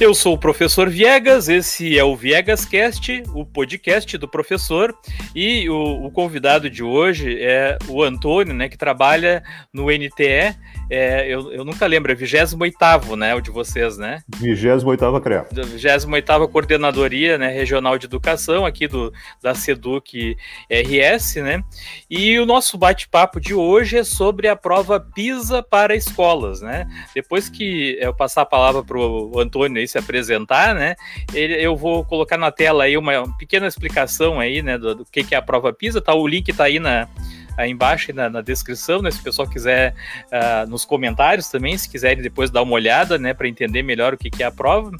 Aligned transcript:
Eu 0.00 0.14
sou 0.14 0.32
o 0.32 0.38
professor 0.38 0.88
Viegas, 0.88 1.50
esse 1.50 1.98
é 1.98 2.02
o 2.02 2.16
Viegas 2.16 2.64
Cast, 2.64 3.22
o 3.34 3.44
podcast 3.44 4.16
do 4.16 4.26
professor, 4.26 4.96
e 5.34 5.68
o, 5.68 6.06
o 6.06 6.10
convidado 6.10 6.70
de 6.70 6.82
hoje 6.82 7.38
é 7.38 7.76
o 7.86 8.02
Antônio, 8.02 8.54
né, 8.54 8.66
que 8.70 8.78
trabalha 8.78 9.42
no 9.74 9.90
NTE 9.90 10.56
é, 10.90 11.28
eu, 11.28 11.52
eu 11.52 11.64
nunca 11.64 11.86
lembro, 11.86 12.10
é 12.10 12.16
28 12.16 13.16
né, 13.16 13.32
o 13.32 13.40
de 13.40 13.52
vocês, 13.52 13.96
né? 13.96 14.24
28 14.40 15.20
CREA. 15.20 15.46
28 15.52 16.48
Coordenadoria 16.48 17.38
né, 17.38 17.48
Regional 17.48 17.96
de 17.96 18.06
Educação, 18.06 18.66
aqui 18.66 18.88
do, 18.88 19.12
da 19.40 19.54
SEDUC 19.54 20.36
RS, 20.68 21.36
né? 21.36 21.62
E 22.10 22.36
o 22.40 22.44
nosso 22.44 22.76
bate-papo 22.76 23.40
de 23.40 23.54
hoje 23.54 23.98
é 23.98 24.04
sobre 24.04 24.48
a 24.48 24.56
prova 24.56 24.98
PISA 24.98 25.62
para 25.62 25.94
escolas, 25.94 26.60
né? 26.60 26.88
Depois 27.14 27.48
que 27.48 27.96
eu 28.00 28.12
passar 28.12 28.42
a 28.42 28.46
palavra 28.46 28.82
para 28.82 28.98
o 28.98 29.38
Antônio 29.38 29.78
aí 29.78 29.86
se 29.90 29.98
apresentar, 29.98 30.74
né? 30.74 30.94
Eu 31.34 31.76
vou 31.76 32.04
colocar 32.04 32.36
na 32.36 32.50
tela 32.50 32.84
aí 32.84 32.96
uma 32.96 33.36
pequena 33.36 33.66
explicação 33.66 34.40
aí, 34.40 34.62
né, 34.62 34.78
do, 34.78 34.94
do 34.94 35.04
que, 35.04 35.24
que 35.24 35.34
é 35.34 35.38
a 35.38 35.42
prova 35.42 35.72
PISA, 35.72 36.00
tá? 36.00 36.14
O 36.14 36.26
link 36.26 36.52
tá 36.52 36.64
aí 36.64 36.78
na 36.78 37.08
aí 37.56 37.70
embaixo 37.70 38.12
na, 38.14 38.30
na 38.30 38.40
descrição, 38.40 39.02
né? 39.02 39.10
Se 39.10 39.20
o 39.20 39.22
pessoal 39.22 39.48
quiser, 39.48 39.94
uh, 40.26 40.68
nos 40.68 40.84
comentários 40.84 41.48
também, 41.48 41.76
se 41.76 41.88
quiserem 41.88 42.22
depois 42.22 42.50
dar 42.50 42.62
uma 42.62 42.72
olhada, 42.72 43.18
né, 43.18 43.34
para 43.34 43.48
entender 43.48 43.82
melhor 43.82 44.14
o 44.14 44.18
que, 44.18 44.30
que 44.30 44.42
é 44.42 44.46
a 44.46 44.50
prova. 44.50 44.90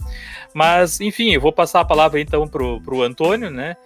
Mas, 0.53 1.01
enfim, 1.01 1.33
eu 1.33 1.41
vou 1.41 1.53
passar 1.53 1.81
a 1.81 1.85
palavra 1.85 2.21
então 2.21 2.47
para 2.47 2.63
o 2.63 3.03
Antônio, 3.03 3.51
né? 3.51 3.77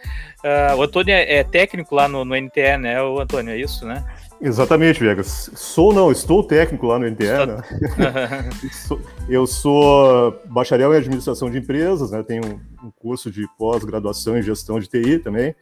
Uh, 0.45 0.77
o 0.77 0.83
Antônio 0.83 1.15
é, 1.15 1.37
é, 1.37 1.45
técnico 1.45 1.95
lá 1.95 2.09
no, 2.09 2.25
no 2.25 2.35
NTE, 2.35 2.77
né? 2.79 3.03
O 3.03 3.21
Antônio, 3.21 3.53
é 3.53 3.59
isso, 3.59 3.87
né? 3.87 4.05
Exatamente, 4.45 5.01
Vegas. 5.01 5.51
Sou 5.55 5.93
não, 5.93 6.13
estou 6.13 6.45
técnico 6.45 6.87
lá 6.87 6.99
no 6.99 7.11
NTE, 7.11 7.25
né? 7.25 7.63
eu 9.27 9.47
sou 9.47 10.39
bacharel 10.45 10.93
em 10.93 10.99
administração 10.99 11.51
de 11.51 11.59
empresas, 11.59 12.11
né? 12.11 12.23
Tenho 12.23 12.61
um 12.83 12.91
curso 12.91 13.31
de 13.31 13.47
pós-graduação 13.59 14.37
em 14.37 14.43
gestão 14.43 14.79
de 14.79 14.87
TI 14.87 15.19
também 15.19 15.55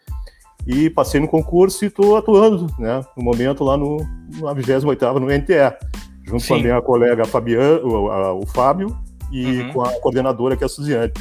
e 0.67 0.91
passei 0.91 1.21
no 1.21 1.29
concurso 1.29 1.85
e 1.85 1.89
estou 1.89 2.17
atuando, 2.17 2.67
né, 2.79 3.05
no 3.17 3.23
momento 3.23 3.65
lá 3.65 3.77
no, 3.77 3.99
na 4.41 4.55
28ª 4.55 5.19
no 5.19 5.27
NTE, 5.27 5.77
junto 6.25 6.43
Sim. 6.43 6.49
com 6.49 6.55
a 6.55 6.59
minha 6.59 6.83
colega 6.83 7.25
Fabian, 7.25 7.81
o, 7.83 8.11
a, 8.11 8.33
o 8.33 8.47
Fábio 8.47 8.97
e 9.31 9.61
uhum. 9.61 9.73
com 9.73 9.83
a 9.83 9.93
coordenadora 10.01 10.57
que 10.57 10.63
é 10.63 10.67
a 10.67 10.69
Suziane. 10.69 11.13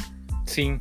Sim. 0.46 0.80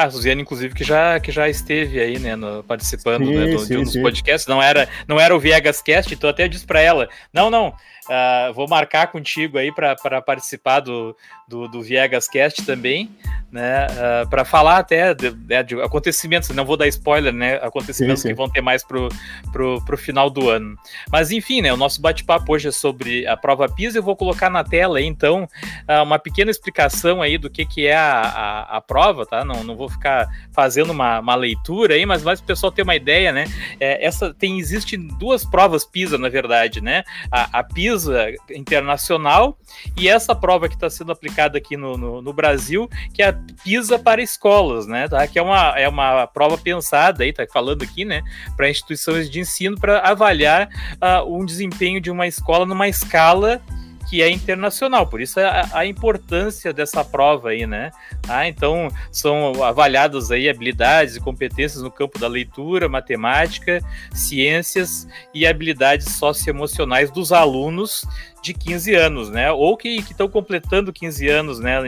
Ah, 0.00 0.04
a 0.04 0.10
Suziane, 0.10 0.40
inclusive, 0.40 0.74
que 0.74 0.82
já, 0.82 1.20
que 1.20 1.30
já 1.30 1.46
esteve 1.46 2.00
aí, 2.00 2.18
né, 2.18 2.34
no, 2.34 2.64
participando 2.64 3.26
sim, 3.26 3.34
né, 3.34 3.46
do, 3.48 3.58
sim, 3.58 3.74
de 3.74 3.76
um 3.76 3.82
dos 3.82 3.96
podcasts, 3.98 4.46
não 4.46 4.62
era, 4.62 4.88
não 5.06 5.20
era 5.20 5.36
o 5.36 5.38
Viegas 5.38 5.82
Cast, 5.82 6.14
então 6.14 6.30
até 6.30 6.48
disse 6.48 6.66
para 6.66 6.80
ela, 6.80 7.06
não, 7.30 7.50
não, 7.50 7.68
uh, 7.68 8.52
vou 8.54 8.66
marcar 8.66 9.08
contigo 9.08 9.58
aí 9.58 9.70
para 9.74 10.22
participar 10.22 10.80
do, 10.80 11.14
do, 11.50 11.66
do 11.66 11.82
Viegas 11.82 12.28
Cast 12.28 12.64
também, 12.64 13.10
né, 13.50 13.88
uh, 13.88 14.22
ah, 14.22 14.26
para 14.30 14.44
falar 14.44 14.78
até 14.78 15.12
de, 15.12 15.32
de, 15.32 15.62
de, 15.64 15.82
acontecimentos, 15.82 16.48
não 16.50 16.64
vou 16.64 16.76
dar 16.76 16.86
spoiler, 16.86 17.32
né, 17.32 17.56
acontecimentos 17.56 18.22
sim, 18.22 18.28
sim. 18.28 18.34
que 18.34 18.38
vão 18.38 18.48
ter 18.48 18.60
mais 18.60 18.84
pro, 18.84 19.08
pro, 19.50 19.84
pro 19.84 19.98
final 19.98 20.30
do 20.30 20.48
ano. 20.48 20.76
Mas 21.10 21.32
enfim, 21.32 21.60
né, 21.60 21.72
o 21.72 21.76
nosso 21.76 22.00
bate-papo 22.00 22.52
hoje 22.52 22.68
é 22.68 22.70
sobre 22.70 23.26
a 23.26 23.36
prova 23.36 23.68
PISA, 23.68 23.98
eu 23.98 24.02
vou 24.04 24.14
colocar 24.14 24.48
na 24.48 24.62
tela 24.62 24.98
aí, 24.98 25.04
então, 25.04 25.48
uh, 25.88 26.02
uma 26.04 26.20
pequena 26.20 26.52
explicação 26.52 27.20
aí 27.20 27.36
do 27.36 27.50
que, 27.50 27.66
que 27.66 27.88
é 27.88 27.96
a, 27.96 28.20
a, 28.20 28.76
a, 28.76 28.80
prova, 28.80 29.26
tá? 29.26 29.44
Não, 29.44 29.64
não 29.64 29.76
vou 29.76 29.88
ficar 29.88 30.28
fazendo 30.52 30.90
uma, 30.90 31.18
uma 31.18 31.34
leitura 31.34 31.94
aí, 31.94 32.06
mas 32.06 32.22
mais 32.22 32.40
para 32.40 32.44
o 32.44 32.46
pessoal 32.46 32.70
ter 32.70 32.82
uma 32.82 32.94
ideia, 32.94 33.32
né, 33.32 33.46
é, 33.80 34.06
essa 34.06 34.32
tem, 34.32 34.60
existe 34.60 34.96
duas 34.96 35.44
provas 35.44 35.84
PISA, 35.84 36.16
na 36.16 36.28
verdade, 36.28 36.80
né, 36.80 37.02
a, 37.32 37.58
a 37.58 37.64
PISA 37.64 38.28
internacional 38.54 39.58
e 39.96 40.08
essa 40.08 40.36
prova 40.36 40.68
que 40.68 40.74
está 40.74 40.88
sendo 40.88 41.10
aplicada 41.10 41.39
aqui 41.40 41.76
no, 41.76 41.96
no, 41.96 42.22
no 42.22 42.32
Brasil, 42.32 42.88
que 43.12 43.22
é 43.22 43.28
a 43.28 43.32
PISA 43.64 43.98
para 43.98 44.22
escolas, 44.22 44.86
né? 44.86 45.08
Tá? 45.08 45.26
Que 45.26 45.38
é 45.38 45.42
uma, 45.42 45.78
é 45.78 45.88
uma 45.88 46.26
prova 46.26 46.56
pensada 46.56 47.24
aí, 47.24 47.32
tá 47.32 47.46
falando 47.52 47.82
aqui, 47.82 48.04
né? 48.04 48.22
Para 48.56 48.70
instituições 48.70 49.30
de 49.30 49.40
ensino 49.40 49.78
para 49.78 50.00
avaliar 50.00 50.68
uh, 50.96 51.36
um 51.36 51.44
desempenho 51.44 52.00
de 52.00 52.10
uma 52.10 52.26
escola 52.26 52.66
numa 52.66 52.88
escala 52.88 53.62
que 54.10 54.20
é 54.20 54.28
internacional, 54.28 55.06
por 55.06 55.20
isso 55.20 55.38
a, 55.38 55.68
a, 55.72 55.86
importância 55.86 56.72
dessa 56.72 57.04
prova 57.04 57.50
aí, 57.50 57.64
né? 57.64 57.92
Ah, 58.28 58.48
então 58.48 58.88
são 59.12 59.62
avaliadas 59.62 60.32
aí 60.32 60.48
habilidades 60.48 61.14
e 61.14 61.20
competências 61.20 61.80
no 61.80 61.92
campo 61.92 62.18
da 62.18 62.26
leitura, 62.26 62.88
matemática, 62.88 63.80
ciências 64.12 65.06
e 65.32 65.46
habilidades 65.46 66.08
socioemocionais 66.16 67.08
dos 67.12 67.30
alunos 67.30 68.04
de 68.42 68.52
15 68.52 68.94
anos, 68.96 69.30
né? 69.30 69.52
Ou 69.52 69.76
que 69.76 69.88
estão 70.00 70.28
completando 70.28 70.92
15 70.92 71.28
anos, 71.28 71.60
né? 71.60 71.78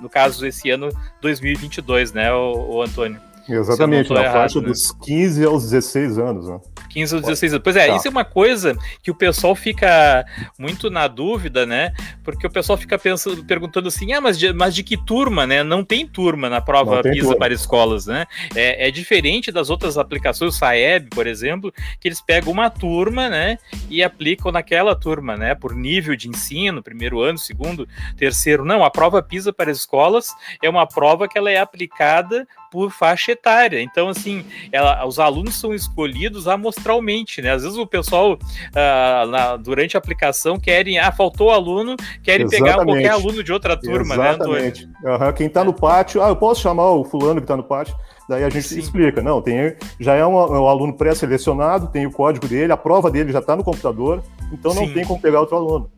No 0.00 0.08
caso, 0.08 0.46
esse 0.46 0.70
ano 0.70 0.88
2022, 1.20 2.10
né, 2.14 2.32
o, 2.32 2.76
o 2.76 2.82
Antônio? 2.82 3.20
Exatamente, 3.48 4.12
na 4.12 4.22
errado, 4.22 4.32
faixa 4.32 4.60
né? 4.60 4.68
dos 4.68 4.92
15 4.92 5.44
aos 5.44 5.70
16 5.70 6.18
anos, 6.18 6.48
né? 6.48 6.60
15 6.88 7.14
ou 7.14 7.20
16 7.20 7.52
anos. 7.52 7.62
Pois 7.62 7.76
é, 7.76 7.88
tá. 7.88 7.96
isso 7.96 8.08
é 8.08 8.10
uma 8.10 8.24
coisa 8.24 8.76
que 9.02 9.10
o 9.10 9.14
pessoal 9.14 9.54
fica 9.54 10.24
muito 10.58 10.90
na 10.90 11.06
dúvida, 11.06 11.66
né? 11.66 11.92
Porque 12.24 12.46
o 12.46 12.50
pessoal 12.50 12.78
fica 12.78 12.98
pensando, 12.98 13.44
perguntando 13.44 13.88
assim, 13.88 14.12
ah, 14.12 14.20
mas 14.20 14.38
de, 14.38 14.52
mas 14.52 14.74
de 14.74 14.82
que 14.82 14.96
turma, 14.96 15.46
né? 15.46 15.62
Não 15.62 15.84
tem 15.84 16.06
turma 16.06 16.48
na 16.48 16.60
prova 16.60 17.02
PISA 17.02 17.20
turma. 17.20 17.36
para 17.36 17.54
escolas, 17.54 18.06
né? 18.06 18.26
É, 18.54 18.88
é, 18.88 18.90
diferente 18.90 19.52
das 19.52 19.68
outras 19.70 19.98
aplicações, 19.98 20.54
o 20.54 20.58
SAEB, 20.58 21.10
por 21.10 21.26
exemplo, 21.26 21.72
que 22.00 22.08
eles 22.08 22.20
pegam 22.20 22.52
uma 22.52 22.70
turma, 22.70 23.28
né? 23.28 23.58
E 23.90 24.02
aplicam 24.02 24.50
naquela 24.50 24.96
turma, 24.96 25.36
né? 25.36 25.54
Por 25.54 25.74
nível 25.74 26.16
de 26.16 26.28
ensino, 26.28 26.82
primeiro 26.82 27.20
ano, 27.20 27.38
segundo, 27.38 27.86
terceiro. 28.16 28.64
Não, 28.64 28.82
a 28.82 28.90
prova 28.90 29.22
PISA 29.22 29.52
para 29.52 29.70
escolas 29.70 30.34
é 30.62 30.68
uma 30.68 30.86
prova 30.86 31.28
que 31.28 31.36
ela 31.36 31.50
é 31.50 31.58
aplicada 31.58 32.46
por 32.70 32.90
faixa 32.90 33.32
etária. 33.32 33.80
Então, 33.80 34.08
assim, 34.08 34.44
ela, 34.72 35.04
os 35.06 35.18
alunos 35.18 35.58
são 35.58 35.74
escolhidos 35.74 36.48
amostralmente, 36.48 37.40
né? 37.42 37.52
Às 37.52 37.62
vezes 37.62 37.78
o 37.78 37.86
pessoal, 37.86 38.34
uh, 38.34 39.26
na, 39.30 39.56
durante 39.56 39.96
a 39.96 39.98
aplicação, 39.98 40.58
querem, 40.58 40.98
ah, 40.98 41.12
faltou 41.12 41.50
aluno, 41.50 41.96
querem 42.22 42.46
Exatamente. 42.46 42.72
pegar 42.72 42.84
qualquer 42.84 43.10
aluno 43.10 43.42
de 43.42 43.52
outra 43.52 43.76
turma, 43.76 44.14
Exatamente. 44.14 44.86
né, 44.86 44.92
Uhum. 45.06 45.32
Quem 45.32 45.46
está 45.46 45.62
no 45.62 45.72
pátio, 45.72 46.22
ah, 46.22 46.28
eu 46.28 46.36
posso 46.36 46.60
chamar 46.62 46.90
o 46.90 47.04
fulano 47.04 47.40
que 47.40 47.44
está 47.44 47.56
no 47.56 47.62
pátio? 47.62 47.94
Daí 48.28 48.42
a 48.42 48.50
gente 48.50 48.66
Sim. 48.66 48.80
explica, 48.80 49.22
não, 49.22 49.40
tem, 49.40 49.76
já 50.00 50.14
é 50.14 50.26
um, 50.26 50.34
um 50.34 50.66
aluno 50.66 50.92
pré-selecionado, 50.92 51.86
tem 51.88 52.06
o 52.06 52.10
código 52.10 52.48
dele, 52.48 52.72
a 52.72 52.76
prova 52.76 53.08
dele 53.08 53.32
já 53.32 53.38
está 53.38 53.54
no 53.54 53.62
computador, 53.62 54.20
então 54.52 54.74
não 54.74 54.86
Sim. 54.86 54.94
tem 54.94 55.04
como 55.04 55.20
pegar 55.20 55.40
outro 55.40 55.56
aluno. 55.56 55.90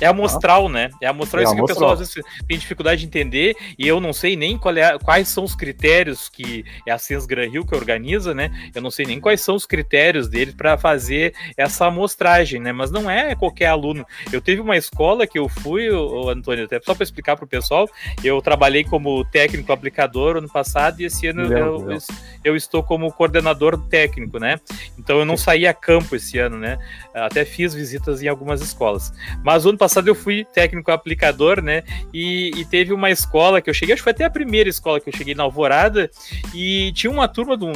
É 0.00 0.06
amostral, 0.06 0.68
né? 0.68 0.90
É 1.00 1.06
amostral 1.06 1.40
é 1.40 1.44
isso 1.44 1.52
amostral. 1.52 1.66
que 1.66 1.72
o 1.72 1.74
pessoal 1.74 1.92
às 1.92 1.98
vezes 1.98 2.14
tem 2.46 2.58
dificuldade 2.58 3.00
de 3.00 3.06
entender, 3.06 3.56
e 3.78 3.86
eu 3.86 4.00
não 4.00 4.12
sei 4.12 4.36
nem 4.36 4.58
é, 4.76 4.98
quais 4.98 5.28
são 5.28 5.44
os 5.44 5.54
critérios 5.54 6.28
que 6.28 6.64
é 6.86 6.92
a 6.92 6.98
Sens 6.98 7.26
Gran 7.26 7.48
Rio 7.48 7.66
que 7.66 7.74
organiza, 7.74 8.34
né? 8.34 8.50
Eu 8.74 8.82
não 8.82 8.90
sei 8.90 9.06
nem 9.06 9.20
quais 9.20 9.40
são 9.40 9.54
os 9.54 9.66
critérios 9.66 10.28
deles 10.28 10.54
para 10.54 10.76
fazer 10.76 11.34
essa 11.56 11.86
amostragem, 11.86 12.60
né? 12.60 12.72
Mas 12.72 12.90
não 12.90 13.10
é 13.10 13.34
qualquer 13.34 13.66
aluno. 13.66 14.06
Eu 14.32 14.40
teve 14.40 14.60
uma 14.60 14.76
escola 14.76 15.26
que 15.26 15.38
eu 15.38 15.48
fui, 15.48 15.90
o 15.90 16.28
Antônio, 16.28 16.64
até 16.64 16.80
só 16.80 16.94
para 16.94 17.04
explicar 17.04 17.36
para 17.36 17.44
o 17.44 17.48
pessoal, 17.48 17.88
eu 18.22 18.40
trabalhei 18.40 18.84
como 18.84 19.24
técnico 19.24 19.72
aplicador 19.72 20.36
ano 20.36 20.48
passado 20.48 21.00
e 21.00 21.04
esse 21.04 21.26
ano 21.26 21.42
eu, 21.42 21.90
eu, 21.90 21.98
eu, 22.44 22.56
estou 22.56 22.82
como 22.82 23.12
coordenador 23.12 23.78
técnico, 23.88 24.38
né? 24.38 24.60
Então 24.98 25.18
eu 25.18 25.24
não 25.24 25.36
saí 25.36 25.66
a 25.66 25.74
campo 25.74 26.16
esse 26.16 26.38
ano, 26.38 26.58
né? 26.58 26.78
Até 27.14 27.44
fiz 27.44 27.74
visitas 27.74 28.22
em 28.22 28.28
algumas 28.28 28.60
escolas. 28.60 29.12
Mas 29.42 29.64
o 29.64 29.70
ano 29.70 29.78
passado 29.84 30.08
eu 30.08 30.14
fui 30.14 30.46
técnico 30.46 30.90
aplicador, 30.90 31.60
né? 31.62 31.82
E, 32.12 32.50
e, 32.56 32.64
teve 32.64 32.92
uma 32.92 33.10
escola 33.10 33.60
que 33.60 33.68
eu 33.68 33.74
cheguei, 33.74 33.92
acho 33.92 34.00
que 34.00 34.04
foi 34.04 34.12
até 34.12 34.24
a 34.24 34.30
primeira 34.30 34.68
escola 34.68 34.98
que 34.98 35.10
eu 35.10 35.16
cheguei 35.16 35.34
na 35.34 35.42
Alvorada, 35.42 36.10
e 36.54 36.90
tinha 36.92 37.10
uma 37.10 37.28
turma 37.28 37.54
do, 37.54 37.70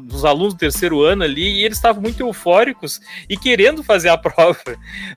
dos 0.00 0.24
alunos 0.24 0.54
do 0.54 0.58
terceiro 0.58 1.02
ano 1.02 1.22
ali, 1.22 1.60
e 1.60 1.64
eles 1.64 1.78
estavam 1.78 2.02
muito 2.02 2.20
eufóricos 2.20 3.00
e 3.28 3.36
querendo 3.36 3.84
fazer 3.84 4.08
a 4.08 4.18
prova, 4.18 4.58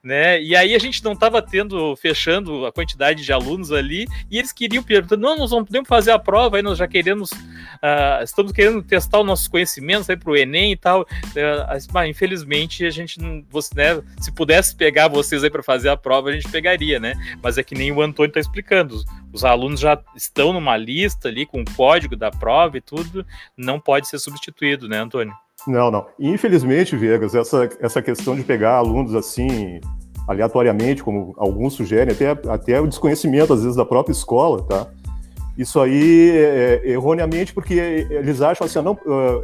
né? 0.03 0.39
E 0.41 0.55
aí 0.55 0.75
a 0.75 0.79
gente 0.79 1.03
não 1.03 1.13
estava 1.13 1.41
tendo, 1.41 1.95
fechando 1.95 2.67
a 2.67 2.71
quantidade 2.71 3.23
de 3.23 3.33
alunos 3.33 3.71
ali, 3.71 4.05
e 4.29 4.37
eles 4.37 4.51
queriam 4.51 4.83
perguntar: 4.83 5.17
não, 5.17 5.35
nós 5.35 5.49
não 5.49 5.65
podemos 5.65 5.89
fazer 5.89 6.11
a 6.11 6.19
prova, 6.19 6.57
aí 6.57 6.61
nós 6.61 6.77
já 6.77 6.87
queremos, 6.87 7.31
uh, 7.31 8.23
estamos 8.23 8.51
querendo 8.51 8.83
testar 8.83 9.21
os 9.21 9.25
nossos 9.25 9.47
conhecimentos 9.47 10.07
aí 10.07 10.17
para 10.17 10.31
o 10.31 10.37
Enem 10.37 10.73
e 10.73 10.77
tal. 10.77 11.01
Uh, 11.01 12.07
infelizmente, 12.07 12.85
a 12.85 12.91
gente, 12.91 13.17
você, 13.49 13.73
né, 13.73 14.03
se 14.19 14.31
pudesse 14.31 14.75
pegar 14.75 15.07
vocês 15.07 15.43
aí 15.43 15.49
para 15.49 15.63
fazer 15.63 15.89
a 15.89 15.97
prova 15.97 16.26
a 16.29 16.33
gente 16.33 16.49
pegaria, 16.49 16.99
né? 16.99 17.13
Mas 17.41 17.57
é 17.57 17.63
que 17.63 17.75
nem 17.75 17.91
o 17.91 18.01
Antônio 18.01 18.29
está 18.29 18.39
explicando. 18.39 18.95
Os, 18.95 19.05
os, 19.33 19.43
alunos 19.43 19.79
já 19.79 19.99
estão 20.15 20.53
numa 20.53 20.75
lista 20.77 21.27
ali 21.27 21.45
com 21.45 21.61
o 21.61 21.75
código 21.75 22.15
da 22.15 22.31
prova 22.31 22.77
e 22.77 22.81
tudo, 22.81 23.25
não 23.55 23.79
pode 23.79 24.07
ser 24.07 24.19
substituído, 24.19 24.87
né, 24.87 24.99
Antônio? 24.99 25.33
Não, 25.65 25.91
não. 25.91 26.05
Infelizmente, 26.19 26.95
Vegas, 26.95 27.35
essa, 27.35 27.69
essa 27.79 28.01
questão 28.01 28.35
de 28.35 28.43
pegar 28.43 28.75
alunos 28.75 29.15
assim 29.15 29.79
aleatoriamente, 30.27 31.01
como 31.01 31.33
alguns 31.37 31.73
sugerem, 31.73 32.13
até, 32.13 32.31
até 32.49 32.81
o 32.81 32.87
desconhecimento, 32.87 33.53
às 33.53 33.61
vezes, 33.61 33.77
da 33.77 33.85
própria 33.85 34.11
escola, 34.11 34.61
tá? 34.63 34.87
Isso 35.57 35.79
aí, 35.79 36.29
é, 36.31 36.81
é, 36.83 36.91
erroneamente, 36.91 37.53
porque 37.53 37.73
eles 37.73 38.41
acham 38.41 38.65
assim, 38.65 38.79
não, 38.81 38.97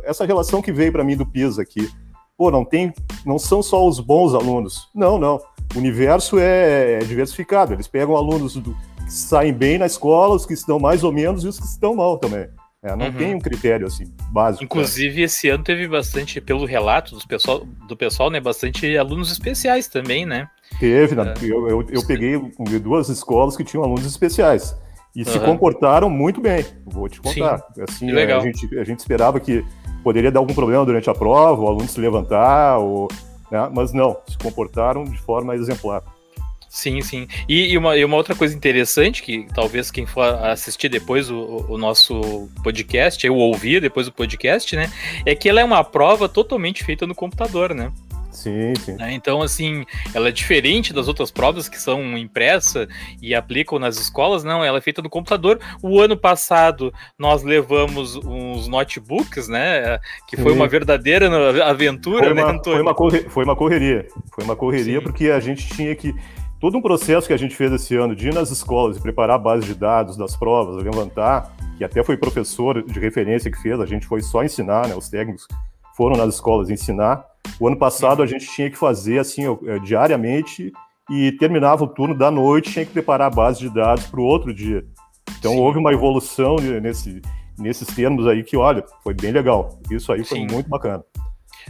essa 0.03 0.25
relação 0.25 0.61
que 0.61 0.71
veio 0.71 0.91
para 0.91 1.03
mim 1.03 1.15
do 1.15 1.25
PISA 1.25 1.61
aqui, 1.61 1.89
pô, 2.37 2.51
não 2.51 2.63
tem, 2.63 2.93
não 3.25 3.39
são 3.39 3.63
só 3.63 3.87
os 3.87 3.99
bons 3.99 4.35
alunos. 4.35 4.89
Não, 4.93 5.17
não. 5.17 5.39
O 5.75 5.79
universo 5.79 6.37
é, 6.39 6.95
é 6.95 6.99
diversificado. 6.99 7.73
Eles 7.73 7.87
pegam 7.87 8.15
alunos 8.15 8.55
do, 8.55 8.75
que 9.05 9.13
saem 9.13 9.53
bem 9.53 9.77
na 9.77 9.85
escola, 9.85 10.35
os 10.35 10.45
que 10.45 10.53
estão 10.53 10.79
mais 10.79 11.03
ou 11.03 11.11
menos 11.11 11.43
e 11.43 11.47
os 11.47 11.59
que 11.59 11.65
estão 11.65 11.95
mal 11.95 12.17
também. 12.17 12.47
É, 12.83 12.95
não 12.97 13.05
uhum. 13.05 13.13
tem 13.13 13.33
um 13.33 13.39
critério 13.39 13.87
assim 13.87 14.13
básico. 14.29 14.63
Inclusive, 14.63 15.19
né? 15.19 15.23
esse 15.23 15.47
ano 15.47 15.63
teve 15.63 15.87
bastante, 15.87 16.41
pelo 16.41 16.65
relato 16.65 17.17
do 17.17 17.25
pessoal, 17.25 17.65
do 17.87 17.95
pessoal, 17.95 18.29
né? 18.29 18.41
Bastante 18.41 18.97
alunos 18.97 19.31
especiais 19.31 19.87
também, 19.87 20.25
né? 20.25 20.49
Teve, 20.79 21.15
né? 21.15 21.33
É. 21.41 21.45
Eu, 21.45 21.69
eu, 21.69 21.87
eu 21.89 22.05
peguei 22.05 22.37
duas 22.81 23.07
escolas 23.07 23.55
que 23.55 23.63
tinham 23.63 23.85
alunos 23.85 24.05
especiais 24.05 24.75
e 25.15 25.19
uhum. 25.19 25.25
se 25.25 25.39
comportaram 25.39 26.09
muito 26.09 26.41
bem, 26.41 26.65
vou 26.85 27.07
te 27.07 27.21
contar. 27.21 27.59
Sim, 27.73 27.83
assim, 27.87 28.11
legal. 28.11 28.41
A, 28.41 28.43
gente, 28.43 28.77
a 28.77 28.83
gente 28.83 28.99
esperava 28.99 29.39
que 29.39 29.63
poderia 30.03 30.31
dar 30.31 30.39
algum 30.39 30.53
problema 30.53 30.85
durante 30.85 31.09
a 31.09 31.13
prova, 31.13 31.61
o 31.61 31.67
aluno 31.67 31.87
se 31.87 31.99
levantar, 32.01 32.79
ou, 32.79 33.07
né? 33.53 33.69
mas 33.71 33.93
não, 33.93 34.17
se 34.27 34.37
comportaram 34.37 35.03
de 35.03 35.17
forma 35.19 35.55
exemplar. 35.55 36.03
Sim, 36.67 37.01
sim. 37.01 37.27
E, 37.47 37.71
e, 37.71 37.77
uma, 37.77 37.95
e 37.95 38.03
uma 38.03 38.17
outra 38.17 38.33
coisa 38.33 38.55
interessante, 38.55 39.21
que 39.21 39.45
talvez 39.53 39.91
quem 39.91 40.07
for 40.07 40.23
assistir 40.43 40.89
depois 40.89 41.29
o, 41.29 41.67
o 41.69 41.77
nosso 41.77 42.49
podcast, 42.63 43.23
eu 43.27 43.35
ouvir 43.35 43.79
depois 43.79 44.07
o 44.07 44.11
podcast, 44.11 44.75
né? 44.75 44.91
É 45.23 45.35
que 45.35 45.47
ela 45.47 45.61
é 45.61 45.63
uma 45.63 45.83
prova 45.83 46.27
totalmente 46.27 46.83
feita 46.83 47.05
no 47.05 47.13
computador, 47.13 47.75
né? 47.75 47.91
Sim, 48.33 48.73
sim. 48.75 48.95
Né? 48.95 49.13
Então, 49.13 49.41
assim, 49.41 49.85
ela 50.13 50.27
é 50.27 50.31
diferente 50.31 50.91
das 50.91 51.07
outras 51.07 51.31
provas 51.31 51.69
que 51.69 51.79
são 51.79 52.17
impressa 52.17 52.87
e 53.21 53.33
aplicam 53.33 53.79
nas 53.79 53.97
escolas, 53.97 54.43
não, 54.43 54.63
ela 54.63 54.79
é 54.79 54.81
feita 54.81 55.01
no 55.01 55.09
computador. 55.09 55.59
O 55.81 56.01
ano 56.01 56.17
passado 56.17 56.91
nós 57.17 57.43
levamos 57.43 58.15
uns 58.15 58.67
notebooks, 58.67 59.47
né? 59.47 59.99
Que 60.27 60.35
foi 60.35 60.51
sim. 60.51 60.57
uma 60.57 60.67
verdadeira 60.67 61.29
aventura, 61.65 62.25
foi 62.25 62.33
né, 62.33 62.43
uma, 62.43 62.53
né, 62.53 62.59
Foi 62.63 62.81
uma, 62.81 62.95
correria, 62.95 63.29
foi 63.29 63.43
uma 63.43 63.55
correria. 63.55 64.07
Foi 64.33 64.43
uma 64.43 64.55
correria 64.55 64.97
sim. 64.99 65.03
porque 65.03 65.29
a 65.29 65.39
gente 65.39 65.67
tinha 65.67 65.95
que. 65.95 66.13
Todo 66.59 66.77
um 66.77 66.81
processo 66.81 67.27
que 67.27 67.33
a 67.33 67.37
gente 67.37 67.55
fez 67.55 67.73
esse 67.73 67.93
ano 67.95 68.15
de 68.15 68.29
ir 68.29 68.33
nas 68.33 68.49
escolas 68.49 68.95
e 68.95 69.01
preparar 69.01 69.35
a 69.35 69.39
base 69.39 69.65
de 69.65 69.75
dados 69.75 70.15
das 70.15 70.33
provas, 70.33 70.81
levantar, 70.81 71.53
que 71.77 71.83
até 71.83 72.01
foi 72.01 72.15
professor 72.15 72.81
de 72.81 72.99
referência 73.01 73.51
que 73.51 73.61
fez, 73.61 73.81
a 73.81 73.85
gente 73.85 74.07
foi 74.07 74.21
só 74.21 74.43
ensinar, 74.43 74.87
né? 74.87 74.95
Os 74.95 75.09
técnicos 75.09 75.45
foram 75.95 76.15
nas 76.15 76.35
escolas 76.35 76.69
ensinar 76.69 77.25
o 77.59 77.67
ano 77.67 77.77
passado 77.77 78.23
a 78.23 78.25
gente 78.25 78.47
tinha 78.47 78.69
que 78.69 78.77
fazer 78.77 79.19
assim 79.19 79.43
eh, 79.45 79.79
diariamente 79.79 80.71
e 81.09 81.31
terminava 81.33 81.83
o 81.83 81.87
turno 81.87 82.17
da 82.17 82.31
noite, 82.31 82.71
tinha 82.71 82.85
que 82.85 82.91
preparar 82.91 83.27
a 83.27 83.35
base 83.35 83.59
de 83.59 83.69
dados 83.69 84.05
para 84.07 84.19
o 84.19 84.23
outro 84.23 84.53
dia. 84.53 84.85
Então 85.37 85.53
Sim. 85.53 85.59
houve 85.59 85.77
uma 85.77 85.91
evolução 85.91 86.55
nesse, 86.81 87.21
nesses 87.57 87.87
termos 87.87 88.25
aí 88.27 88.43
que, 88.43 88.55
olha, 88.55 88.83
foi 89.03 89.13
bem 89.13 89.31
legal. 89.31 89.77
Isso 89.91 90.11
aí 90.11 90.23
foi 90.23 90.39
Sim. 90.39 90.47
muito 90.49 90.69
bacana. 90.69 91.03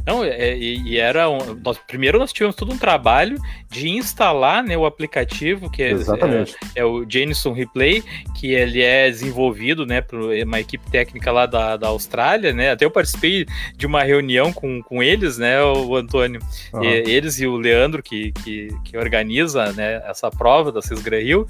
Não, 0.05 0.23
é, 0.23 0.57
e, 0.57 0.97
era 0.97 1.29
um, 1.29 1.59
nós, 1.63 1.77
primeiro 1.87 2.19
nós 2.19 2.33
tivemos 2.33 2.55
todo 2.55 2.73
um 2.73 2.77
trabalho 2.77 3.37
de 3.69 3.89
instalar 3.89 4.63
né, 4.63 4.77
o 4.77 4.85
aplicativo 4.85 5.69
que 5.69 5.81
é, 5.81 5.91
é, 5.91 6.45
é, 6.75 6.85
o 6.85 7.05
Jameson 7.07 7.53
Replay, 7.53 8.03
que 8.35 8.51
ele 8.51 8.81
é 8.81 9.09
desenvolvido 9.09 9.85
né, 9.85 10.01
por 10.01 10.19
uma 10.19 10.59
equipe 10.59 10.89
técnica 10.91 11.31
lá 11.31 11.45
da, 11.45 11.77
da 11.77 11.87
Austrália, 11.87 12.53
né? 12.53 12.71
Até 12.71 12.85
eu 12.85 12.91
participei 12.91 13.45
de 13.75 13.85
uma 13.85 14.03
reunião 14.03 14.51
com, 14.51 14.81
com 14.81 15.01
eles, 15.01 15.37
né, 15.37 15.61
o 15.63 15.95
Antônio, 15.95 16.41
uhum. 16.73 16.83
e, 16.83 16.87
eles 17.09 17.39
e 17.39 17.47
o 17.47 17.55
Leandro 17.55 18.03
que, 18.03 18.31
que, 18.43 18.67
que 18.83 18.97
organiza 18.97 19.71
né, 19.73 20.01
essa 20.05 20.29
prova 20.29 20.71
da 20.71 20.81
Cisgra 20.81 21.21
Rio, 21.21 21.47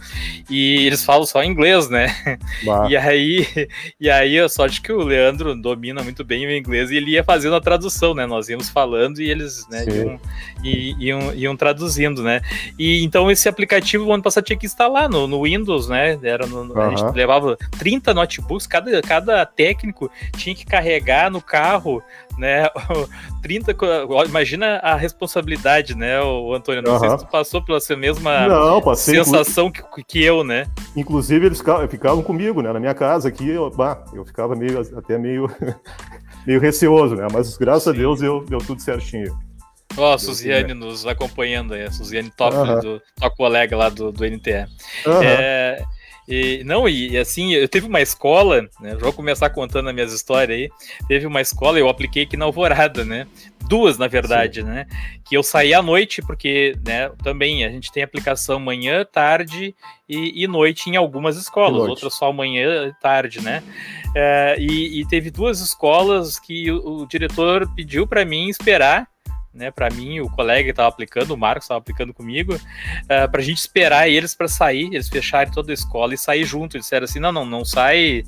e 0.50 0.86
eles 0.86 1.04
falam 1.04 1.26
só 1.26 1.44
inglês, 1.44 1.90
né? 1.90 2.08
Bah. 2.64 2.88
E 2.90 2.96
aí, 2.96 3.48
e 4.00 4.10
aí 4.10 4.40
a 4.40 4.48
sorte 4.48 4.82
que 4.82 4.92
o 4.92 5.04
Leandro 5.04 5.56
domina 5.56 6.04
muito 6.04 6.24
bem 6.24 6.46
o 6.46 6.52
inglês 6.52 6.92
e 6.92 6.98
ele 6.98 7.12
ia 7.12 7.24
fazendo 7.24 7.56
a 7.56 7.62
tradução, 7.62 8.14
né? 8.14 8.26
Nós 8.34 8.50
íamos 8.50 8.70
falando 8.70 9.22
e 9.22 9.30
eles 9.30 9.68
né, 9.70 9.86
iam, 9.86 10.20
iam, 11.00 11.34
iam, 11.34 11.56
traduzindo, 11.56 12.24
né? 12.24 12.42
E 12.78 13.04
então 13.04 13.30
esse 13.30 13.48
aplicativo 13.48 14.06
o 14.06 14.14
ano 14.14 14.24
passado 14.24 14.44
tinha 14.44 14.58
que 14.58 14.66
instalar 14.66 15.10
no, 15.10 15.28
no 15.28 15.44
Windows, 15.44 15.88
né? 15.88 16.20
Era 16.24 16.48
no, 16.48 16.64
uhum. 16.64 16.82
A 16.82 16.90
gente 16.90 17.16
levava 17.16 17.58
30 17.78 18.14
notebooks, 18.14 18.68
cada, 18.68 19.02
cada 19.02 19.46
técnico 19.46 20.10
tinha 20.36 20.56
que 20.56 20.66
carregar 20.66 21.30
no 21.30 21.42
carro 21.42 22.04
né? 22.38 22.68
30, 23.42 23.76
imagina 24.28 24.78
a 24.78 24.96
responsabilidade, 24.96 25.96
né, 25.96 26.22
o 26.22 26.54
Antônio? 26.54 26.82
Não 26.82 26.94
uhum. 26.94 27.00
sei 27.00 27.10
se 27.10 27.18
tu 27.18 27.28
passou 27.28 27.62
pela 27.62 27.80
mesma 27.98 28.48
não, 28.48 28.82
passei, 28.82 29.16
sensação 29.16 29.70
que, 29.70 29.84
que 30.04 30.24
eu, 30.24 30.44
né? 30.44 30.66
Inclusive, 30.96 31.46
eles 31.46 31.62
ficavam 31.90 32.24
comigo, 32.24 32.62
né? 32.62 32.72
Na 32.72 32.80
minha 32.80 32.94
casa 32.94 33.28
aqui, 33.28 33.50
eu, 33.50 33.70
bah, 33.70 34.04
eu 34.14 34.26
ficava 34.26 34.56
meio, 34.56 34.80
até 34.98 35.18
meio 35.18 35.50
meio 36.46 36.60
receoso, 36.60 37.16
né? 37.16 37.28
Mas 37.32 37.58
graças 37.58 37.84
Sim. 37.84 37.90
a 37.90 37.94
Deus 37.94 38.20
deu, 38.20 38.44
deu 38.46 38.60
tudo 38.60 38.82
certinho. 38.82 39.38
Ó, 39.96 40.10
oh, 40.10 40.14
a 40.14 40.18
Suziane 40.18 40.74
nos 40.74 41.06
acompanhando 41.06 41.74
aí, 41.74 41.84
a 41.84 41.92
Suziane 41.92 42.32
top, 42.36 42.56
uh 42.56 42.62
-huh. 42.62 42.82
do, 42.82 43.02
tua 43.16 43.30
colega 43.30 43.78
lá 43.78 43.90
do, 43.90 44.12
do 44.12 44.26
NTE. 44.26 44.66
Uh 45.06 45.10
-huh. 45.10 45.24
é, 45.24 45.84
e, 46.28 46.64
não, 46.64 46.88
e 46.88 47.18
assim, 47.18 47.54
eu 47.54 47.68
teve 47.68 47.86
uma 47.86 48.02
escola, 48.02 48.62
né? 48.80 48.96
Vou 48.96 49.12
começar 49.12 49.50
contando 49.50 49.90
as 49.90 49.96
minhas 49.96 50.14
histórias 50.14 50.58
aí. 50.58 50.70
Teve 51.08 51.28
uma 51.28 51.42
escola, 51.42 51.78
eu 51.78 51.90
apliquei 51.90 52.24
aqui 52.24 52.38
na 52.38 52.46
Alvorada, 52.46 53.04
né? 53.04 53.28
Duas, 53.68 53.98
na 53.98 54.08
verdade, 54.08 54.62
Sim. 54.62 54.68
né? 54.68 54.86
Que 55.26 55.36
eu 55.36 55.44
saí 55.44 55.74
à 55.74 55.82
noite, 55.82 56.22
porque, 56.22 56.76
né, 56.86 57.10
também 57.24 57.66
a 57.66 57.70
gente 57.70 57.92
tem 57.92 58.04
aplicação 58.04 58.60
manhã, 58.60 59.06
tarde 59.06 59.76
e, 60.08 60.44
e 60.44 60.48
noite 60.48 60.90
em 60.90 60.96
algumas 60.96 61.38
escolas, 61.38 61.88
outras 61.90 62.14
só 62.14 62.32
manhã 62.32 62.88
e 62.88 63.02
tarde, 63.02 63.42
né? 63.42 63.64
É, 64.16 64.56
e, 64.60 65.02
e, 65.02 65.08
teve 65.08 65.32
duas 65.32 65.60
escolas 65.60 66.40
que 66.40 66.72
o, 66.72 67.02
o 67.02 67.08
diretor 67.08 67.68
pediu 67.76 68.06
para 68.06 68.24
mim 68.24 68.48
esperar 68.48 69.08
né, 69.54 69.70
para 69.70 69.90
mim, 69.92 70.20
o 70.20 70.30
colega 70.30 70.72
estava 70.72 70.90
aplicando, 70.90 71.32
o 71.32 71.38
Marcos 71.38 71.66
estava 71.66 71.80
aplicando 71.80 72.14
comigo, 72.14 72.56
uh, 72.56 72.60
é, 73.08 73.28
para 73.28 73.40
a 73.40 73.44
gente 73.44 73.60
esperar 73.60 74.10
eles 74.10 74.34
para 74.34 74.48
sair, 74.48 74.88
eles 74.88 75.08
fecharem 75.08 75.54
toda 75.54 75.72
a 75.72 75.74
escola 75.76 76.14
e 76.14 76.18
sair 76.18 76.44
junto. 76.44 76.76
Eles 76.76 76.86
disseram 76.86 77.06
assim: 77.06 77.20
não, 77.20 77.32
não, 77.32 77.46
não 77.46 77.64
sai 77.64 78.24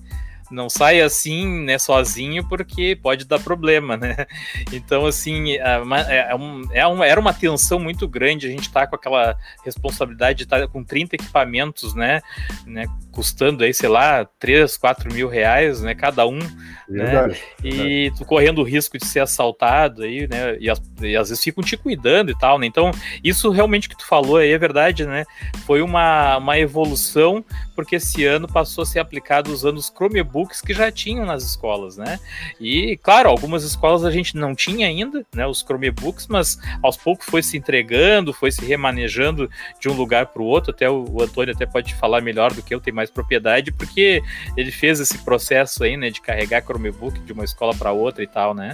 não 0.51 0.69
sai 0.69 1.01
assim, 1.01 1.63
né, 1.63 1.77
sozinho, 1.77 2.47
porque 2.47 2.95
pode 2.95 3.25
dar 3.25 3.39
problema, 3.39 3.97
né? 3.97 4.25
Então, 4.71 5.05
assim, 5.05 5.53
é, 5.53 5.81
é, 6.29 6.35
um, 6.35 6.61
é 6.71 6.85
uma, 6.85 7.05
era 7.05 7.19
uma 7.19 7.33
tensão 7.33 7.79
muito 7.79 8.07
grande 8.07 8.47
a 8.47 8.49
gente 8.49 8.67
estar 8.67 8.81
tá 8.81 8.87
com 8.87 8.95
aquela 8.95 9.35
responsabilidade 9.63 10.39
de 10.39 10.43
estar 10.43 10.59
tá 10.59 10.67
com 10.67 10.83
30 10.83 11.15
equipamentos, 11.15 11.93
né, 11.93 12.21
né, 12.65 12.85
custando 13.11 13.63
aí, 13.63 13.73
sei 13.73 13.89
lá, 13.89 14.25
3, 14.39 14.77
4 14.77 15.13
mil 15.13 15.27
reais, 15.27 15.81
né, 15.81 15.95
cada 15.95 16.27
um, 16.27 16.39
né? 16.87 17.05
Verdade, 17.05 17.43
né? 17.63 17.69
E 17.69 18.11
tu 18.11 18.25
correndo 18.25 18.59
o 18.59 18.63
risco 18.63 18.97
de 18.97 19.05
ser 19.05 19.19
assaltado 19.19 20.03
aí, 20.03 20.27
né? 20.27 20.57
E, 20.59 20.67
e, 21.05 21.17
às 21.17 21.29
vezes 21.29 21.43
ficam 21.43 21.63
te 21.63 21.75
cuidando 21.75 22.31
e 22.31 22.37
tal, 22.37 22.59
né? 22.59 22.65
Então, 22.65 22.91
isso 23.23 23.49
realmente 23.49 23.89
que 23.89 23.97
tu 23.97 24.05
falou 24.05 24.37
aí 24.37 24.51
é 24.51 24.57
verdade, 24.57 25.05
né? 25.05 25.25
Foi 25.65 25.81
uma, 25.81 26.37
uma 26.37 26.59
evolução, 26.59 27.43
porque 27.75 27.95
esse 27.95 28.25
ano 28.25 28.47
passou 28.47 28.83
a 28.83 28.85
ser 28.85 28.99
aplicado 28.99 29.51
usando 29.51 29.77
os 29.77 29.89
Chromebooks 29.89 30.34
que 30.61 30.73
já 30.73 30.91
tinham 30.91 31.25
nas 31.25 31.43
escolas, 31.43 31.95
né? 31.95 32.19
E, 32.59 32.97
claro, 32.97 33.29
algumas 33.29 33.63
escolas 33.63 34.03
a 34.03 34.11
gente 34.11 34.35
não 34.35 34.53
tinha 34.53 34.87
ainda, 34.87 35.25
né? 35.33 35.47
Os 35.47 35.61
Chromebooks, 35.61 36.27
mas 36.27 36.57
aos 36.83 36.97
poucos 36.97 37.25
foi 37.27 37.41
se 37.41 37.57
entregando, 37.57 38.33
foi 38.33 38.51
se 38.51 38.65
remanejando 38.65 39.49
de 39.79 39.87
um 39.87 39.93
lugar 39.93 40.27
para 40.27 40.41
o 40.41 40.45
outro. 40.45 40.71
Até 40.71 40.89
o, 40.89 41.05
o 41.09 41.21
Antônio 41.21 41.53
até 41.53 41.65
pode 41.65 41.93
falar 41.95 42.21
melhor 42.21 42.53
do 42.53 42.61
que 42.61 42.75
eu, 42.75 42.81
tem 42.81 42.93
mais 42.93 43.09
propriedade, 43.09 43.71
porque 43.71 44.21
ele 44.57 44.71
fez 44.71 44.99
esse 44.99 45.17
processo 45.19 45.83
aí, 45.83 45.95
né? 45.95 46.09
De 46.09 46.21
carregar 46.21 46.63
Chromebook 46.63 47.19
de 47.21 47.31
uma 47.31 47.43
escola 47.43 47.73
para 47.73 47.91
outra 47.91 48.23
e 48.23 48.27
tal, 48.27 48.53
né? 48.53 48.73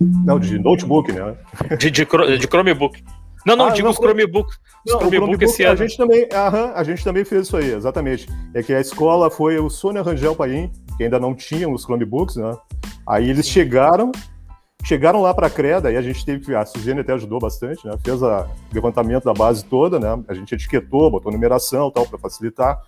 Não, 0.00 0.38
de 0.38 0.58
notebook, 0.58 1.12
né? 1.12 1.36
De, 1.78 1.90
de, 1.90 2.04
de 2.38 2.46
Chromebook. 2.46 3.02
Não, 3.44 3.56
não, 3.56 3.66
ah, 3.66 3.70
digo 3.70 3.86
não, 3.86 3.90
os 3.90 3.96
Chromebook. 3.96 4.50
Os 4.86 4.92
não, 4.92 5.00
Chromebook, 5.00 5.16
Chromebook 5.16 5.44
esse 5.44 5.64
a 5.64 5.74
Gente 5.74 5.96
também, 5.96 6.28
aham, 6.32 6.72
a 6.74 6.84
gente 6.84 7.02
também 7.02 7.24
fez 7.24 7.46
isso 7.46 7.56
aí, 7.56 7.72
exatamente. 7.72 8.28
É 8.54 8.62
que 8.62 8.72
a 8.72 8.80
escola 8.80 9.30
foi 9.30 9.58
o 9.58 9.68
Sônia 9.68 10.02
Rangel 10.02 10.34
Paim, 10.34 10.70
que 10.96 11.04
ainda 11.04 11.18
não 11.18 11.34
tinham 11.34 11.72
os 11.72 11.84
Chromebooks, 11.84 12.36
né? 12.36 12.56
Aí 13.06 13.28
eles 13.28 13.46
Sim. 13.46 13.52
chegaram, 13.52 14.12
chegaram 14.84 15.20
lá 15.20 15.34
para 15.34 15.46
a 15.46 15.50
Creda, 15.50 15.90
e 15.90 15.96
a 15.96 16.02
gente 16.02 16.24
teve 16.24 16.44
que, 16.44 16.54
a 16.54 16.64
Suzane 16.64 17.00
até 17.00 17.12
ajudou 17.12 17.38
bastante, 17.38 17.86
né? 17.86 17.96
Fez 18.04 18.22
o 18.22 18.46
levantamento 18.72 19.24
da 19.24 19.34
base 19.34 19.64
toda, 19.64 19.98
né? 19.98 20.22
A 20.28 20.34
gente 20.34 20.54
etiquetou, 20.54 21.10
botou 21.10 21.32
numeração 21.32 21.90
tal, 21.90 22.06
para 22.06 22.18
facilitar. 22.18 22.80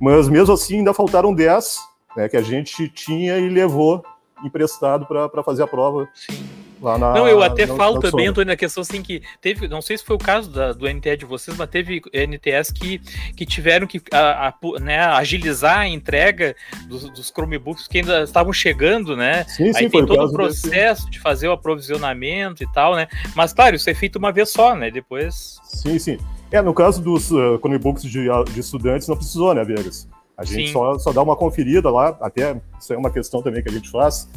Mas 0.00 0.28
mesmo 0.28 0.54
assim, 0.54 0.78
ainda 0.78 0.94
faltaram 0.94 1.34
10 1.34 1.78
né, 2.16 2.28
que 2.28 2.36
a 2.36 2.42
gente 2.42 2.88
tinha 2.88 3.38
e 3.38 3.48
levou 3.48 4.02
emprestado 4.44 5.06
para 5.06 5.42
fazer 5.42 5.62
a 5.62 5.66
prova. 5.66 6.08
Sim. 6.14 6.61
Lá 6.82 6.98
na, 6.98 7.14
não, 7.14 7.28
eu 7.28 7.40
até 7.40 7.64
na, 7.64 7.76
falo 7.76 7.94
na 7.94 8.00
também, 8.00 8.26
Antônio, 8.26 8.48
na 8.48 8.56
questão 8.56 8.80
assim 8.80 9.02
que 9.02 9.22
teve, 9.40 9.68
não 9.68 9.80
sei 9.80 9.96
se 9.96 10.04
foi 10.04 10.16
o 10.16 10.18
caso 10.18 10.50
da, 10.50 10.72
do 10.72 10.92
NTE 10.92 11.16
de 11.16 11.24
vocês, 11.24 11.56
mas 11.56 11.70
teve 11.70 12.02
NTS 12.12 12.72
que, 12.72 12.98
que 13.36 13.46
tiveram 13.46 13.86
que 13.86 14.02
a, 14.12 14.48
a, 14.48 14.80
né, 14.80 14.98
agilizar 14.98 15.78
a 15.78 15.88
entrega 15.88 16.56
dos, 16.88 17.08
dos, 17.10 17.28
Chromebooks 17.28 17.86
que 17.86 17.98
ainda 17.98 18.24
estavam 18.24 18.52
chegando, 18.52 19.16
né? 19.16 19.44
Sim, 19.44 19.66
Aí 19.66 19.74
sim, 19.74 19.90
tem 19.90 20.04
todo 20.04 20.24
o 20.24 20.32
processo 20.32 21.02
desse... 21.02 21.10
de 21.10 21.20
fazer 21.20 21.46
o 21.46 21.52
aprovisionamento 21.52 22.64
e 22.64 22.72
tal, 22.72 22.96
né? 22.96 23.06
Mas 23.36 23.52
claro, 23.52 23.76
isso 23.76 23.88
é 23.88 23.94
feito 23.94 24.16
uma 24.16 24.32
vez 24.32 24.50
só, 24.50 24.74
né? 24.74 24.90
Depois. 24.90 25.60
Sim, 25.62 26.00
sim. 26.00 26.18
É, 26.50 26.60
no 26.60 26.74
caso 26.74 27.00
dos 27.00 27.30
uh, 27.30 27.58
Chromebooks 27.58 28.02
de, 28.02 28.26
de 28.52 28.60
estudantes, 28.60 29.06
não 29.06 29.16
precisou, 29.16 29.54
né, 29.54 29.64
Vegas? 29.64 30.08
A 30.36 30.44
gente 30.44 30.72
só, 30.72 30.98
só 30.98 31.12
dá 31.12 31.22
uma 31.22 31.36
conferida 31.36 31.88
lá, 31.88 32.16
até 32.20 32.60
isso 32.80 32.92
é 32.92 32.96
uma 32.96 33.10
questão 33.10 33.40
também 33.40 33.62
que 33.62 33.68
a 33.68 33.72
gente 33.72 33.88
faz. 33.88 34.28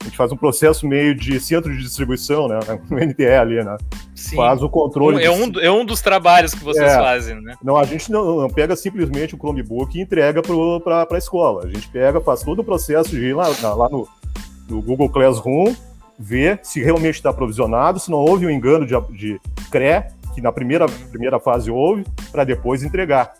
A 0.00 0.04
gente 0.04 0.16
faz 0.16 0.30
um 0.32 0.36
processo 0.36 0.86
meio 0.86 1.14
de 1.14 1.40
centro 1.40 1.72
de 1.72 1.82
distribuição, 1.82 2.48
né? 2.48 2.58
No 2.90 2.98
NTE 2.98 3.26
ali, 3.26 3.64
né? 3.64 3.76
Sim. 4.14 4.36
faz 4.36 4.62
o 4.62 4.68
controle. 4.68 5.22
É, 5.22 5.30
um, 5.30 5.52
é 5.60 5.70
um 5.70 5.84
dos 5.84 6.00
trabalhos 6.00 6.54
que 6.54 6.62
vocês 6.62 6.92
é, 6.92 6.96
fazem, 6.96 7.40
né? 7.40 7.54
Não, 7.62 7.76
a 7.76 7.84
gente 7.84 8.10
não, 8.10 8.40
não 8.42 8.48
pega 8.48 8.76
simplesmente 8.76 9.34
o 9.34 9.38
Chromebook 9.38 9.98
e 9.98 10.02
entrega 10.02 10.40
para 10.42 11.06
a 11.10 11.18
escola. 11.18 11.64
A 11.64 11.68
gente 11.68 11.88
pega, 11.88 12.20
faz 12.20 12.42
todo 12.42 12.60
o 12.60 12.64
processo 12.64 13.10
de 13.10 13.24
ir 13.24 13.34
lá, 13.34 13.48
lá 13.74 13.88
no, 13.88 14.08
no 14.68 14.80
Google 14.80 15.08
Classroom, 15.08 15.74
ver 16.18 16.60
se 16.62 16.82
realmente 16.82 17.16
está 17.16 17.32
provisionado, 17.32 17.98
se 17.98 18.10
não 18.10 18.18
houve 18.18 18.46
um 18.46 18.50
engano 18.50 18.86
de, 18.86 18.94
de 19.12 19.40
CRE, 19.70 20.04
que 20.34 20.40
na 20.40 20.52
primeira, 20.52 20.86
primeira 21.10 21.38
fase 21.40 21.70
houve, 21.70 22.04
para 22.30 22.44
depois 22.44 22.82
entregar. 22.82 23.34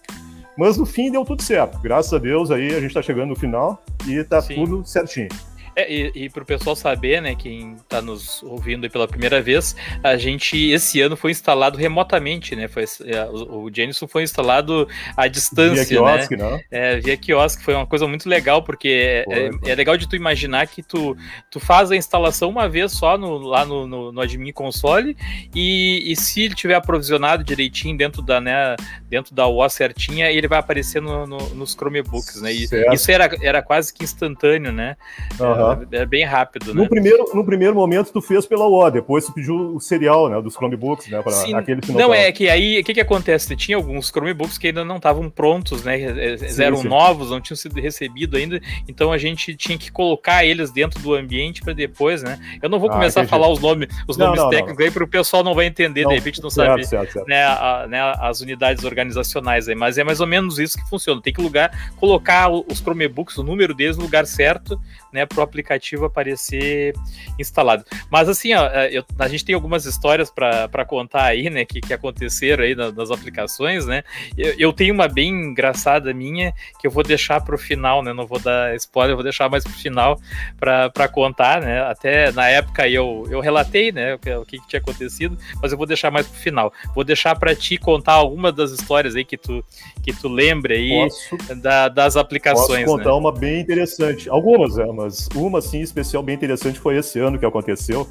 Mas 0.56 0.76
no 0.76 0.86
fim 0.86 1.10
deu 1.10 1.24
tudo 1.24 1.42
certo. 1.42 1.78
Graças 1.80 2.12
a 2.12 2.18
Deus 2.18 2.50
aí 2.50 2.68
a 2.68 2.80
gente 2.80 2.86
está 2.86 3.02
chegando 3.02 3.30
no 3.30 3.36
final 3.36 3.82
e 4.06 4.14
está 4.14 4.40
tudo 4.40 4.84
certinho. 4.84 5.28
É, 5.76 5.92
e, 5.92 6.12
e 6.14 6.30
para 6.30 6.42
o 6.42 6.46
pessoal 6.46 6.76
saber, 6.76 7.20
né, 7.20 7.34
quem 7.34 7.74
está 7.74 8.00
nos 8.00 8.42
ouvindo 8.42 8.88
pela 8.88 9.08
primeira 9.08 9.42
vez, 9.42 9.74
a 10.02 10.16
gente 10.16 10.56
esse 10.70 11.00
ano 11.00 11.16
foi 11.16 11.30
instalado 11.30 11.76
remotamente, 11.76 12.54
né? 12.54 12.68
Foi, 12.68 12.84
é, 13.04 13.24
o, 13.24 13.64
o 13.64 13.70
Jenison 13.74 14.06
foi 14.06 14.22
instalado 14.22 14.88
à 15.16 15.26
distância, 15.26 15.84
via 15.84 16.00
né? 16.02 16.12
quiosque, 16.16 16.36
né? 16.36 16.60
É, 16.70 16.96
via 16.98 17.16
quiosque, 17.16 17.62
foi 17.62 17.74
uma 17.74 17.86
coisa 17.86 18.06
muito 18.06 18.28
legal, 18.28 18.62
porque 18.62 18.88
é, 18.88 19.24
é, 19.28 19.70
é, 19.70 19.74
legal 19.74 19.96
de 19.96 20.08
tu 20.08 20.16
imaginar 20.16 20.66
que 20.66 20.82
tu, 20.82 21.16
tu 21.50 21.58
faz 21.58 21.90
a 21.90 21.96
instalação 21.96 22.48
uma 22.48 22.68
vez 22.68 22.92
só 22.92 23.18
no, 23.18 23.38
lá 23.38 23.64
no, 23.64 23.86
no, 23.86 24.12
no 24.12 24.20
admin 24.20 24.52
console 24.52 25.16
e, 25.54 26.12
e 26.12 26.16
se 26.16 26.42
ele 26.42 26.54
tiver 26.54 26.74
aprovisionado 26.74 27.42
direitinho 27.42 27.96
dentro 27.96 28.22
da, 28.22 28.40
né, 28.40 28.76
dentro 29.08 29.34
da 29.34 29.46
UO 29.46 29.68
certinha, 29.68 30.30
ele 30.30 30.46
vai 30.46 30.58
aparecer 30.58 31.00
no, 31.00 31.26
no, 31.26 31.38
nos 31.54 31.72
Chromebooks, 31.72 32.40
né? 32.40 32.52
E 32.52 32.68
isso 32.92 33.10
era, 33.10 33.30
era 33.42 33.62
quase 33.62 33.92
que 33.92 34.04
instantâneo, 34.04 34.72
né? 34.72 34.96
Uhum. 35.40 35.63
Uhum. 35.72 35.86
É 35.90 36.06
bem 36.06 36.24
rápido, 36.24 36.74
né? 36.74 36.82
No 36.82 36.88
primeiro, 36.88 37.24
no 37.34 37.44
primeiro 37.44 37.74
momento 37.74 38.12
tu 38.12 38.20
fez 38.20 38.46
pela 38.46 38.66
UO, 38.66 38.90
depois 38.90 39.26
tu 39.26 39.32
pediu 39.32 39.74
o 39.74 39.80
serial, 39.80 40.28
né, 40.28 40.40
dos 40.40 40.54
Chromebooks, 40.54 41.08
né, 41.08 41.22
para 41.22 41.58
aquele 41.58 41.80
que 41.80 41.92
não 41.92 42.00
Não, 42.00 42.14
é 42.14 42.30
que 42.32 42.48
aí, 42.48 42.80
o 42.80 42.84
que 42.84 42.94
que 42.94 43.00
acontece? 43.00 43.54
Tinha 43.56 43.76
alguns 43.76 44.08
Chromebooks 44.08 44.58
que 44.58 44.68
ainda 44.68 44.84
não 44.84 44.96
estavam 44.96 45.28
prontos, 45.30 45.84
né, 45.84 45.98
sim, 46.38 46.62
eram 46.62 46.78
sim. 46.78 46.88
novos, 46.88 47.30
não 47.30 47.40
tinham 47.40 47.56
sido 47.56 47.80
recebidos 47.80 48.40
ainda, 48.40 48.60
então 48.88 49.12
a 49.12 49.18
gente 49.18 49.54
tinha 49.54 49.78
que 49.78 49.90
colocar 49.90 50.44
eles 50.44 50.70
dentro 50.70 51.00
do 51.00 51.14
ambiente 51.14 51.62
para 51.62 51.72
depois, 51.72 52.22
né? 52.22 52.38
Eu 52.62 52.68
não 52.68 52.78
vou 52.78 52.90
ah, 52.90 52.94
começar 52.94 53.22
a 53.22 53.26
falar 53.26 53.48
os 53.48 53.60
nomes, 53.60 53.88
os 54.06 54.16
não, 54.16 54.26
nomes 54.26 54.42
não, 54.42 54.50
técnicos 54.50 54.78
não. 54.78 54.84
aí 54.84 54.90
para 54.90 55.04
o 55.04 55.08
pessoal 55.08 55.42
não 55.42 55.54
vai 55.54 55.66
entender, 55.66 56.06
de 56.06 56.14
repente 56.14 56.42
não 56.42 56.50
sabe, 56.50 56.84
certo, 56.86 57.12
certo. 57.12 57.28
Né, 57.28 57.44
a, 57.44 57.86
né, 57.88 58.00
as 58.20 58.40
unidades 58.40 58.84
organizacionais 58.84 59.68
aí, 59.68 59.74
mas 59.74 59.98
é 59.98 60.04
mais 60.04 60.20
ou 60.20 60.26
menos 60.26 60.58
isso 60.58 60.78
que 60.78 60.88
funciona. 60.88 61.20
Tem 61.20 61.32
que 61.32 61.40
lugar, 61.40 61.70
colocar 61.96 62.48
os 62.50 62.78
Chromebooks, 62.78 63.36
o 63.38 63.42
número 63.42 63.74
deles 63.74 63.96
no 63.96 64.04
lugar 64.04 64.26
certo, 64.26 64.80
né, 65.14 65.24
para 65.24 65.38
o 65.38 65.42
aplicativo 65.42 66.04
aparecer 66.04 66.92
instalado. 67.38 67.84
Mas 68.10 68.28
assim, 68.28 68.52
ó, 68.52 68.66
é, 68.66 68.90
eu, 68.90 69.04
a 69.16 69.28
gente 69.28 69.44
tem 69.44 69.54
algumas 69.54 69.86
histórias 69.86 70.28
para 70.28 70.84
contar 70.84 71.22
aí, 71.22 71.48
né, 71.48 71.64
que, 71.64 71.80
que 71.80 71.94
aconteceram 71.94 72.64
aí 72.64 72.74
nas, 72.74 72.92
nas 72.92 73.12
aplicações, 73.12 73.86
né? 73.86 74.02
Eu, 74.36 74.54
eu, 74.58 74.72
tenho 74.72 74.92
uma 74.92 75.06
bem 75.06 75.30
engraçada 75.30 76.12
minha 76.12 76.52
que 76.80 76.86
eu 76.88 76.90
vou 76.90 77.04
deixar 77.04 77.40
para 77.40 77.54
o 77.54 77.58
final, 77.58 78.02
né? 78.02 78.12
Não 78.12 78.26
vou 78.26 78.40
dar 78.40 78.74
spoiler, 78.74 79.14
vou 79.14 79.22
deixar 79.22 79.48
mais 79.48 79.62
para 79.62 79.72
o 79.72 79.76
final 79.76 80.18
para 80.58 81.08
contar, 81.08 81.60
né? 81.60 81.82
Até 81.82 82.32
na 82.32 82.48
época 82.48 82.88
eu, 82.88 83.24
eu 83.30 83.38
relatei, 83.38 83.92
né, 83.92 84.14
o 84.14 84.18
que, 84.18 84.34
o 84.34 84.44
que 84.44 84.66
tinha 84.66 84.80
acontecido, 84.80 85.38
mas 85.62 85.70
eu 85.70 85.78
vou 85.78 85.86
deixar 85.86 86.10
mais 86.10 86.26
para 86.26 86.36
o 86.36 86.40
final. 86.40 86.72
Vou 86.92 87.04
deixar 87.04 87.38
para 87.38 87.54
ti 87.54 87.78
contar 87.78 88.14
alguma 88.14 88.50
das 88.50 88.72
histórias 88.72 89.14
aí 89.14 89.24
que 89.24 89.36
tu 89.36 89.64
que 90.02 90.12
tu 90.12 90.28
lembre 90.28 90.74
aí 90.74 91.08
posso, 91.08 91.54
da, 91.62 91.88
das 91.88 92.16
aplicações. 92.16 92.84
Posso 92.84 92.98
contar 92.98 93.10
né? 93.10 93.16
uma 93.16 93.32
bem 93.32 93.60
interessante. 93.60 94.28
Algumas, 94.28 94.76
é, 94.76 94.84
mas 95.04 95.28
uma 95.34 95.58
assim 95.58 95.80
especial 95.80 96.22
bem 96.22 96.34
interessante 96.34 96.80
foi 96.80 96.96
esse 96.96 97.18
ano 97.20 97.38
que 97.38 97.44
aconteceu. 97.44 98.08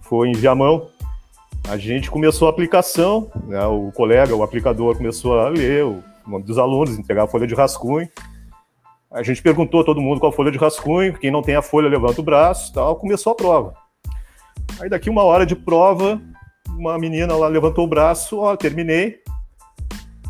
Foi 0.00 0.28
em 0.28 0.32
Viamão. 0.32 0.88
A 1.68 1.76
gente 1.76 2.10
começou 2.10 2.48
a 2.48 2.50
aplicação, 2.50 3.30
né, 3.46 3.64
o 3.66 3.92
colega, 3.92 4.34
o 4.34 4.42
aplicador, 4.42 4.96
começou 4.96 5.38
a 5.38 5.48
ler 5.48 5.84
o 5.84 6.02
nome 6.26 6.44
dos 6.44 6.58
alunos, 6.58 6.98
entregar 6.98 7.24
a 7.24 7.26
folha 7.26 7.46
de 7.46 7.54
rascunho. 7.54 8.08
A 9.10 9.22
gente 9.22 9.42
perguntou 9.42 9.80
a 9.80 9.84
todo 9.84 10.00
mundo 10.00 10.20
qual 10.20 10.32
folha 10.32 10.50
de 10.50 10.58
rascunho, 10.58 11.18
quem 11.18 11.30
não 11.30 11.42
tem 11.42 11.54
a 11.54 11.62
folha 11.62 11.88
levanta 11.88 12.20
o 12.20 12.24
braço, 12.24 12.72
tal. 12.72 12.96
Começou 12.96 13.32
a 13.32 13.36
prova. 13.36 13.74
Aí 14.80 14.88
daqui 14.88 15.10
uma 15.10 15.22
hora 15.22 15.44
de 15.44 15.54
prova, 15.54 16.20
uma 16.68 16.98
menina 16.98 17.36
lá 17.36 17.48
levantou 17.48 17.84
o 17.84 17.88
braço, 17.88 18.38
ó, 18.38 18.56
terminei. 18.56 19.18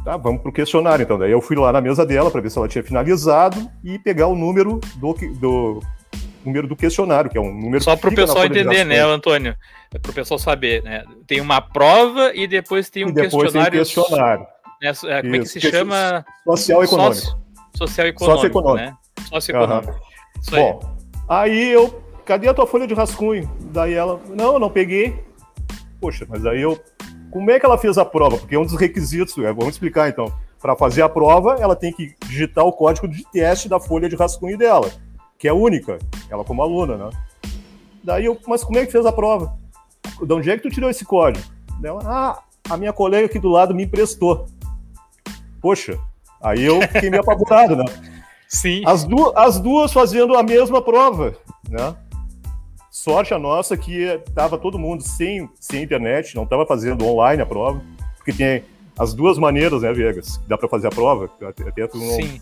Tá, 0.07 0.17
vamos 0.17 0.41
para 0.41 0.51
o 0.51 0.53
questionário 0.53 1.03
então. 1.03 1.19
Daí 1.19 1.33
eu 1.33 1.41
fui 1.41 1.57
lá 1.57 1.73
na 1.73 1.81
mesa 1.81 2.07
dela 2.07 2.31
para 2.31 2.41
ver 2.41 2.49
se 2.49 2.57
ela 2.57 2.69
tinha 2.69 2.85
finalizado 2.85 3.69
e 3.83 3.99
pegar 3.99 4.29
o 4.29 4.37
número 4.37 4.79
do, 4.95 5.13
do 5.41 5.83
número 6.45 6.69
do 6.69 6.77
questionário, 6.77 7.29
que 7.29 7.37
é 7.37 7.41
um 7.41 7.53
número 7.53 7.83
Só 7.83 7.97
para 7.97 8.11
o 8.11 8.15
pessoal 8.15 8.45
entender, 8.45 8.85
né, 8.85 9.01
Antônio? 9.01 9.57
É 9.93 9.99
para 9.99 10.13
o 10.13 10.15
pessoal 10.15 10.39
saber, 10.39 10.81
né? 10.85 11.03
Tem 11.27 11.41
uma 11.41 11.61
prova 11.61 12.31
e 12.33 12.47
depois 12.47 12.89
tem 12.89 13.05
um 13.05 13.11
depois 13.11 13.53
questionário. 13.53 13.73
Tem 13.73 13.81
questionário. 13.81 14.47
Né? 14.81 14.93
É, 15.07 15.23
como 15.23 15.35
é 15.35 15.39
que 15.41 15.47
se 15.47 15.61
chama? 15.61 16.25
Social 16.45 16.85
econômico. 16.85 17.41
Social 17.77 18.07
econômico. 18.07 18.43
Socioeconômico. 18.43 18.87
Né? 18.87 18.97
Socioeconômico. 19.29 19.93
Uhum. 19.93 20.57
Bom, 20.57 20.97
aí 21.29 21.73
eu. 21.73 22.01
Cadê 22.25 22.47
a 22.47 22.55
tua 22.55 22.67
folha 22.67 22.87
de 22.87 22.95
rascunho? 22.95 23.51
Daí 23.73 23.95
ela. 23.95 24.21
Não, 24.29 24.53
eu 24.53 24.61
não 24.61 24.71
peguei. 24.71 25.25
Poxa, 26.01 26.25
mas 26.29 26.47
aí 26.47 26.63
eu 26.63 26.81
como 27.37 27.51
é 27.51 27.61
que 27.61 27.67
ela 27.67 27.77
fez 27.77 27.99
a 27.99 28.05
prova? 28.05 28.39
Porque 28.39 28.55
é 28.55 28.59
um 28.59 28.65
dos 28.65 28.81
requisitos, 28.81 29.37
é, 29.37 29.53
vamos 29.53 29.75
explicar 29.75 30.09
então. 30.09 30.33
Para 30.59 30.75
fazer 30.75 31.03
a 31.03 31.09
prova, 31.09 31.59
ela 31.61 31.77
tem 31.77 31.93
que 31.93 32.15
digitar 32.27 32.65
o 32.65 32.73
código 32.73 33.07
de 33.07 33.23
teste 33.31 33.69
da 33.69 33.79
folha 33.79 34.09
de 34.09 34.17
rascunho 34.17 34.57
dela, 34.57 34.91
que 35.39 35.47
é 35.47 35.53
única, 35.53 35.99
ela 36.31 36.43
como 36.45 36.63
aluna, 36.63 36.97
né? 36.97 37.11
Daí 38.03 38.25
eu, 38.25 38.39
mas 38.49 38.65
como 38.65 38.79
é 38.79 38.87
que 38.87 38.91
fez 38.91 39.05
a 39.05 39.13
prova? 39.13 39.55
De 40.19 40.33
onde 40.33 40.51
é 40.51 40.57
que 40.57 40.63
tu 40.63 40.71
tirou 40.71 40.89
esse 40.89 41.05
código? 41.05 41.45
Ela, 41.85 42.01
ah, 42.07 42.43
a 42.71 42.77
minha 42.79 42.93
colega 42.95 43.27
aqui 43.27 43.39
do 43.39 43.51
lado 43.51 43.75
me 43.75 43.85
emprestou. 43.85 44.47
Poxa, 45.61 45.99
aí 46.41 46.65
eu 46.65 46.81
fiquei 46.89 47.11
meio 47.11 47.23
apavorado, 47.23 47.77
né? 47.77 47.85
Sim. 48.49 48.81
As, 48.87 49.05
du 49.05 49.31
as 49.37 49.61
duas 49.61 49.93
fazendo 49.93 50.39
a 50.39 50.43
mesma 50.43 50.81
prova, 50.81 51.37
né? 51.69 51.95
Sorte 52.97 53.35
a 53.35 53.39
nossa 53.39 53.77
que 53.77 54.05
estava 54.27 54.57
todo 54.57 54.79
mundo 54.79 55.03
sem, 55.03 55.47
sem 55.61 55.83
internet, 55.83 56.35
não 56.35 56.45
estava 56.45 56.65
fazendo 56.65 57.05
online 57.05 57.43
a 57.43 57.47
prova, 57.47 57.79
porque 58.17 58.33
tem 58.33 58.65
as 58.99 59.13
duas 59.13 59.37
maneiras, 59.37 59.83
né, 59.83 59.93
Vegas, 59.93 60.41
dá 60.49 60.57
para 60.57 60.67
fazer 60.67 60.87
a 60.87 60.91
prova. 60.91 61.29
Até 61.43 61.87
tu 61.87 61.99
não, 61.99 62.15
Sim. 62.15 62.41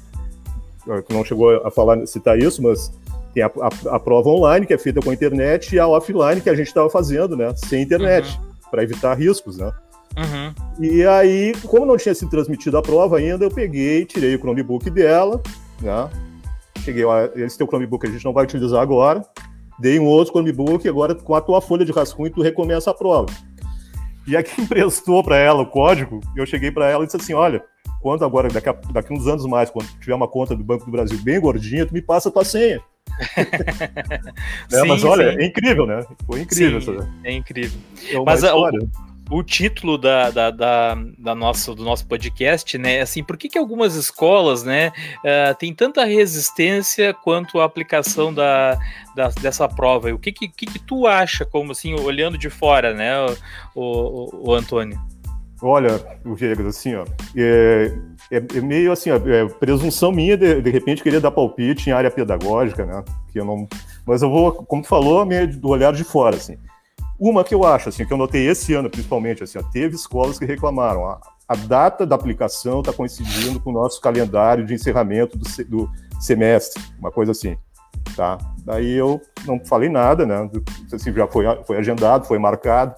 Tu 0.84 1.12
não 1.12 1.24
chegou 1.24 1.56
a 1.66 1.72
falar, 1.72 2.06
citar 2.06 2.38
isso, 2.38 2.62
mas 2.62 2.92
tem 3.34 3.42
a, 3.42 3.46
a, 3.48 3.96
a, 3.96 3.98
prova 3.98 4.30
online, 4.30 4.64
que 4.64 4.72
é 4.72 4.78
feita 4.78 5.00
com 5.02 5.10
a 5.10 5.12
internet, 5.12 5.74
e 5.74 5.80
a 5.80 5.88
offline, 5.88 6.40
que 6.40 6.48
a 6.48 6.54
gente 6.54 6.68
estava 6.68 6.88
fazendo, 6.88 7.36
né, 7.36 7.52
sem 7.56 7.82
internet, 7.82 8.38
uhum. 8.38 8.70
para 8.70 8.84
evitar 8.84 9.12
riscos, 9.18 9.58
né. 9.58 9.72
Uhum. 10.16 10.54
E 10.84 11.04
aí, 11.04 11.52
como 11.66 11.84
não 11.84 11.96
tinha 11.96 12.14
sido 12.14 12.30
transmitida 12.30 12.78
a 12.78 12.82
prova 12.82 13.18
ainda, 13.18 13.44
eu 13.44 13.50
peguei, 13.50 14.04
tirei 14.04 14.36
o 14.36 14.38
Chromebook 14.38 14.88
dela, 14.88 15.42
né, 15.82 16.08
cheguei 16.78 17.04
lá, 17.04 17.24
esse 17.34 17.58
teu 17.58 17.66
Chromebook 17.66 18.06
a 18.06 18.10
gente 18.10 18.24
não 18.24 18.32
vai 18.32 18.44
utilizar 18.44 18.80
agora, 18.80 19.20
dei 19.78 19.98
um 19.98 20.06
outro 20.06 20.32
Chromebook, 20.32 20.88
agora 20.88 21.14
com 21.14 21.34
a 21.34 21.40
tua 21.40 21.60
folha 21.60 21.84
de 21.84 21.92
rascunho 21.92 22.30
tu 22.30 22.42
recomeça 22.42 22.90
a 22.90 22.94
prova. 22.94 23.32
E 24.26 24.36
a 24.36 24.42
que 24.42 24.60
emprestou 24.62 25.22
para 25.22 25.36
ela 25.36 25.62
o 25.62 25.66
código, 25.66 26.20
eu 26.36 26.46
cheguei 26.46 26.70
para 26.70 26.88
ela 26.88 27.04
e 27.04 27.06
disse 27.06 27.16
assim, 27.16 27.34
olha, 27.34 27.62
quando 28.00 28.24
agora, 28.24 28.48
daqui, 28.48 28.68
a, 28.68 28.72
daqui 28.92 29.12
uns 29.12 29.26
anos 29.26 29.46
mais, 29.46 29.70
quando 29.70 29.88
tiver 30.00 30.14
uma 30.14 30.28
conta 30.28 30.54
do 30.54 30.62
Banco 30.62 30.84
do 30.84 30.90
Brasil 30.90 31.18
bem 31.22 31.40
gordinha, 31.40 31.86
tu 31.86 31.94
me 31.94 32.02
passa 32.02 32.28
a 32.28 32.32
tua 32.32 32.44
senha. 32.44 32.80
sim, 34.68 34.88
mas 34.88 35.04
olha, 35.04 35.32
sim. 35.32 35.38
é 35.38 35.46
incrível, 35.46 35.86
né? 35.86 36.04
Foi 36.26 36.40
incrível. 36.40 36.80
Sim, 36.80 36.96
essa, 36.96 37.08
é 37.22 37.32
incrível. 37.32 37.78
É 38.10 38.18
mas 38.20 38.42
história. 38.42 38.78
a, 38.80 38.82
o 38.82 39.13
título 39.42 39.96
da, 39.96 40.30
da, 40.30 40.50
da, 40.50 40.96
da 41.18 41.34
nossa, 41.34 41.74
do 41.74 41.82
nosso 41.84 42.06
podcast, 42.06 42.76
né? 42.76 43.00
Assim, 43.00 43.22
por 43.24 43.36
que, 43.36 43.48
que 43.48 43.58
algumas 43.58 43.94
escolas, 43.94 44.62
né, 44.62 44.92
uh, 45.18 45.54
tem 45.58 45.74
tanta 45.74 46.04
resistência 46.04 47.14
quanto 47.14 47.60
a 47.60 47.64
aplicação 47.64 48.32
da, 48.32 48.78
da 49.16 49.28
dessa 49.40 49.68
prova? 49.68 50.12
O 50.12 50.18
que, 50.18 50.30
que, 50.30 50.48
que, 50.48 50.78
tu 50.78 51.06
acha, 51.06 51.44
como 51.44 51.72
assim, 51.72 51.94
olhando 51.94 52.36
de 52.36 52.50
fora, 52.50 52.92
né, 52.92 53.14
o, 53.74 53.82
o, 53.82 54.50
o 54.50 54.54
Antônio? 54.54 55.00
Olha, 55.62 55.98
o 56.26 56.34
Viegas, 56.34 56.66
assim, 56.66 56.94
ó, 56.94 57.06
é, 57.34 57.90
é, 58.30 58.36
é 58.36 58.60
meio 58.60 58.92
assim, 58.92 59.10
ó, 59.10 59.16
é 59.16 59.48
presunção 59.48 60.12
minha 60.12 60.36
de, 60.36 60.60
de 60.60 60.70
repente 60.70 61.02
querer 61.02 61.20
dar 61.20 61.30
palpite 61.30 61.88
em 61.88 61.92
área 61.92 62.10
pedagógica, 62.10 62.84
né? 62.84 63.02
Que 63.32 63.40
eu 63.40 63.46
não, 63.46 63.66
mas 64.06 64.20
eu 64.20 64.28
vou, 64.28 64.52
como 64.52 64.82
tu 64.82 64.88
falou, 64.88 65.24
meio 65.24 65.56
do 65.56 65.68
olhar 65.68 65.92
de 65.94 66.04
fora, 66.04 66.36
assim. 66.36 66.58
Uma 67.18 67.44
que 67.44 67.54
eu 67.54 67.64
acho, 67.64 67.88
assim, 67.88 68.04
que 68.04 68.12
eu 68.12 68.16
notei 68.16 68.46
esse 68.48 68.74
ano, 68.74 68.90
principalmente, 68.90 69.42
assim, 69.42 69.58
ó, 69.58 69.62
teve 69.62 69.94
escolas 69.94 70.38
que 70.38 70.44
reclamaram. 70.44 71.06
A, 71.06 71.20
a 71.48 71.54
data 71.54 72.04
da 72.04 72.16
aplicação 72.16 72.80
está 72.80 72.92
coincidindo 72.92 73.60
com 73.60 73.70
o 73.70 73.72
nosso 73.72 74.00
calendário 74.00 74.64
de 74.64 74.74
encerramento 74.74 75.38
do, 75.38 75.44
do, 75.64 75.90
semestre, 76.20 76.82
uma 76.98 77.10
coisa 77.10 77.32
assim, 77.32 77.56
tá? 78.16 78.38
Daí 78.64 78.92
eu 78.92 79.20
não 79.46 79.60
falei 79.64 79.88
nada, 79.88 80.26
né? 80.26 80.50
Assim, 80.92 81.12
já 81.12 81.26
foi, 81.26 81.44
foi 81.64 81.76
agendado, 81.76 82.26
foi 82.26 82.38
marcado. 82.38 82.94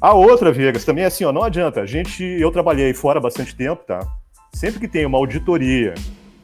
A 0.00 0.14
outra, 0.14 0.50
Vegas, 0.50 0.84
também 0.84 1.04
é 1.04 1.06
assim, 1.08 1.24
ó, 1.24 1.32
não 1.32 1.42
adianta. 1.42 1.82
A 1.82 1.86
gente, 1.86 2.24
eu 2.24 2.50
trabalhei 2.50 2.94
fora 2.94 3.20
bastante 3.20 3.54
tempo, 3.54 3.84
tá? 3.84 4.00
Sempre 4.54 4.80
que 4.80 4.88
tem 4.88 5.04
uma 5.04 5.18
auditoria, 5.18 5.94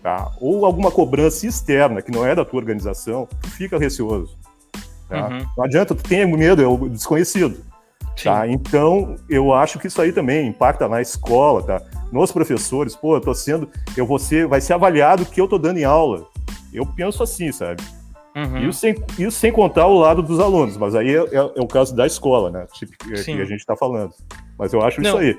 tá? 0.02 0.31
Ou 0.40 0.66
alguma 0.66 0.90
cobrança 0.90 1.47
externa 1.47 2.02
que 2.02 2.12
não 2.12 2.25
é 2.25 2.35
da 2.35 2.45
tua 2.45 2.61
organização, 2.61 3.26
fica 3.57 3.78
receoso. 3.78 4.37
Tá? 5.09 5.29
Uhum. 5.29 5.47
Não 5.57 5.65
adianta, 5.65 5.95
tu 5.95 6.03
tem 6.03 6.27
medo, 6.27 6.63
é 6.63 6.67
o 6.67 6.89
desconhecido. 6.89 7.65
Tá? 8.23 8.49
Então, 8.49 9.17
eu 9.29 9.53
acho 9.53 9.79
que 9.79 9.87
isso 9.87 10.01
aí 10.01 10.11
também 10.11 10.49
impacta 10.49 10.89
na 10.89 11.03
escola, 11.03 11.63
tá? 11.63 11.83
Nos 12.11 12.33
professores, 12.33 12.97
pô, 12.97 13.17
eu 13.17 13.21
tô 13.21 13.35
sendo, 13.35 13.69
eu 13.97 14.07
vou 14.07 14.19
ser, 14.19 14.47
vai 14.47 14.61
ser 14.61 14.73
avaliado 14.73 15.23
o 15.23 15.27
que 15.27 15.41
eu 15.41 15.47
tô 15.47 15.59
dando 15.59 15.79
em 15.79 15.85
aula. 15.85 16.27
Eu 16.73 16.87
penso 16.87 17.23
assim, 17.23 17.53
sabe? 17.53 17.83
Uhum. 18.35 18.69
Isso, 18.69 18.81
sem, 18.81 18.95
isso 19.19 19.39
sem 19.39 19.53
contar 19.53 19.87
o 19.87 19.99
lado 19.99 20.23
dos 20.23 20.41
alunos, 20.41 20.77
mas 20.77 20.95
aí 20.95 21.15
é, 21.15 21.19
é, 21.19 21.37
é 21.37 21.61
o 21.61 21.67
caso 21.67 21.95
da 21.95 22.07
escola, 22.07 22.51
né? 22.51 22.67
Tipo, 22.73 22.93
que 22.99 23.15
a 23.15 23.45
gente 23.45 23.61
está 23.61 23.77
falando. 23.77 24.13
Mas 24.59 24.73
eu 24.73 24.83
acho 24.83 25.01
Não. 25.01 25.11
isso 25.11 25.19
aí. 25.19 25.39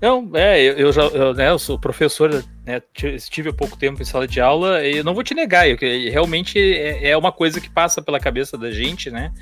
Não, 0.00 0.30
é, 0.34 0.62
eu, 0.62 0.92
já 0.92 1.02
eu, 1.04 1.32
né, 1.32 1.48
eu 1.48 1.58
sou 1.58 1.78
professor, 1.78 2.44
né, 2.66 2.82
estive 3.14 3.48
há 3.48 3.52
pouco 3.52 3.78
tempo 3.78 4.02
em 4.02 4.04
sala 4.04 4.28
de 4.28 4.40
aula 4.40 4.84
e 4.86 5.02
não 5.02 5.14
vou 5.14 5.22
te 5.22 5.34
negar, 5.34 5.66
eu, 5.66 5.76
realmente 5.78 6.58
é, 6.58 7.10
é, 7.10 7.16
uma 7.16 7.32
coisa 7.32 7.60
que 7.62 7.70
passa 7.70 8.02
pela 8.02 8.20
cabeça 8.20 8.58
da 8.58 8.70
gente, 8.70 9.10
né? 9.10 9.32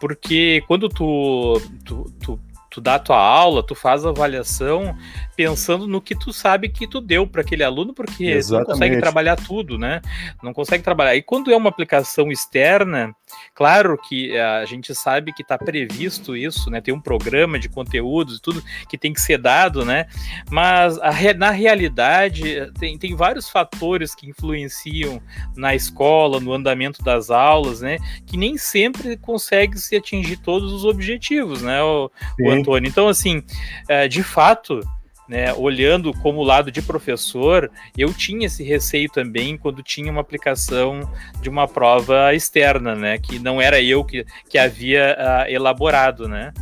Porque 0.00 0.62
quando 0.68 0.88
tu, 0.88 1.60
tu, 1.84 2.04
tu 2.20 2.40
tu 2.76 2.80
dá 2.82 2.96
a 2.96 2.98
tua 2.98 3.18
aula, 3.18 3.62
tu 3.62 3.74
faz 3.74 4.04
a 4.04 4.10
avaliação 4.10 4.94
pensando 5.34 5.86
no 5.86 5.98
que 5.98 6.14
tu 6.14 6.30
sabe 6.30 6.68
que 6.68 6.86
tu 6.86 7.00
deu 7.00 7.26
para 7.26 7.40
aquele 7.40 7.64
aluno, 7.64 7.94
porque 7.94 8.26
Exatamente. 8.26 8.68
não 8.68 8.74
consegue 8.74 9.00
trabalhar 9.00 9.36
tudo, 9.36 9.78
né? 9.78 10.02
Não 10.42 10.52
consegue 10.52 10.84
trabalhar. 10.84 11.16
E 11.16 11.22
quando 11.22 11.50
é 11.50 11.56
uma 11.56 11.70
aplicação 11.70 12.30
externa, 12.30 13.14
claro 13.54 13.96
que 13.96 14.36
a 14.38 14.66
gente 14.66 14.94
sabe 14.94 15.32
que 15.32 15.40
está 15.40 15.56
previsto 15.56 16.36
isso, 16.36 16.68
né? 16.68 16.82
Tem 16.82 16.92
um 16.92 17.00
programa 17.00 17.58
de 17.58 17.70
conteúdos 17.70 18.36
e 18.36 18.42
tudo 18.42 18.62
que 18.90 18.98
tem 18.98 19.10
que 19.10 19.22
ser 19.22 19.38
dado, 19.38 19.82
né? 19.82 20.06
Mas 20.50 20.98
a, 20.98 21.12
na 21.34 21.50
realidade 21.50 22.70
tem, 22.78 22.98
tem 22.98 23.16
vários 23.16 23.48
fatores 23.48 24.14
que 24.14 24.28
influenciam 24.28 25.22
na 25.56 25.74
escola, 25.74 26.40
no 26.40 26.52
andamento 26.52 27.02
das 27.02 27.30
aulas, 27.30 27.80
né? 27.80 27.96
Que 28.26 28.36
nem 28.36 28.58
sempre 28.58 29.16
consegue 29.16 29.78
se 29.78 29.96
atingir 29.96 30.36
todos 30.38 30.72
os 30.72 30.84
objetivos, 30.84 31.62
né, 31.62 31.82
o, 31.82 32.10
o 32.40 32.50
Antônio? 32.66 32.88
Então, 32.88 33.08
assim, 33.08 33.42
é, 33.88 34.08
de 34.08 34.22
fato, 34.22 34.80
né, 35.28 35.52
olhando 35.54 36.12
como 36.12 36.42
lado 36.42 36.70
de 36.70 36.82
professor, 36.82 37.70
eu 37.96 38.12
tinha 38.12 38.46
esse 38.46 38.62
receio 38.62 39.10
também 39.10 39.56
quando 39.56 39.82
tinha 39.82 40.10
uma 40.10 40.20
aplicação 40.20 41.00
de 41.40 41.48
uma 41.48 41.66
prova 41.66 42.34
externa, 42.34 42.94
né, 42.94 43.18
que 43.18 43.38
não 43.38 43.60
era 43.60 43.80
eu 43.80 44.04
que, 44.04 44.24
que 44.48 44.58
havia 44.58 45.16
uh, 45.18 45.50
elaborado, 45.50 46.28
né. 46.28 46.52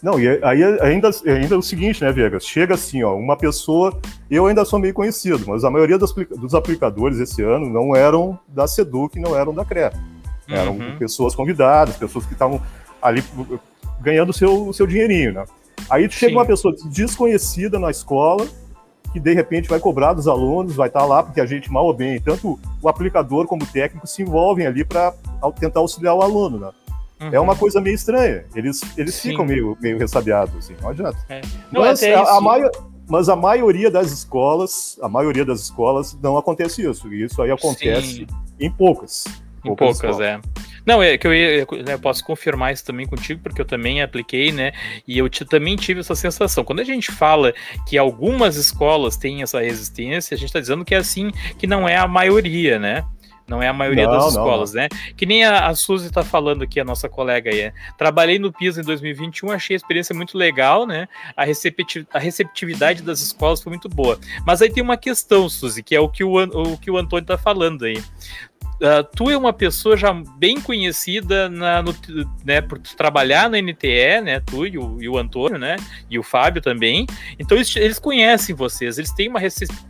Não, 0.00 0.18
e 0.18 0.28
aí 0.44 0.62
ainda, 0.80 1.10
ainda 1.26 1.54
é 1.56 1.58
o 1.58 1.62
seguinte, 1.62 2.04
né, 2.04 2.12
Vegas? 2.12 2.46
Chega 2.46 2.74
assim, 2.74 3.02
ó, 3.02 3.16
uma 3.16 3.36
pessoa, 3.36 4.00
eu 4.30 4.46
ainda 4.46 4.64
sou 4.64 4.78
meio 4.78 4.94
conhecido, 4.94 5.44
mas 5.48 5.64
a 5.64 5.70
maioria 5.70 5.98
dos, 5.98 6.12
dos 6.12 6.54
aplicadores 6.54 7.18
esse 7.18 7.42
ano 7.42 7.68
não 7.68 7.96
eram 7.96 8.38
da 8.46 8.68
Seduc, 8.68 9.18
não 9.18 9.36
eram 9.36 9.52
da 9.52 9.64
CRE. 9.64 9.90
Eram 10.48 10.78
uhum. 10.78 10.96
pessoas 10.96 11.34
convidadas, 11.34 11.96
pessoas 11.96 12.24
que 12.24 12.32
estavam 12.32 12.62
ali 13.02 13.22
ganhando 14.00 14.30
o 14.30 14.32
seu, 14.32 14.72
seu 14.72 14.86
dinheirinho, 14.86 15.32
né? 15.32 15.44
Aí 15.88 16.10
chega 16.10 16.32
Sim. 16.32 16.36
uma 16.36 16.44
pessoa 16.44 16.74
desconhecida 16.86 17.78
na 17.78 17.90
escola, 17.90 18.46
que 19.12 19.20
de 19.20 19.32
repente 19.32 19.68
vai 19.68 19.80
cobrar 19.80 20.12
dos 20.12 20.28
alunos, 20.28 20.74
vai 20.74 20.88
estar 20.88 21.04
lá, 21.04 21.22
porque 21.22 21.40
a 21.40 21.46
gente, 21.46 21.70
mal 21.72 21.86
ou 21.86 21.94
bem, 21.94 22.20
tanto 22.20 22.58
o 22.82 22.88
aplicador 22.88 23.46
como 23.46 23.62
o 23.62 23.66
técnico 23.66 24.06
se 24.06 24.22
envolvem 24.22 24.66
ali 24.66 24.84
para 24.84 25.14
tentar 25.58 25.80
auxiliar 25.80 26.14
o 26.14 26.22
aluno, 26.22 26.58
né? 26.58 26.70
Uhum. 27.20 27.30
É 27.32 27.40
uma 27.40 27.56
coisa 27.56 27.80
meio 27.80 27.94
estranha. 27.94 28.44
Eles, 28.54 28.80
eles 28.96 29.20
ficam 29.20 29.44
meio, 29.44 29.76
meio 29.80 29.98
ressabiados, 29.98 30.54
assim, 30.56 30.74
não 30.80 30.90
adianta. 30.90 31.18
É. 31.28 31.40
Não, 31.72 31.80
mas, 31.80 32.02
a, 32.02 32.20
a 32.20 32.40
mas 33.08 33.28
a 33.28 33.34
maioria 33.34 33.90
das 33.90 34.12
escolas, 34.12 34.98
a 35.02 35.08
maioria 35.08 35.44
das 35.44 35.60
escolas 35.60 36.16
não 36.22 36.36
acontece 36.36 36.88
isso. 36.88 37.12
E 37.12 37.24
isso 37.24 37.40
aí 37.42 37.50
acontece 37.50 38.06
Sim. 38.06 38.26
em 38.60 38.70
poucas. 38.70 39.24
Em 39.64 39.74
poucas, 39.74 40.00
poucas 40.00 40.20
é. 40.20 40.40
Não, 40.86 41.02
é 41.02 41.18
que 41.18 41.26
eu, 41.26 41.34
ia, 41.34 41.66
né, 41.84 41.94
eu 41.94 41.98
posso 41.98 42.24
confirmar 42.24 42.72
isso 42.72 42.84
também 42.84 43.06
contigo, 43.06 43.42
porque 43.42 43.60
eu 43.60 43.64
também 43.66 44.00
apliquei, 44.00 44.50
né? 44.50 44.72
E 45.06 45.18
eu 45.18 45.28
também 45.28 45.76
tive 45.76 46.00
essa 46.00 46.14
sensação. 46.14 46.64
Quando 46.64 46.80
a 46.80 46.84
gente 46.84 47.12
fala 47.12 47.52
que 47.86 47.98
algumas 47.98 48.56
escolas 48.56 49.16
têm 49.16 49.42
essa 49.42 49.60
resistência, 49.60 50.34
a 50.34 50.38
gente 50.38 50.48
está 50.48 50.60
dizendo 50.60 50.84
que 50.84 50.94
é 50.94 50.98
assim, 50.98 51.30
que 51.58 51.66
não 51.66 51.86
é 51.86 51.96
a 51.96 52.08
maioria, 52.08 52.78
né? 52.78 53.04
Não 53.48 53.62
é 53.62 53.68
a 53.68 53.72
maioria 53.72 54.06
não, 54.06 54.12
das 54.12 54.28
escolas, 54.28 54.74
não. 54.74 54.82
né? 54.82 54.88
Que 55.16 55.24
nem 55.24 55.42
a, 55.42 55.68
a 55.68 55.74
Suzy 55.74 56.08
está 56.08 56.22
falando 56.22 56.62
aqui, 56.62 56.78
a 56.78 56.84
nossa 56.84 57.08
colega 57.08 57.50
aí. 57.50 57.60
É. 57.60 57.72
Trabalhei 57.96 58.38
no 58.38 58.52
PISA 58.52 58.82
em 58.82 58.84
2021, 58.84 59.50
achei 59.50 59.74
a 59.74 59.78
experiência 59.78 60.14
muito 60.14 60.36
legal, 60.36 60.86
né? 60.86 61.08
A, 61.34 61.44
a 61.44 62.18
receptividade 62.18 63.02
das 63.02 63.20
escolas 63.20 63.62
foi 63.62 63.70
muito 63.70 63.88
boa. 63.88 64.18
Mas 64.46 64.60
aí 64.60 64.70
tem 64.70 64.82
uma 64.82 64.98
questão, 64.98 65.48
Suzy, 65.48 65.82
que 65.82 65.96
é 65.96 66.00
o 66.00 66.10
que 66.10 66.22
o, 66.22 66.36
o, 66.36 66.76
que 66.76 66.90
o 66.90 66.98
Antônio 66.98 67.22
está 67.22 67.38
falando 67.38 67.86
aí. 67.86 68.02
Uh, 68.80 69.02
tu 69.16 69.28
é 69.28 69.36
uma 69.36 69.52
pessoa 69.52 69.96
já 69.96 70.12
bem 70.36 70.60
conhecida 70.60 71.48
na, 71.48 71.82
no, 71.82 71.92
né, 72.44 72.60
por 72.60 72.78
trabalhar 72.78 73.50
na 73.50 73.60
NTE, 73.60 74.20
né? 74.22 74.40
Tu 74.40 74.68
e 74.68 74.78
o, 74.78 75.02
e 75.02 75.08
o, 75.08 75.18
Antônio, 75.18 75.58
né? 75.58 75.74
E 76.08 76.16
o 76.16 76.22
Fábio 76.22 76.62
também. 76.62 77.04
Então 77.40 77.56
eles, 77.56 77.74
eles 77.74 77.98
conhecem 77.98 78.54
vocês, 78.54 78.96
eles 78.96 79.12
têm 79.12 79.28
uma 79.28 79.40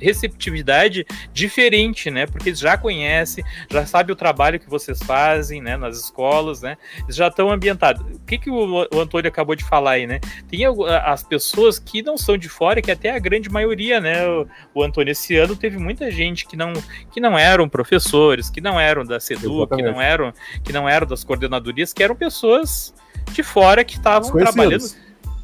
receptividade 0.00 1.06
diferente, 1.34 2.10
né? 2.10 2.26
Porque 2.26 2.48
eles 2.48 2.58
já 2.58 2.78
conhecem, 2.78 3.44
já 3.70 3.84
sabem 3.84 4.14
o 4.14 4.16
trabalho 4.16 4.58
que 4.58 4.70
vocês 4.70 5.02
fazem, 5.02 5.60
né? 5.60 5.76
Nas 5.76 5.98
escolas, 5.98 6.62
né? 6.62 6.78
Eles 7.02 7.14
já 7.14 7.28
estão 7.28 7.50
ambientados. 7.50 8.00
O 8.16 8.20
que, 8.20 8.38
que 8.38 8.50
o, 8.50 8.88
o 8.90 9.00
Antônio 9.00 9.28
acabou 9.28 9.54
de 9.54 9.64
falar 9.64 9.92
aí, 9.92 10.06
né? 10.06 10.18
Tem 10.48 10.60
as 11.04 11.22
pessoas 11.22 11.78
que 11.78 12.02
não 12.02 12.16
são 12.16 12.38
de 12.38 12.48
fora, 12.48 12.80
que 12.80 12.90
até 12.90 13.10
a 13.10 13.18
grande 13.18 13.50
maioria, 13.50 14.00
né? 14.00 14.26
O, 14.26 14.48
o 14.76 14.82
Antônio, 14.82 15.12
esse 15.12 15.36
ano 15.36 15.54
teve 15.54 15.76
muita 15.76 16.10
gente 16.10 16.46
que 16.46 16.56
não, 16.56 16.72
que 17.12 17.20
não 17.20 17.38
eram 17.38 17.68
professores, 17.68 18.48
que 18.48 18.62
não 18.62 18.77
eram 18.78 19.04
da 19.04 19.18
CEDU, 19.20 19.66
que 19.66 19.82
não 19.82 20.00
eram, 20.00 20.32
que 20.62 20.72
não 20.72 20.88
eram 20.88 21.06
das 21.06 21.24
coordenadorias, 21.24 21.92
que 21.92 22.02
eram 22.02 22.14
pessoas 22.14 22.94
de 23.32 23.42
fora 23.42 23.84
que 23.84 23.96
estavam 23.96 24.30
trabalhando 24.30 24.84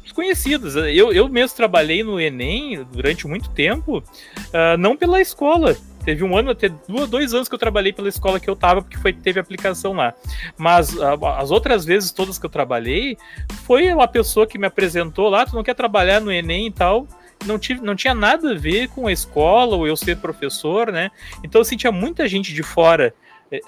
desconhecidas. 0.03 0.75
Eu, 0.75 1.11
eu 1.11 1.27
mesmo 1.27 1.55
trabalhei 1.55 2.03
no 2.03 2.19
Enem 2.19 2.85
durante 2.91 3.27
muito 3.27 3.49
tempo, 3.49 3.97
uh, 3.97 4.77
não 4.79 4.95
pela 4.95 5.19
escola. 5.19 5.75
Teve 6.05 6.23
um 6.23 6.37
ano, 6.37 6.51
até 6.51 6.69
dois 7.09 7.33
anos 7.33 7.49
que 7.49 7.55
eu 7.55 7.59
trabalhei 7.59 7.91
pela 7.91 8.07
escola 8.07 8.39
que 8.39 8.47
eu 8.47 8.55
tava, 8.55 8.83
porque 8.83 8.97
foi, 8.97 9.11
teve 9.11 9.39
aplicação 9.39 9.93
lá. 9.93 10.13
Mas 10.55 10.93
uh, 10.93 11.25
as 11.37 11.49
outras 11.49 11.83
vezes 11.83 12.11
todas 12.11 12.37
que 12.37 12.45
eu 12.45 12.49
trabalhei, 12.49 13.17
foi 13.65 13.91
uma 13.91 14.07
pessoa 14.07 14.45
que 14.45 14.57
me 14.57 14.67
apresentou 14.67 15.29
lá, 15.29 15.45
tu 15.45 15.55
não 15.55 15.63
quer 15.63 15.73
trabalhar 15.73 16.21
no 16.21 16.31
Enem 16.31 16.67
e 16.67 16.71
tal 16.71 17.07
não, 17.45 17.59
tive, 17.59 17.81
não 17.81 17.95
tinha 17.95 18.13
nada 18.13 18.51
a 18.51 18.55
ver 18.55 18.87
com 18.89 19.07
a 19.07 19.11
escola 19.11 19.75
ou 19.75 19.87
eu 19.87 19.95
ser 19.95 20.17
professor, 20.17 20.91
né? 20.91 21.11
Então, 21.43 21.61
assim, 21.61 21.75
tinha 21.75 21.91
muita 21.91 22.27
gente 22.27 22.53
de 22.53 22.63
fora 22.63 23.13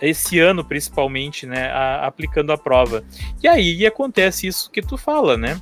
esse 0.02 0.40
ano 0.40 0.64
principalmente, 0.64 1.46
né, 1.46 1.70
a, 1.72 2.08
aplicando 2.08 2.52
a 2.52 2.58
prova. 2.58 3.04
E 3.42 3.48
aí 3.48 3.86
acontece 3.86 4.48
isso 4.48 4.72
que 4.72 4.82
tu 4.82 4.98
fala, 4.98 5.38
né? 5.38 5.60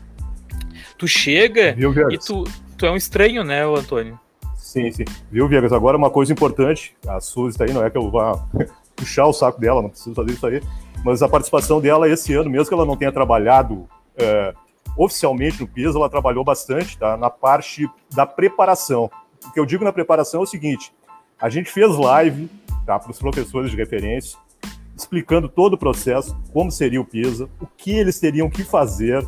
Tu 0.97 1.07
chega 1.07 1.73
Viu, 1.73 1.93
e 2.09 2.17
tu, 2.17 2.45
tu 2.77 2.85
é 2.85 2.91
um 2.91 2.95
estranho, 2.95 3.43
né, 3.43 3.63
Antônio? 3.63 4.19
Sim, 4.55 4.91
sim. 4.91 5.05
Viu, 5.31 5.47
Viegas? 5.47 5.71
Agora 5.73 5.97
uma 5.97 6.09
coisa 6.09 6.33
importante, 6.33 6.95
a 7.07 7.19
Suzy 7.19 7.51
está 7.51 7.65
aí, 7.65 7.73
não 7.73 7.83
é 7.83 7.89
que 7.89 7.97
eu 7.97 8.09
vá 8.09 8.45
puxar 8.95 9.25
o 9.25 9.33
saco 9.33 9.59
dela, 9.59 9.81
não 9.81 9.89
preciso 9.89 10.15
fazer 10.15 10.31
isso 10.31 10.47
aí, 10.47 10.61
mas 11.03 11.21
a 11.21 11.29
participação 11.29 11.81
dela 11.81 12.09
esse 12.09 12.33
ano, 12.33 12.49
mesmo 12.49 12.67
que 12.67 12.73
ela 12.73 12.85
não 12.85 12.97
tenha 12.97 13.11
trabalhado 13.11 13.87
é, 14.17 14.53
oficialmente 14.97 15.61
no 15.61 15.67
PISA, 15.67 15.97
ela 15.97 16.09
trabalhou 16.09 16.43
bastante 16.43 16.97
tá, 16.97 17.17
na 17.17 17.29
parte 17.29 17.89
da 18.13 18.25
preparação. 18.25 19.09
O 19.45 19.51
que 19.51 19.59
eu 19.59 19.65
digo 19.65 19.83
na 19.83 19.91
preparação 19.91 20.41
é 20.41 20.43
o 20.43 20.47
seguinte: 20.47 20.91
a 21.39 21.49
gente 21.49 21.69
fez 21.69 21.95
live 21.95 22.49
tá, 22.85 22.99
para 22.99 23.11
os 23.11 23.19
professores 23.19 23.71
de 23.71 23.77
referência, 23.77 24.37
explicando 24.95 25.49
todo 25.49 25.73
o 25.73 25.77
processo, 25.77 26.37
como 26.53 26.71
seria 26.71 27.01
o 27.01 27.05
PISA, 27.05 27.49
o 27.59 27.65
que 27.65 27.91
eles 27.91 28.19
teriam 28.19 28.49
que 28.49 28.63
fazer 28.63 29.25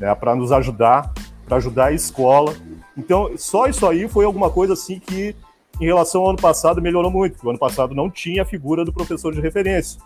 né, 0.00 0.14
para 0.14 0.34
nos 0.34 0.52
ajudar, 0.52 1.12
para 1.46 1.58
ajudar 1.58 1.86
a 1.86 1.92
escola. 1.92 2.54
Então, 2.96 3.30
só 3.36 3.66
isso 3.66 3.86
aí 3.86 4.08
foi 4.08 4.24
alguma 4.24 4.50
coisa 4.50 4.72
assim 4.72 4.98
que, 4.98 5.36
em 5.80 5.84
relação 5.84 6.22
ao 6.22 6.30
ano 6.30 6.38
passado, 6.38 6.80
melhorou 6.80 7.10
muito, 7.10 7.44
o 7.44 7.50
ano 7.50 7.58
passado 7.58 7.94
não 7.94 8.10
tinha 8.10 8.42
a 8.42 8.46
figura 8.46 8.84
do 8.84 8.92
professor 8.92 9.34
de 9.34 9.40
referência. 9.40 10.00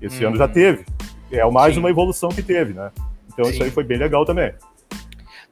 Esse 0.00 0.24
ano 0.24 0.36
já 0.36 0.46
uhum. 0.46 0.52
teve. 0.52 0.84
É 1.30 1.44
mais 1.50 1.74
Sim. 1.74 1.80
uma 1.80 1.90
evolução 1.90 2.28
que 2.28 2.42
teve, 2.42 2.74
né? 2.74 2.90
Então 3.32 3.44
Sim. 3.46 3.50
isso 3.52 3.62
aí 3.62 3.70
foi 3.70 3.82
bem 3.82 3.98
legal 3.98 4.24
também. 4.24 4.52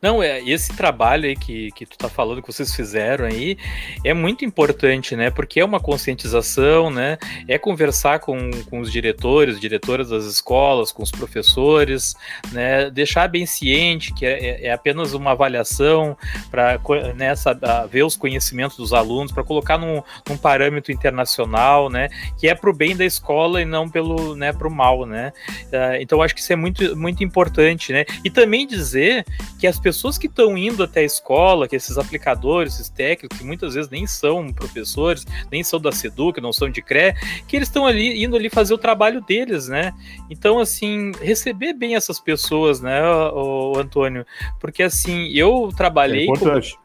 Não, 0.05 0.23
é, 0.23 0.39
esse 0.43 0.77
trabalho 0.77 1.25
aí 1.25 1.35
que, 1.35 1.71
que 1.71 1.87
tu 1.87 1.97
tá 1.97 2.11
falando, 2.11 2.43
que 2.43 2.53
vocês 2.53 2.77
fizeram 2.77 3.25
aí, 3.25 3.57
é 4.05 4.13
muito 4.13 4.45
importante, 4.45 5.17
né? 5.17 5.31
Porque 5.31 5.61
é 5.61 5.65
uma 5.65 5.81
conscientização, 5.81 6.91
né? 6.91 7.17
É 7.49 7.57
conversar 7.57 8.19
com, 8.19 8.51
com 8.69 8.81
os 8.81 8.93
diretores, 8.93 9.59
diretoras 9.59 10.11
das 10.11 10.27
escolas, 10.27 10.93
com 10.93 11.03
os 11.03 11.11
professores, 11.11 12.15
né? 12.53 12.91
Deixar 12.91 13.29
bem 13.29 13.47
ciente 13.47 14.13
que 14.13 14.27
é, 14.27 14.67
é, 14.67 14.73
apenas 14.73 15.15
uma 15.15 15.31
avaliação 15.31 16.15
para 16.51 16.79
né, 17.17 17.33
ver 17.89 18.03
os 18.03 18.15
conhecimentos 18.15 18.77
dos 18.77 18.93
alunos, 18.93 19.33
para 19.33 19.43
colocar 19.43 19.79
num, 19.79 20.03
num, 20.29 20.37
parâmetro 20.37 20.93
internacional, 20.93 21.89
né? 21.89 22.11
Que 22.39 22.47
é 22.47 22.55
para 22.55 22.69
o 22.69 22.75
bem 22.75 22.95
da 22.95 23.07
escola 23.07 23.63
e 23.63 23.65
não 23.65 23.89
pelo, 23.89 24.37
né, 24.37 24.53
para 24.53 24.69
o 24.69 24.71
mal, 24.71 25.07
né? 25.07 25.33
Uh, 25.73 25.97
então 25.99 26.21
acho 26.21 26.35
que 26.35 26.43
isso 26.43 26.53
é 26.53 26.57
muito, 26.57 26.95
muito 26.95 27.25
importante, 27.25 27.91
né? 27.91 28.05
E 28.23 28.29
também 28.29 28.67
dizer 28.67 29.25
que 29.59 29.67
as 29.67 29.79
pessoas 29.79 29.94
pessoas 29.95 30.19
que 30.19 30.27
estão 30.27 30.59
indo 30.59 30.83
até 30.83 31.01
a 31.01 31.05
escola, 31.05 31.69
que 31.69 31.77
esses 31.77 31.97
aplicadores, 31.97 32.75
esses 32.75 32.89
técnicos, 32.89 33.39
que 33.39 33.45
muitas 33.45 33.75
vezes 33.75 33.89
nem 33.89 34.07
são 34.09 34.53
professores, 34.53 35.25
nem 35.53 35.63
são 35.63 35.81
da 35.81 35.93
SEDUC, 35.93 36.41
não 36.41 36.53
são 36.53 36.69
de 36.69 36.83
CRE, 36.83 37.15
que 37.47 37.55
eles 37.55 37.69
estão 37.69 37.87
ali 37.87 38.25
indo 38.25 38.35
ali 38.35 38.51
fazer 38.51 38.75
o 38.75 38.79
trabalho 38.79 39.21
deles, 39.21 39.69
né? 39.69 39.95
Então, 40.29 40.59
assim, 40.59 41.13
receber 41.21 41.75
bem 41.75 41.95
essas 41.95 42.19
pessoas, 42.19 42.81
né, 42.81 43.01
o, 43.09 43.79
Antônio? 43.79 44.27
Porque 44.61 44.83
assim, 44.83 45.29
eu 45.29 45.71
trabalhei. 45.77 46.23
É 46.23 46.25
importante 46.25 46.75
como 46.75 46.84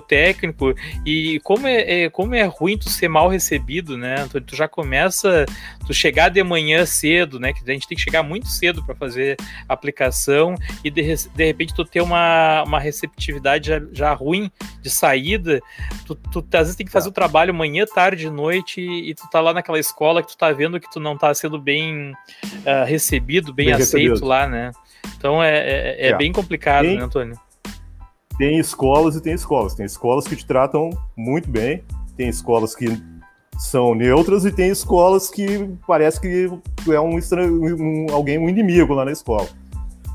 técnico 0.00 0.74
e 1.04 1.40
como 1.40 1.66
é, 1.66 2.04
é, 2.04 2.10
como 2.10 2.34
é 2.34 2.44
ruim 2.44 2.78
tu 2.78 2.88
ser 2.88 3.08
mal 3.08 3.28
recebido, 3.28 3.96
né? 3.96 4.26
Tu, 4.30 4.40
tu, 4.40 4.56
já 4.56 4.68
começa, 4.68 5.46
tu 5.86 5.92
chegar 5.92 6.28
de 6.28 6.42
manhã 6.42 6.84
cedo, 6.86 7.38
né? 7.38 7.52
Que 7.52 7.60
a 7.68 7.72
gente 7.72 7.88
tem 7.88 7.96
que 7.96 8.02
chegar 8.02 8.22
muito 8.22 8.46
cedo 8.48 8.84
para 8.84 8.94
fazer 8.94 9.36
aplicação 9.68 10.54
e 10.82 10.90
de, 10.90 11.02
de 11.02 11.44
repente 11.44 11.74
tu 11.74 11.84
ter 11.84 12.00
uma, 12.00 12.62
uma 12.64 12.78
receptividade 12.78 13.68
já, 13.68 13.82
já 13.92 14.12
ruim 14.12 14.50
de 14.82 14.90
saída, 14.90 15.60
tu, 16.06 16.14
tu 16.14 16.44
às 16.52 16.60
vezes 16.60 16.76
tem 16.76 16.86
que 16.86 16.92
fazer 16.92 17.08
o 17.08 17.12
trabalho 17.12 17.54
manhã, 17.54 17.84
tarde, 17.86 18.28
noite 18.30 18.80
e, 18.80 19.10
e, 19.10 19.14
tu 19.14 19.28
tá 19.30 19.40
lá 19.40 19.52
naquela 19.52 19.78
escola 19.78 20.22
que 20.22 20.28
tu 20.28 20.36
tá 20.36 20.52
vendo 20.52 20.80
que 20.80 20.90
tu 20.90 21.00
não 21.00 21.16
tá 21.16 21.32
sendo 21.34 21.58
bem 21.58 22.12
uh, 22.12 22.84
recebido, 22.86 23.52
bem, 23.52 23.66
bem 23.66 23.74
aceito 23.74 24.10
recebido. 24.10 24.26
lá, 24.26 24.46
né? 24.46 24.70
Então 25.16 25.42
é, 25.42 25.56
é, 25.56 25.96
é, 25.98 26.08
é. 26.08 26.16
bem 26.16 26.32
complicado, 26.32 26.86
né, 26.86 27.02
Antônio? 27.02 27.38
Tem 28.38 28.58
escolas 28.58 29.16
e 29.16 29.20
tem 29.20 29.34
escolas. 29.34 29.74
Tem 29.74 29.86
escolas 29.86 30.26
que 30.26 30.36
te 30.36 30.46
tratam 30.46 30.90
muito 31.16 31.48
bem, 31.48 31.82
tem 32.16 32.28
escolas 32.28 32.74
que 32.74 32.86
são 33.58 33.94
neutras 33.94 34.44
e 34.44 34.50
tem 34.50 34.70
escolas 34.70 35.30
que 35.30 35.68
parece 35.86 36.20
que 36.20 36.50
tu 36.84 36.92
é 36.92 37.00
um, 37.00 37.16
um 37.16 38.06
alguém, 38.12 38.38
um 38.38 38.48
inimigo 38.48 38.94
lá 38.94 39.04
na 39.04 39.12
escola. 39.12 39.46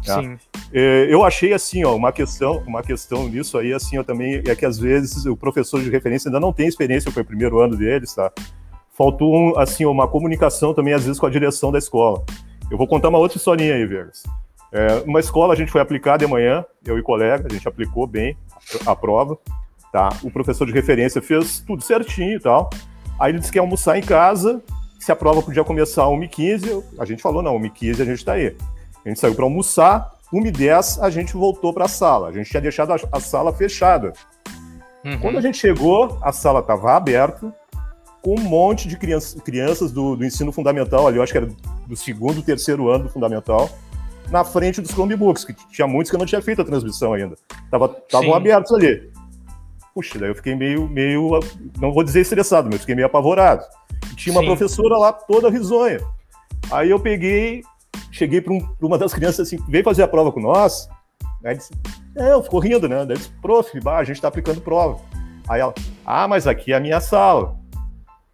Tá? 0.05 0.21
Sim. 0.21 0.37
É, 0.71 1.07
eu 1.09 1.23
achei 1.23 1.53
assim, 1.53 1.83
ó, 1.83 1.95
uma 1.95 2.11
questão, 2.11 2.63
uma 2.67 2.83
questão 2.83 3.27
nisso 3.27 3.57
aí, 3.57 3.73
assim, 3.73 3.97
ó, 3.97 4.03
também 4.03 4.41
é 4.45 4.55
que 4.55 4.65
às 4.65 4.77
vezes 4.77 5.25
o 5.25 5.35
professor 5.35 5.81
de 5.81 5.89
referência 5.89 6.29
ainda 6.29 6.39
não 6.39 6.53
tem 6.53 6.67
experiência, 6.67 7.11
foi 7.11 7.23
o 7.23 7.25
primeiro 7.25 7.59
ano 7.59 7.75
deles, 7.75 8.13
tá? 8.13 8.31
Faltou, 8.95 9.57
assim, 9.57 9.85
uma 9.85 10.07
comunicação 10.07 10.73
também, 10.73 10.93
às 10.93 11.05
vezes, 11.05 11.19
com 11.19 11.25
a 11.25 11.29
direção 11.29 11.71
da 11.71 11.79
escola. 11.79 12.23
Eu 12.69 12.77
vou 12.77 12.85
contar 12.85 13.09
uma 13.09 13.17
outra 13.17 13.37
historinha 13.37 13.73
aí, 13.73 13.85
Vegas. 13.85 14.23
É, 14.71 15.03
uma 15.05 15.19
escola 15.19 15.53
a 15.53 15.57
gente 15.57 15.71
foi 15.71 15.81
aplicar 15.81 16.17
de 16.17 16.27
manhã, 16.27 16.63
eu 16.85 16.97
e 16.97 17.01
colega, 17.01 17.47
a 17.49 17.53
gente 17.53 17.67
aplicou 17.67 18.05
bem 18.05 18.37
a, 18.85 18.95
prova, 18.95 19.37
tá? 19.91 20.09
O 20.23 20.29
professor 20.29 20.65
de 20.65 20.71
referência 20.71 21.21
fez 21.21 21.59
tudo 21.59 21.83
certinho 21.83 22.37
e 22.37 22.39
tal. 22.39 22.69
Aí 23.19 23.31
ele 23.31 23.39
disse 23.39 23.51
que 23.51 23.57
ia 23.57 23.61
almoçar 23.61 23.97
em 23.97 24.01
casa, 24.01 24.61
se 24.99 25.11
a 25.11 25.15
prova 25.15 25.41
podia 25.41 25.63
começar 25.63 26.03
às 26.03 26.09
1h15, 26.09 26.83
a 26.99 27.05
gente 27.05 27.21
falou, 27.21 27.41
não, 27.41 27.59
1h15 27.59 28.01
a 28.01 28.05
gente 28.05 28.19
está 28.19 28.33
aí. 28.33 28.55
A 29.03 29.09
gente 29.09 29.19
saiu 29.19 29.33
para 29.33 29.45
almoçar, 29.45 30.11
1h10 30.31 31.01
a 31.01 31.09
gente 31.09 31.33
voltou 31.33 31.73
para 31.73 31.85
a 31.85 31.87
sala. 31.87 32.27
A 32.27 32.31
gente 32.31 32.49
tinha 32.49 32.61
deixado 32.61 32.93
a, 32.93 32.97
a 33.11 33.19
sala 33.19 33.51
fechada. 33.51 34.13
Uhum. 35.03 35.19
Quando 35.19 35.37
a 35.37 35.41
gente 35.41 35.57
chegou, 35.57 36.17
a 36.21 36.31
sala 36.31 36.59
estava 36.59 36.95
aberta, 36.95 37.53
com 38.21 38.35
um 38.35 38.43
monte 38.43 38.87
de 38.87 38.97
criança, 38.97 39.39
crianças 39.41 39.91
do, 39.91 40.15
do, 40.15 40.25
ensino 40.25 40.51
fundamental 40.51 41.07
ali, 41.07 41.17
eu 41.17 41.23
acho 41.23 41.31
que 41.31 41.37
era 41.37 41.47
do 41.87 41.95
segundo, 41.95 42.41
terceiro 42.41 42.89
ano 42.89 43.05
do 43.05 43.09
fundamental, 43.09 43.69
na 44.31 44.43
frente 44.43 44.81
dos 44.81 44.91
Chromebooks, 44.91 45.43
que 45.45 45.53
tinha 45.53 45.87
muitos 45.87 46.09
que 46.09 46.15
eu 46.15 46.19
não 46.19 46.25
tinha 46.25 46.41
feito 46.41 46.61
a 46.61 46.65
transmissão 46.65 47.13
ainda. 47.13 47.35
Estavam 48.05 48.33
abertos 48.33 48.71
ali. 48.73 49.11
Puxa, 49.93 50.19
daí 50.19 50.29
eu 50.29 50.35
fiquei 50.35 50.55
meio, 50.55 50.87
meio, 50.87 51.39
não 51.79 51.91
vou 51.91 52.03
dizer 52.03 52.21
estressado, 52.21 52.69
mas 52.71 52.81
fiquei 52.81 52.95
meio 52.95 53.07
apavorado. 53.07 53.63
E 54.11 54.15
tinha 54.15 54.33
uma 54.33 54.41
Sim. 54.41 54.47
professora 54.47 54.97
lá 54.97 55.11
toda 55.11 55.49
risonha. 55.49 55.99
Aí 56.71 56.89
eu 56.89 56.99
peguei, 56.99 57.63
cheguei 58.11 58.39
para 58.39 58.53
um, 58.53 58.75
uma 58.81 58.97
das 58.97 59.13
crianças 59.13 59.47
assim, 59.47 59.57
veio 59.67 59.83
fazer 59.83 60.03
a 60.03 60.07
prova 60.07 60.31
com 60.31 60.39
nós. 60.39 60.87
Aí 61.43 61.55
disse, 61.55 61.71
é, 62.15 62.41
ficou 62.41 62.59
rindo, 62.59 62.87
né? 62.87 63.05
Daí 63.05 63.17
disse, 63.17 63.31
prof, 63.41 63.79
bah, 63.81 63.97
a 63.97 64.03
gente 64.03 64.17
está 64.17 64.27
aplicando 64.27 64.61
prova. 64.61 65.01
Aí 65.47 65.59
ela, 65.59 65.73
ah, 66.05 66.27
mas 66.27 66.45
aqui 66.45 66.71
é 66.71 66.75
a 66.75 66.79
minha 66.79 67.01
sala. 67.01 67.58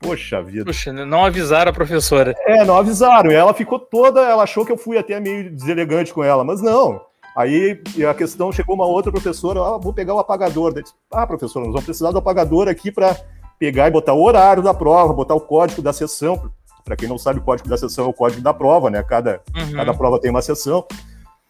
Poxa 0.06 0.42
vida. 0.42 0.66
Poxa, 0.66 0.94
não 0.94 1.26
avisaram 1.26 1.72
a 1.72 1.74
professora. 1.74 2.36
É, 2.46 2.64
não 2.64 2.78
avisaram. 2.78 3.32
E 3.32 3.34
ela 3.34 3.54
ficou 3.54 3.80
toda. 3.80 4.22
Ela 4.22 4.44
achou 4.44 4.66
que 4.66 4.72
eu 4.72 4.78
fui 4.78 4.98
até 4.98 5.20
meio 5.20 5.50
deselegante 5.52 6.14
com 6.14 6.24
ela, 6.24 6.44
mas 6.44 6.62
não. 6.62 7.02
Aí 7.36 7.82
a 8.10 8.14
questão 8.14 8.52
chegou 8.52 8.76
uma 8.76 8.86
outra 8.86 9.12
professora, 9.12 9.60
ah, 9.60 9.78
vou 9.78 9.92
pegar 9.92 10.14
o 10.14 10.20
apagador. 10.20 10.74
Disse, 10.74 10.94
ah, 11.12 11.28
professora, 11.28 11.66
nós 11.66 11.74
vamos 11.74 11.86
precisar 11.86 12.12
do 12.12 12.18
apagador 12.18 12.70
aqui 12.70 12.90
para 12.90 13.18
pegar 13.60 13.88
e 13.88 13.92
botar 13.92 14.14
o 14.14 14.24
horário 14.24 14.64
da 14.64 14.74
prova, 14.74 15.12
botar 15.12 15.36
o 15.36 15.42
código 15.42 15.82
da 15.82 15.92
sessão. 15.92 16.50
Para 16.86 16.96
quem 16.96 17.10
não 17.10 17.18
sabe, 17.18 17.40
o 17.40 17.44
código 17.44 17.68
da 17.68 17.78
sessão 17.78 18.06
é 18.06 18.08
o 18.08 18.14
código 18.14 18.42
da 18.42 18.54
prova, 18.54 18.90
né? 18.90 19.04
Cada, 19.04 19.42
uhum. 19.54 19.74
cada 19.74 19.94
prova 19.94 20.20
tem 20.20 20.32
uma 20.32 20.42
sessão. 20.42 20.86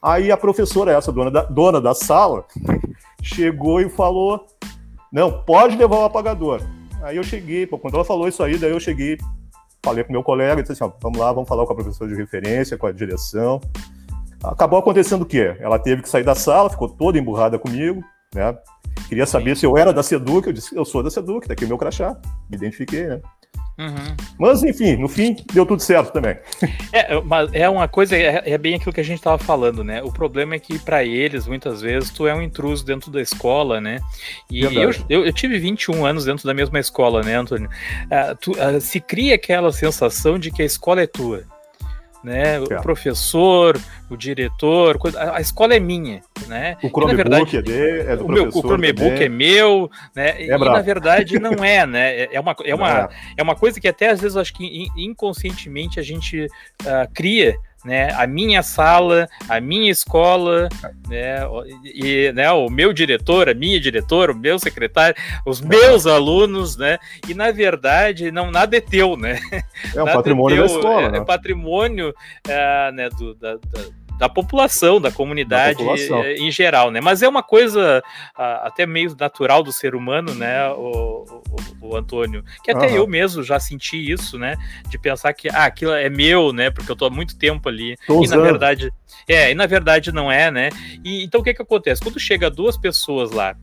Aí 0.01 0.31
a 0.31 0.37
professora, 0.37 0.91
essa 0.91 1.11
dona 1.11 1.29
da, 1.29 1.43
dona 1.43 1.79
da 1.79 1.93
sala, 1.93 2.45
chegou 3.21 3.79
e 3.79 3.89
falou: 3.89 4.47
Não, 5.11 5.43
pode 5.43 5.75
levar 5.75 5.97
o 5.97 6.05
apagador. 6.05 6.61
Aí 7.05 7.17
eu 7.17 7.23
cheguei, 7.23 7.67
pô, 7.67 7.77
quando 7.77 7.93
ela 7.93 8.03
falou 8.03 8.27
isso 8.27 8.41
aí, 8.41 8.57
daí 8.57 8.71
eu 8.71 8.79
cheguei, 8.79 9.15
falei 9.83 10.03
com 10.03 10.11
meu 10.11 10.23
colega, 10.23 10.63
disse 10.63 10.73
assim, 10.73 10.83
ó, 10.83 10.91
vamos 10.99 11.19
lá, 11.19 11.31
vamos 11.31 11.47
falar 11.47 11.63
com 11.63 11.71
a 11.71 11.75
professora 11.75 12.09
de 12.09 12.17
referência, 12.17 12.79
com 12.79 12.87
a 12.87 12.91
direção. 12.91 13.61
Acabou 14.43 14.79
acontecendo 14.79 15.21
o 15.21 15.25
quê? 15.25 15.55
Ela 15.59 15.77
teve 15.77 16.01
que 16.01 16.09
sair 16.09 16.23
da 16.23 16.33
sala, 16.33 16.67
ficou 16.67 16.89
toda 16.89 17.19
emburrada 17.19 17.59
comigo, 17.59 18.03
né? 18.33 18.57
Queria 19.07 19.27
saber 19.27 19.55
Sim. 19.55 19.59
se 19.59 19.65
eu 19.67 19.77
era 19.77 19.93
da 19.93 20.01
Seduc, 20.01 20.47
eu 20.47 20.53
disse, 20.53 20.75
eu 20.75 20.83
sou 20.83 21.03
da 21.03 21.11
Seduc, 21.11 21.47
tá 21.47 21.53
aqui 21.53 21.65
o 21.65 21.67
meu 21.67 21.77
crachá, 21.77 22.19
me 22.49 22.57
identifiquei, 22.57 23.05
né? 23.05 23.21
Uhum. 23.77 24.15
Mas, 24.39 24.63
enfim, 24.63 24.95
no 24.95 25.07
fim, 25.07 25.35
deu 25.53 25.65
tudo 25.65 25.81
certo 25.81 26.13
também. 26.13 26.37
É, 26.93 27.19
mas 27.21 27.53
é 27.53 27.67
uma 27.67 27.87
coisa, 27.87 28.15
é, 28.15 28.41
é 28.45 28.57
bem 28.57 28.75
aquilo 28.75 28.93
que 28.93 29.01
a 29.01 29.03
gente 29.03 29.17
estava 29.17 29.37
falando, 29.37 29.83
né? 29.83 30.01
O 30.01 30.11
problema 30.11 30.55
é 30.55 30.59
que, 30.59 30.79
para 30.79 31.03
eles, 31.03 31.45
muitas 31.45 31.81
vezes, 31.81 32.09
tu 32.09 32.25
é 32.25 32.33
um 32.33 32.41
intruso 32.41 32.85
dentro 32.85 33.11
da 33.11 33.21
escola, 33.21 33.81
né? 33.81 33.99
E 34.49 34.63
eu, 34.63 34.71
eu, 35.09 35.25
eu, 35.25 35.33
tive 35.33 35.59
21 35.59 36.05
anos 36.05 36.25
dentro 36.25 36.45
da 36.45 36.53
mesma 36.53 36.79
escola, 36.79 37.21
né, 37.21 37.35
Antônio? 37.35 37.69
Uh, 38.05 38.35
tu, 38.39 38.51
uh, 38.51 38.79
se 38.79 38.99
cria 38.99 39.35
aquela 39.35 39.71
sensação 39.71 40.39
de 40.39 40.51
que 40.51 40.61
a 40.61 40.65
escola 40.65 41.01
é 41.01 41.07
tua 41.07 41.43
né? 42.25 42.59
O 42.59 42.73
é. 42.73 42.81
professor, 42.81 43.79
o 44.09 44.17
diretor, 44.17 44.97
a 45.31 45.39
escola 45.39 45.75
é 45.75 45.79
minha, 45.79 46.21
né? 46.47 46.75
O 46.81 46.89
Chromebook 46.89 47.15
verdade, 47.15 47.57
é, 47.57 47.61
de, 47.61 47.99
é 47.99 48.15
do 48.17 48.25
o 48.25 48.31
meu, 48.31 48.47
O 48.47 48.61
Chromebook 48.61 49.23
é 49.23 49.29
meu, 49.29 49.91
né? 50.15 50.29
É 50.41 50.45
e 50.45 50.47
bravo. 50.47 50.65
na 50.65 50.81
verdade 50.81 51.37
não 51.39 51.63
é, 51.63 51.85
né? 51.85 52.21
É, 52.21 52.29
é 52.33 52.39
uma, 52.39 52.55
é, 52.65 52.73
uma, 52.73 53.01
é. 53.01 53.09
é 53.37 53.43
uma 53.43 53.55
coisa 53.55 53.79
que 53.79 53.87
até 53.87 54.09
às 54.09 54.19
vezes 54.19 54.35
eu 54.35 54.41
acho 54.41 54.53
que 54.55 54.87
inconscientemente 54.97 55.99
a 55.99 56.03
gente 56.03 56.45
uh, 56.45 57.13
cria 57.13 57.55
né, 57.85 58.11
a 58.13 58.25
minha 58.25 58.63
sala, 58.63 59.29
a 59.47 59.61
minha 59.61 59.91
escola, 59.91 60.67
né, 61.07 61.37
e, 61.83 62.31
né, 62.33 62.51
o 62.51 62.69
meu 62.69 62.91
diretor, 62.91 63.47
a 63.47 63.53
minha 63.53 63.79
diretora, 63.79 64.31
o 64.31 64.37
meu 64.37 64.57
secretário, 64.57 65.15
os 65.45 65.61
meus 65.61 66.07
alunos, 66.07 66.75
né, 66.75 66.97
e 67.29 67.33
na 67.33 67.51
verdade 67.51 68.31
não 68.31 68.49
nada 68.51 68.75
é 68.75 68.81
teu, 68.81 69.15
né? 69.15 69.39
É 69.93 70.01
um 70.01 70.05
patrimônio 70.05 70.55
é 70.55 70.67
teu, 70.67 70.67
da 70.67 70.75
escola, 70.79 71.07
é, 71.07 71.11
né? 71.11 71.17
é 71.19 71.23
patrimônio 71.23 72.09
uh, 72.09 72.91
né, 72.91 73.09
do, 73.09 73.35
da, 73.35 73.53
da 73.55 74.04
da 74.17 74.29
população, 74.29 74.99
da 74.99 75.11
comunidade 75.11 75.73
da 75.73 75.77
população. 75.77 76.23
Eh, 76.23 76.35
em 76.35 76.51
geral, 76.51 76.91
né? 76.91 77.01
Mas 77.01 77.21
é 77.21 77.27
uma 77.27 77.43
coisa 77.43 78.03
até 78.35 78.85
meio 78.85 79.15
natural 79.19 79.63
do 79.63 79.71
ser 79.71 79.95
humano, 79.95 80.33
né, 80.33 80.69
o, 80.69 81.25
o, 81.81 81.87
o 81.89 81.95
Antônio? 81.95 82.43
Que 82.63 82.71
até 82.71 82.87
uhum. 82.87 82.95
eu 82.95 83.07
mesmo 83.07 83.43
já 83.43 83.59
senti 83.59 83.97
isso, 83.97 84.37
né? 84.37 84.55
De 84.89 84.97
pensar 84.97 85.33
que 85.33 85.49
ah, 85.49 85.65
aquilo 85.65 85.91
é 85.91 86.09
meu, 86.09 86.53
né? 86.53 86.69
Porque 86.69 86.91
eu 86.91 86.95
tô 86.95 87.05
há 87.05 87.09
muito 87.09 87.37
tempo 87.37 87.67
ali. 87.67 87.97
Tô 88.07 88.21
e 88.21 88.25
usando. 88.25 88.39
na 88.39 88.43
verdade, 88.43 88.91
é, 89.27 89.51
e 89.51 89.55
na 89.55 89.65
verdade 89.65 90.11
não 90.11 90.31
é, 90.31 90.49
né? 90.49 90.69
E 91.03 91.23
então 91.23 91.41
o 91.41 91.43
que 91.43 91.53
que 91.53 91.61
acontece? 91.61 92.01
Quando 92.01 92.19
chega 92.19 92.49
duas 92.49 92.77
pessoas 92.77 93.31
lá. 93.31 93.55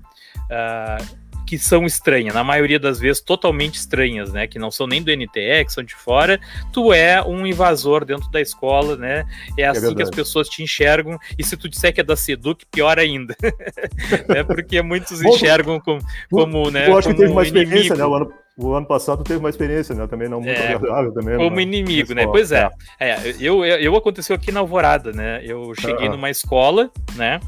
Uh, 0.50 1.21
que 1.52 1.58
são 1.58 1.84
estranhas, 1.84 2.34
na 2.34 2.42
maioria 2.42 2.80
das 2.80 2.98
vezes 2.98 3.20
totalmente 3.20 3.74
estranhas, 3.74 4.32
né? 4.32 4.46
Que 4.46 4.58
não 4.58 4.70
são 4.70 4.86
nem 4.86 5.02
do 5.02 5.14
NTE, 5.14 5.66
que 5.66 5.70
são 5.70 5.84
de 5.84 5.94
fora. 5.94 6.40
Tu 6.72 6.94
é 6.94 7.22
um 7.22 7.46
invasor 7.46 8.06
dentro 8.06 8.30
da 8.30 8.40
escola, 8.40 8.96
né? 8.96 9.26
É, 9.58 9.60
é 9.60 9.66
assim 9.66 9.94
que 9.94 10.02
as 10.02 10.08
pessoas 10.08 10.48
te 10.48 10.62
enxergam. 10.62 11.18
E 11.38 11.44
se 11.44 11.54
tu 11.54 11.68
disser 11.68 11.92
que 11.92 12.00
é 12.00 12.04
da 12.04 12.16
Seduc, 12.16 12.64
pior 12.72 12.98
ainda. 12.98 13.36
é 14.34 14.42
Porque 14.42 14.80
muitos 14.80 15.20
enxergam 15.22 15.78
como, 15.78 16.00
como 16.30 16.70
né? 16.70 16.88
Eu 16.88 16.96
acho 16.96 17.08
que 17.08 17.16
teve 17.16 17.30
uma 17.30 17.42
experiência, 17.42 17.96
né? 17.96 18.06
O 18.06 18.14
ano, 18.14 18.32
o 18.56 18.72
ano 18.72 18.86
passado 18.86 19.22
teve 19.22 19.38
uma 19.38 19.50
experiência, 19.50 19.94
né? 19.94 20.06
Também 20.06 20.30
não 20.30 20.40
muito 20.40 20.58
é, 20.58 20.72
agradável 20.72 21.12
também. 21.12 21.36
Como 21.36 21.56
né? 21.56 21.62
inimigo, 21.62 22.14
né? 22.14 22.26
Pois 22.26 22.50
é. 22.50 22.70
é. 22.98 23.10
é 23.10 23.34
eu, 23.38 23.62
eu, 23.62 23.76
eu, 23.76 23.94
aconteceu 23.94 24.34
aqui 24.34 24.50
na 24.50 24.60
Alvorada, 24.60 25.12
né? 25.12 25.42
Eu 25.44 25.74
cheguei 25.74 26.08
numa 26.08 26.30
escola, 26.30 26.90
né? 27.14 27.40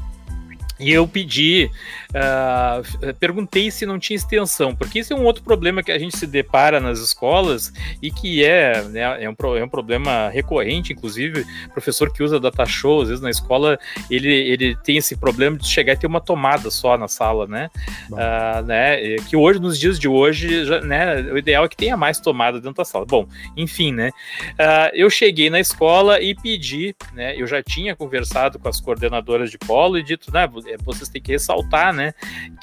E 0.79 0.91
eu 0.91 1.07
pedi, 1.07 1.71
uh, 2.15 3.13
perguntei 3.15 3.69
se 3.69 3.85
não 3.85 3.99
tinha 3.99 4.15
extensão, 4.15 4.75
porque 4.75 4.99
isso 4.99 5.13
é 5.13 5.15
um 5.15 5.23
outro 5.23 5.43
problema 5.43 5.83
que 5.83 5.91
a 5.91 5.99
gente 5.99 6.17
se 6.17 6.25
depara 6.25 6.79
nas 6.79 6.99
escolas 6.99 7.71
e 8.01 8.09
que 8.09 8.43
é, 8.43 8.81
né, 8.83 9.23
é, 9.23 9.29
um, 9.29 9.35
é 9.55 9.63
um 9.63 9.69
problema 9.69 10.29
recorrente, 10.29 10.93
inclusive, 10.93 11.45
professor 11.73 12.11
que 12.11 12.23
usa 12.23 12.39
data 12.39 12.65
show, 12.65 13.01
às 13.01 13.09
vezes 13.09 13.21
na 13.21 13.29
escola, 13.29 13.77
ele, 14.09 14.33
ele 14.33 14.75
tem 14.77 14.97
esse 14.97 15.15
problema 15.15 15.57
de 15.57 15.67
chegar 15.67 15.93
e 15.93 15.97
ter 15.97 16.07
uma 16.07 16.21
tomada 16.21 16.71
só 16.71 16.97
na 16.97 17.07
sala, 17.07 17.45
né? 17.47 17.69
Uh, 18.09 18.65
né 18.65 19.17
que 19.27 19.35
hoje, 19.35 19.59
nos 19.59 19.77
dias 19.79 19.99
de 19.99 20.07
hoje, 20.07 20.65
já, 20.65 20.81
né, 20.81 21.21
o 21.21 21.37
ideal 21.37 21.65
é 21.65 21.67
que 21.67 21.77
tenha 21.77 21.97
mais 21.97 22.19
tomada 22.19 22.59
dentro 22.59 22.77
da 22.77 22.85
sala. 22.85 23.05
Bom, 23.05 23.27
enfim, 23.57 23.91
né? 23.91 24.09
Uh, 24.51 24.91
eu 24.93 25.09
cheguei 25.09 25.49
na 25.49 25.59
escola 25.59 26.21
e 26.21 26.33
pedi, 26.33 26.95
né? 27.13 27.35
Eu 27.39 27.47
já 27.47 27.61
tinha 27.61 27.95
conversado 27.95 28.57
com 28.57 28.69
as 28.69 28.79
coordenadoras 28.79 29.51
de 29.51 29.57
polo 29.57 29.97
e 29.97 30.03
dito, 30.03 30.31
né? 30.31 30.45
é, 30.67 30.77
vocês 30.83 31.09
têm 31.09 31.21
que 31.21 31.31
ressaltar, 31.31 31.93
né, 31.93 32.04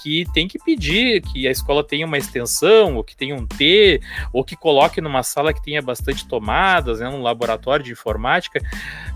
que 0.03 0.27
tem 0.33 0.47
que 0.47 0.59
pedir 0.59 1.23
que 1.23 1.47
a 1.47 1.51
escola 1.51 1.83
tenha 1.83 2.07
uma 2.07 2.19
extensão, 2.19 2.97
ou 2.97 3.05
que 3.05 3.17
tenha 3.17 3.35
um 3.35 3.47
T, 3.47 4.01
ou 4.33 4.45
que 4.45 4.57
coloque 4.57 5.01
numa 5.01 5.23
sala 5.23 5.53
que 5.53 5.63
tenha 5.63 5.81
bastante 5.81 6.27
tomadas, 6.27 7.01
né, 7.01 7.09
um 7.09 7.23
laboratório 7.23 7.85
de 7.85 7.93
informática, 7.93 8.61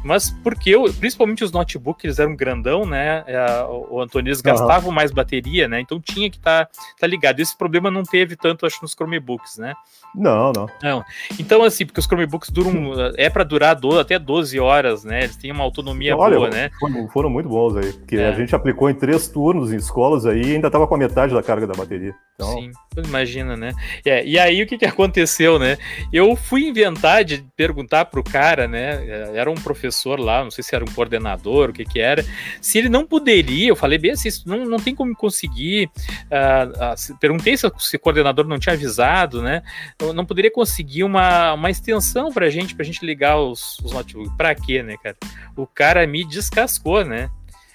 mas 0.04 0.30
porque 0.42 0.70
eu, 0.70 0.84
principalmente 0.94 1.44
os 1.44 1.52
notebooks, 1.52 2.04
eles 2.04 2.18
eram 2.18 2.36
grandão, 2.36 2.84
né, 2.84 3.24
é, 3.26 3.62
o 3.68 4.06
gastavam 4.42 4.88
uhum. 4.88 4.94
mais 4.94 5.10
bateria, 5.10 5.68
né, 5.68 5.80
então 5.80 6.00
tinha 6.00 6.30
que 6.30 6.36
estar 6.36 6.66
tá, 6.66 6.72
tá 7.00 7.06
ligado. 7.06 7.40
Esse 7.40 7.56
problema 7.56 7.90
não 7.90 8.02
teve 8.02 8.36
tanto, 8.36 8.66
acho, 8.66 8.78
nos 8.82 8.92
Chromebooks, 8.92 9.58
né. 9.58 9.74
Não, 10.14 10.52
não. 10.52 10.66
não. 10.82 11.04
Então, 11.38 11.62
assim, 11.62 11.84
porque 11.84 12.00
os 12.00 12.06
Chromebooks 12.06 12.50
duram, 12.50 12.92
é 13.16 13.28
para 13.28 13.44
durar 13.44 13.74
do, 13.74 13.98
até 13.98 14.18
12 14.18 14.58
horas, 14.58 15.04
né, 15.04 15.24
eles 15.24 15.36
têm 15.36 15.52
uma 15.52 15.64
autonomia 15.64 16.16
Olha, 16.16 16.36
boa, 16.36 16.50
né. 16.50 16.70
Foram, 16.78 17.08
foram 17.08 17.30
muito 17.30 17.48
bons 17.48 17.76
aí, 17.76 17.92
porque 17.92 18.16
é. 18.16 18.28
a 18.28 18.32
gente 18.32 18.54
aplicou 18.54 18.88
em 18.88 18.94
três 18.94 19.28
turnos 19.28 19.72
em 19.72 19.76
escolas 20.06 20.26
aí 20.26 20.42
e 20.42 20.54
ainda 20.54 20.68
estava 20.68 20.86
com 20.86 20.94
a 20.94 20.98
metade 20.98 21.34
da 21.34 21.42
carga 21.42 21.66
da 21.66 21.74
bateria. 21.74 22.14
Então... 22.34 22.52
Sim, 22.52 22.70
imagina, 23.04 23.56
né? 23.56 23.72
É, 24.04 24.24
e 24.24 24.38
aí 24.38 24.62
o 24.62 24.66
que, 24.66 24.78
que 24.78 24.84
aconteceu, 24.84 25.58
né? 25.58 25.76
Eu 26.12 26.36
fui 26.36 26.66
inventar 26.66 27.24
de 27.24 27.44
perguntar 27.56 28.06
pro 28.06 28.22
cara, 28.22 28.68
né? 28.68 29.04
É, 29.06 29.38
era 29.38 29.50
um 29.50 29.54
professor 29.54 30.20
lá, 30.20 30.44
não 30.44 30.50
sei 30.50 30.62
se 30.62 30.74
era 30.74 30.84
um 30.84 30.92
coordenador, 30.92 31.70
o 31.70 31.72
que 31.72 31.84
que 31.84 31.98
era, 31.98 32.24
se 32.60 32.78
ele 32.78 32.88
não 32.88 33.06
poderia, 33.06 33.68
eu 33.68 33.76
falei 33.76 33.98
bem 33.98 34.12
assim, 34.12 34.28
não, 34.46 34.64
não 34.64 34.78
tem 34.78 34.94
como 34.94 35.14
conseguir. 35.14 35.90
Uh, 36.26 37.12
uh, 37.12 37.18
perguntei 37.18 37.56
se, 37.56 37.70
se 37.78 37.96
o 37.96 38.00
coordenador 38.00 38.46
não 38.46 38.58
tinha 38.58 38.74
avisado, 38.74 39.42
né? 39.42 39.62
Eu 39.98 40.12
não 40.12 40.24
poderia 40.24 40.50
conseguir 40.50 41.04
uma, 41.04 41.54
uma 41.54 41.70
extensão 41.70 42.32
pra 42.32 42.50
gente, 42.50 42.74
pra 42.74 42.84
gente 42.84 43.04
ligar 43.04 43.38
os, 43.38 43.78
os 43.80 43.92
notebooks. 43.92 44.32
Pra 44.36 44.54
quê, 44.54 44.82
né, 44.82 44.96
cara? 45.02 45.16
O 45.56 45.66
cara 45.66 46.06
me 46.06 46.24
descascou, 46.24 47.04
né? 47.04 47.30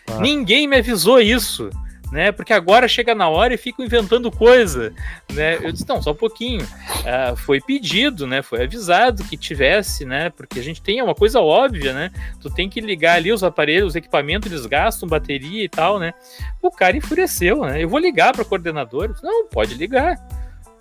Ah. 0.07 0.19
Ninguém 0.19 0.67
me 0.67 0.77
avisou 0.77 1.19
isso 1.19 1.69
né? 2.11 2.31
Porque 2.31 2.51
agora 2.51 2.87
chega 2.87 3.15
na 3.15 3.29
hora 3.29 3.53
e 3.53 3.57
ficam 3.57 3.85
inventando 3.85 4.29
coisa, 4.29 4.93
né? 5.31 5.57
Eu 5.61 5.71
disse, 5.71 5.87
não, 5.87 6.01
só 6.01 6.11
um 6.11 6.15
pouquinho. 6.15 6.63
Uh, 6.63 7.35
foi 7.37 7.61
pedido, 7.61 8.27
né? 8.27 8.41
Foi 8.41 8.63
avisado 8.63 9.23
que 9.23 9.37
tivesse, 9.37 10.05
né? 10.05 10.29
Porque 10.29 10.59
a 10.59 10.63
gente 10.63 10.81
tem 10.81 11.01
uma 11.01 11.15
coisa 11.15 11.39
óbvia, 11.39 11.93
né? 11.93 12.11
Tu 12.41 12.49
tem 12.49 12.69
que 12.69 12.81
ligar 12.81 13.15
ali 13.15 13.31
os 13.31 13.43
aparelhos, 13.43 13.89
os 13.89 13.95
equipamentos, 13.95 14.51
eles 14.51 14.65
gastam 14.65 15.07
bateria 15.07 15.63
e 15.63 15.69
tal, 15.69 15.97
né? 15.99 16.13
O 16.61 16.69
cara 16.69 16.97
enfureceu, 16.97 17.61
né? 17.65 17.81
Eu 17.81 17.87
vou 17.87 17.99
ligar 17.99 18.33
para 18.33 18.41
o 18.41 18.45
coordenador. 18.45 19.15
Não, 19.23 19.47
pode 19.47 19.75
ligar 19.75 20.17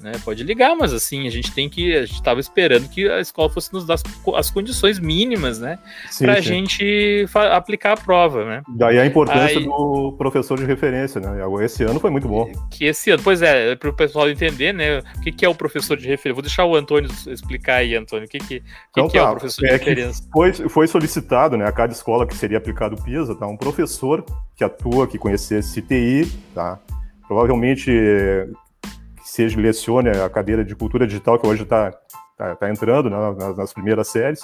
né? 0.00 0.12
Pode 0.24 0.42
ligar, 0.42 0.74
mas 0.74 0.92
assim, 0.92 1.26
a 1.26 1.30
gente 1.30 1.52
tem 1.52 1.68
que. 1.68 1.94
A 1.94 2.06
gente 2.06 2.14
estava 2.14 2.40
esperando 2.40 2.88
que 2.88 3.08
a 3.08 3.20
escola 3.20 3.50
fosse 3.50 3.72
nos 3.72 3.86
dar 3.86 3.94
as, 3.94 4.02
as 4.34 4.50
condições 4.50 4.98
mínimas, 4.98 5.58
né? 5.58 5.78
Para 6.18 6.34
a 6.34 6.40
gente 6.40 7.26
aplicar 7.34 7.92
a 7.92 7.96
prova, 7.96 8.44
né? 8.44 8.62
Daí 8.68 8.98
a 8.98 9.06
importância 9.06 9.58
Aí, 9.58 9.64
do 9.64 10.14
professor 10.16 10.58
de 10.58 10.64
referência, 10.64 11.20
né? 11.20 11.40
Esse 11.64 11.84
ano 11.84 12.00
foi 12.00 12.10
muito 12.10 12.28
bom. 12.28 12.50
Que 12.70 12.86
esse 12.86 13.10
ano, 13.10 13.22
pois 13.22 13.42
é, 13.42 13.76
para 13.76 13.90
o 13.90 13.92
pessoal 13.92 14.28
entender, 14.28 14.72
né? 14.72 14.98
O 14.98 15.20
que, 15.20 15.32
que 15.32 15.44
é 15.44 15.48
o 15.48 15.54
professor 15.54 15.96
de 15.96 16.06
referência? 16.06 16.34
Vou 16.34 16.42
deixar 16.42 16.64
o 16.64 16.74
Antônio 16.74 17.10
explicar 17.28 17.76
aí, 17.76 17.94
Antônio. 17.94 18.26
O 18.26 18.28
que, 18.28 18.38
que, 18.38 18.62
então, 18.90 19.08
que, 19.08 19.18
tá. 19.18 19.18
é 19.18 19.22
o 19.22 19.26
tá. 19.26 19.30
professor 19.32 19.64
é 19.64 19.68
de 19.68 19.72
referência? 19.78 20.24
Foi, 20.32 20.52
foi 20.52 20.86
solicitado, 20.86 21.56
né? 21.56 21.66
A 21.66 21.72
cada 21.72 21.92
escola 21.92 22.26
que 22.26 22.34
seria 22.34 22.58
aplicado 22.58 22.96
o 22.96 23.02
PISA, 23.02 23.34
tá? 23.34 23.46
Um 23.46 23.56
professor 23.56 24.24
que 24.56 24.64
atua, 24.64 25.06
que 25.06 25.18
conhecesse 25.18 25.82
TI, 25.82 26.30
tá? 26.54 26.78
Provavelmente 27.26 27.90
seja 29.30 29.60
lecione 29.60 30.10
a 30.10 30.28
cadeira 30.28 30.64
de 30.64 30.74
cultura 30.74 31.06
digital 31.06 31.38
que 31.38 31.46
hoje 31.46 31.62
está 31.62 31.92
tá, 32.36 32.56
tá 32.56 32.68
entrando 32.68 33.08
né, 33.08 33.16
nas, 33.38 33.56
nas, 33.56 33.72
primeiras 33.72 34.08
séries, 34.08 34.40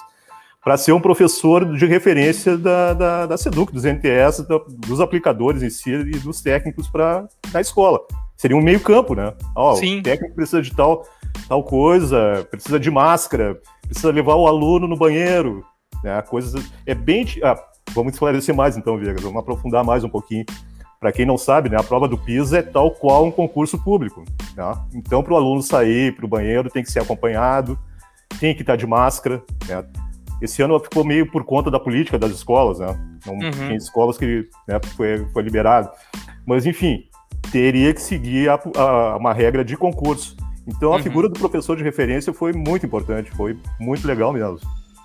para 0.62 0.76
ser 0.76 0.92
um 0.92 1.00
professor 1.00 1.76
de 1.76 1.86
referência 1.86 2.56
da, 2.56 2.94
da, 2.94 3.26
da 3.26 3.36
SEDUC, 3.36 3.72
dos 3.72 3.82
NTS, 3.82 4.46
da, 4.46 4.60
dos 4.68 5.00
aplicadores 5.00 5.62
em 5.62 5.70
si 5.70 5.90
e 5.90 6.18
dos 6.18 6.40
técnicos 6.40 6.88
para 6.88 7.26
a 7.52 7.60
escola. 7.60 7.98
Seria 8.36 8.56
um 8.56 8.62
meio 8.62 8.78
campo, 8.78 9.14
né? 9.14 9.32
Ó, 9.56 9.74
Sim. 9.74 9.98
O 9.98 10.02
técnico 10.04 10.36
precisa 10.36 10.62
de 10.62 10.72
tal, 10.72 11.04
tal 11.48 11.64
coisa, 11.64 12.46
precisa 12.48 12.78
de 12.78 12.90
máscara, 12.90 13.60
precisa 13.82 14.12
levar 14.12 14.36
o 14.36 14.46
aluno 14.46 14.86
no 14.86 14.96
banheiro, 14.96 15.64
né? 16.04 16.22
Coisas 16.22 16.64
é 16.86 16.94
bem 16.94 17.26
ah, 17.42 17.56
vamos 17.92 18.12
esclarecer 18.12 18.54
mais 18.54 18.76
então, 18.76 18.96
Viegas, 18.96 19.22
vamos 19.22 19.40
aprofundar 19.40 19.82
mais 19.82 20.04
um 20.04 20.08
pouquinho. 20.08 20.44
Para 20.98 21.12
quem 21.12 21.26
não 21.26 21.36
sabe, 21.36 21.68
né, 21.68 21.76
a 21.78 21.82
prova 21.82 22.08
do 22.08 22.16
PISA 22.16 22.58
é 22.58 22.62
tal 22.62 22.90
qual 22.90 23.26
um 23.26 23.30
concurso 23.30 23.78
público. 23.82 24.24
Né? 24.56 24.74
Então, 24.94 25.22
para 25.22 25.34
o 25.34 25.36
aluno 25.36 25.62
sair 25.62 26.14
para 26.14 26.24
o 26.24 26.28
banheiro, 26.28 26.70
tem 26.70 26.82
que 26.82 26.90
ser 26.90 27.00
acompanhado, 27.00 27.78
tem 28.40 28.54
que 28.54 28.62
estar 28.62 28.76
de 28.76 28.86
máscara. 28.86 29.42
Né? 29.68 29.84
Esse 30.40 30.62
ano 30.62 30.78
ficou 30.80 31.04
meio 31.04 31.30
por 31.30 31.44
conta 31.44 31.70
da 31.70 31.80
política 31.80 32.18
das 32.18 32.30
escolas, 32.32 32.78
né? 32.78 33.18
Não 33.24 33.34
uhum. 33.34 33.50
tem 33.50 33.76
escolas 33.76 34.18
que 34.18 34.46
né, 34.68 34.78
foi, 34.94 35.26
foi 35.32 35.42
liberado. 35.42 35.90
Mas, 36.46 36.66
enfim, 36.66 37.04
teria 37.50 37.92
que 37.94 38.02
seguir 38.02 38.50
a, 38.50 38.60
a, 38.76 39.16
uma 39.16 39.32
regra 39.32 39.64
de 39.64 39.76
concurso. 39.76 40.36
Então, 40.66 40.92
a 40.92 40.96
uhum. 40.96 41.02
figura 41.02 41.28
do 41.28 41.38
professor 41.38 41.76
de 41.76 41.82
referência 41.82 42.32
foi 42.32 42.52
muito 42.52 42.84
importante, 42.84 43.30
foi 43.30 43.58
muito 43.80 44.06
legal 44.06 44.32
mesmo. 44.32 44.58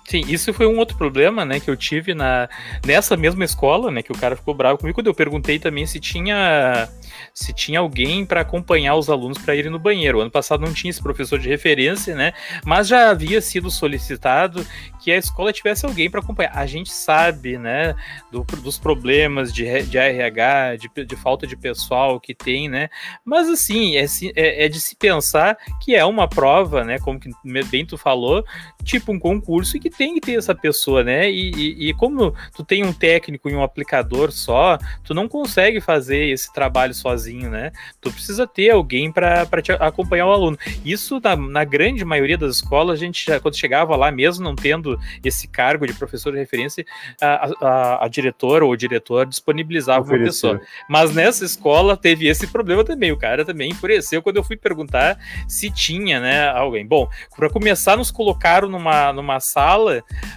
Sim, 0.08 0.22
isso 0.26 0.52
foi 0.52 0.66
um 0.66 0.78
outro 0.78 0.96
problema, 0.96 1.44
né, 1.44 1.60
que 1.60 1.70
eu 1.70 1.76
tive 1.76 2.12
na 2.12 2.48
nessa 2.84 3.16
mesma 3.16 3.44
escola, 3.44 3.90
né, 3.90 4.02
que 4.02 4.12
o 4.12 4.18
cara 4.18 4.36
ficou 4.36 4.52
bravo 4.52 4.78
comigo 4.78 4.96
quando 4.96 5.06
eu 5.06 5.14
perguntei 5.14 5.58
também 5.58 5.86
se 5.86 6.00
tinha 6.00 6.88
se 7.32 7.52
tinha 7.52 7.78
alguém 7.78 8.24
para 8.26 8.40
acompanhar 8.40 8.96
os 8.96 9.08
alunos 9.08 9.38
para 9.38 9.54
irem 9.54 9.70
no 9.70 9.78
banheiro. 9.78 10.20
Ano 10.20 10.30
passado 10.30 10.60
não 10.60 10.72
tinha 10.72 10.90
esse 10.90 11.02
professor 11.02 11.38
de 11.38 11.48
referência, 11.48 12.14
né? 12.14 12.32
Mas 12.64 12.88
já 12.88 13.10
havia 13.10 13.40
sido 13.40 13.70
solicitado 13.70 14.66
que 15.02 15.10
a 15.10 15.16
escola 15.16 15.52
tivesse 15.52 15.86
alguém 15.86 16.10
para 16.10 16.20
acompanhar. 16.20 16.52
A 16.54 16.66
gente 16.66 16.92
sabe, 16.92 17.58
né, 17.58 17.94
do, 18.30 18.44
dos 18.62 18.78
problemas 18.78 19.52
de, 19.52 19.82
de 19.82 19.98
RH, 19.98 20.76
de, 20.76 21.04
de, 21.04 21.16
falta 21.16 21.46
de 21.46 21.56
pessoal 21.56 22.20
que 22.20 22.34
tem, 22.34 22.68
né? 22.68 22.88
Mas 23.24 23.48
assim, 23.48 23.96
é, 23.96 24.04
é, 24.36 24.66
é, 24.66 24.68
de 24.68 24.80
se 24.80 24.96
pensar 24.96 25.56
que 25.80 25.94
é 25.94 26.04
uma 26.04 26.28
prova, 26.28 26.84
né? 26.84 26.98
Como 26.98 27.18
que 27.18 27.30
bem 27.70 27.84
tu 27.86 27.96
falou, 27.96 28.44
tipo 28.84 29.12
um 29.12 29.18
concurso 29.18 29.76
e 29.76 29.80
que 29.80 29.90
tem 29.92 30.14
que 30.14 30.20
ter 30.20 30.38
essa 30.38 30.54
pessoa, 30.54 31.04
né? 31.04 31.30
E, 31.30 31.50
e, 31.50 31.88
e 31.88 31.94
como 31.94 32.34
tu 32.54 32.64
tem 32.64 32.84
um 32.84 32.92
técnico 32.92 33.48
e 33.48 33.54
um 33.54 33.62
aplicador 33.62 34.32
só, 34.32 34.78
tu 35.04 35.14
não 35.14 35.28
consegue 35.28 35.80
fazer 35.80 36.26
esse 36.26 36.52
trabalho 36.52 36.94
sozinho, 36.94 37.50
né? 37.50 37.72
Tu 38.00 38.10
precisa 38.10 38.46
ter 38.46 38.70
alguém 38.70 39.12
para 39.12 39.46
acompanhar 39.80 40.26
o 40.26 40.32
aluno. 40.32 40.58
Isso 40.84 41.20
na, 41.22 41.36
na 41.36 41.64
grande 41.64 42.04
maioria 42.04 42.38
das 42.38 42.56
escolas, 42.56 42.98
a 42.98 43.04
gente 43.04 43.24
já, 43.24 43.38
quando 43.38 43.56
chegava 43.56 43.94
lá 43.96 44.10
mesmo, 44.10 44.44
não 44.44 44.54
tendo 44.54 44.98
esse 45.24 45.46
cargo 45.46 45.86
de 45.86 45.94
professor 45.94 46.32
de 46.32 46.38
referência, 46.38 46.84
a, 47.20 47.50
a, 47.60 48.04
a 48.04 48.08
diretora 48.08 48.64
ou 48.64 48.72
o 48.72 48.76
diretor 48.76 49.26
disponibilizava 49.26 50.04
uma 50.04 50.18
pessoa. 50.18 50.60
Mas 50.88 51.14
nessa 51.14 51.44
escola 51.44 51.96
teve 51.96 52.26
esse 52.26 52.46
problema 52.46 52.84
também. 52.84 53.12
O 53.12 53.16
cara 53.16 53.44
também 53.44 53.70
enfureceu 53.70 54.22
quando 54.22 54.36
eu 54.36 54.44
fui 54.44 54.56
perguntar 54.56 55.18
se 55.46 55.70
tinha, 55.70 56.20
né, 56.20 56.48
alguém. 56.48 56.86
Bom, 56.86 57.08
para 57.36 57.50
começar, 57.50 57.96
nos 57.96 58.10
colocaram 58.10 58.68
numa, 58.68 59.12
numa 59.12 59.40
sala. 59.40 59.81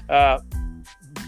Uh, 0.10 0.40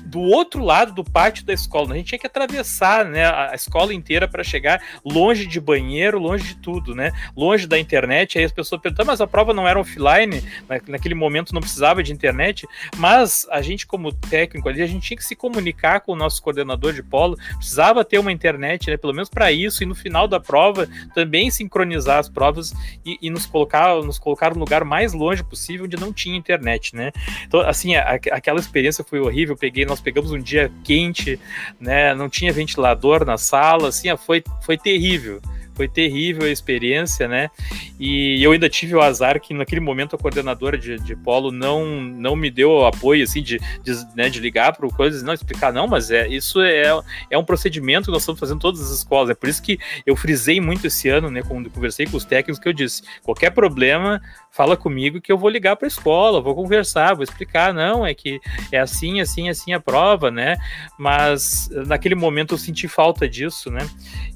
do 0.08 0.20
outro 0.20 0.64
lado 0.64 0.94
do 0.94 1.04
pátio 1.04 1.46
da 1.46 1.54
escola. 1.54 1.94
A 1.94 1.98
gente 1.98 2.08
tinha 2.08 2.20
que 2.20 2.28
atravessar 2.28 3.06
né, 3.06 3.26
a 3.26 3.54
escola 3.54 3.94
inteira 3.94 4.28
para 4.28 4.44
chegar 4.44 4.82
longe 5.04 5.46
de 5.46 5.60
banheiro, 5.60 6.20
longe 6.20 6.44
de 6.44 6.56
tudo, 6.56 6.96
né? 6.96 7.12
Longe 7.36 7.68
da 7.68 7.78
internet. 7.78 8.38
Aí 8.38 8.46
as 8.46 8.52
pessoas 8.52 8.82
perguntam, 8.82 9.06
mas 9.06 9.22
a 9.22 9.28
prova 9.28 9.54
não 9.54 9.68
era 9.68 9.80
offline, 9.80 10.44
naquele 10.88 11.16
momento 11.16 11.54
não 11.54 11.62
precisava 11.62 12.02
de 12.02 12.12
internet. 12.12 12.68
Mas 12.96 13.48
a 13.52 13.62
gente, 13.62 13.86
como 13.86 14.12
técnico 14.12 14.70
ali, 14.70 14.82
a 14.82 14.88
gente 14.88 15.08
tinha 15.08 15.18
que 15.18 15.24
se 15.24 15.36
comunicar 15.36 16.02
com 16.02 16.14
o 16.14 16.16
nosso 16.16 16.42
coordenador 16.42 16.94
de 16.94 17.04
polo, 17.04 17.38
precisava 17.58 18.04
ter 18.06 18.18
uma 18.18 18.32
internet, 18.32 18.90
né? 18.90 18.98
Pelo 18.98 19.14
menos 19.14 19.30
para 19.30 19.52
isso, 19.52 19.84
e 19.84 19.86
no 19.86 19.96
final 19.96 20.28
da 20.28 20.40
prova 20.40 20.88
também 21.14 21.52
sincronizar 21.52 22.20
as 22.20 22.30
provas 22.30 22.74
e, 23.06 23.18
e, 23.22 23.30
nos 23.30 23.46
colocar 23.46 23.96
nos 24.02 24.20
colocar 24.20 24.54
no 24.54 24.60
lugar 24.60 24.84
mais 24.84 25.14
longe 25.14 25.44
possível 25.44 25.86
onde 25.86 25.98
não 25.98 26.14
tinha 26.14 26.38
internet, 26.38 26.96
né? 26.96 27.12
Então, 27.46 27.60
assim, 27.62 27.96
a, 27.96 28.20
aquela 28.32 28.60
experiência 28.60 29.04
foi 29.04 29.20
horrível. 29.20 29.56
Peguei 29.56 29.86
nós 29.98 30.02
pegamos 30.02 30.32
um 30.32 30.40
dia 30.40 30.72
quente, 30.84 31.40
né? 31.80 32.14
Não 32.14 32.30
tinha 32.30 32.54
ventilador 32.54 33.26
na 33.26 33.38
sala, 33.38 33.90
assim, 33.90 34.16
foi, 34.16 34.44
foi 34.62 34.78
terrível. 34.78 35.42
Foi 35.78 35.88
terrível 35.88 36.44
a 36.44 36.50
experiência, 36.50 37.28
né? 37.28 37.52
E 38.00 38.44
eu 38.44 38.52
ainda 38.52 38.68
tive 38.68 38.96
o 38.96 39.02
azar 39.02 39.40
que 39.40 39.54
naquele 39.54 39.80
momento 39.80 40.16
a 40.16 40.20
coordenadora 40.20 40.76
de, 40.78 41.00
de 41.00 41.16
polo 41.16 41.52
não, 41.52 41.86
não 41.86 42.36
me 42.36 42.50
deu 42.50 42.84
apoio, 42.84 43.24
assim, 43.24 43.44
de, 43.44 43.60
de, 43.84 44.16
né, 44.16 44.28
de 44.28 44.40
ligar 44.40 44.76
para 44.76 44.88
o 44.88 44.94
coisa, 44.94 45.24
não 45.24 45.34
explicar, 45.34 45.72
não, 45.72 45.88
mas 45.88 46.10
é, 46.10 46.28
isso 46.28 46.60
é, 46.62 46.86
é 47.30 47.38
um 47.38 47.46
procedimento 47.46 48.06
que 48.06 48.12
nós 48.12 48.24
estamos 48.24 48.40
fazendo 48.40 48.58
em 48.58 48.62
todas 48.62 48.82
as 48.82 48.90
escolas. 48.90 49.30
É 49.30 49.36
por 49.36 49.48
isso 49.48 49.62
que 49.62 49.78
eu 50.04 50.16
frisei 50.16 50.60
muito 50.60 50.88
esse 50.88 51.08
ano, 51.10 51.30
né? 51.30 51.44
Quando 51.44 51.70
conversei 51.70 52.08
com 52.08 52.18
os 52.18 52.26
técnicos, 52.26 52.60
que 52.60 52.68
eu 52.68 52.74
disse: 52.74 53.04
qualquer 53.24 53.52
problema, 53.52 54.20
fala 54.52 54.76
comigo 54.76 55.22
que 55.22 55.32
eu 55.32 55.38
vou 55.38 55.50
ligar 55.50 55.76
para 55.76 55.86
a 55.86 55.88
escola, 55.88 56.42
vou 56.42 56.56
conversar, 56.56 57.14
vou 57.14 57.24
explicar, 57.24 57.72
não, 57.72 58.06
é 58.06 58.14
que 58.14 58.40
é 58.72 58.80
assim, 58.80 59.22
assim, 59.22 59.50
assim 59.50 59.74
a 59.74 59.80
prova, 59.80 60.32
né? 60.32 60.58
Mas 60.98 61.70
naquele 61.86 62.16
momento 62.16 62.56
eu 62.56 62.58
senti 62.58 62.88
falta 62.88 63.30
disso, 63.30 63.70
né? 63.70 63.88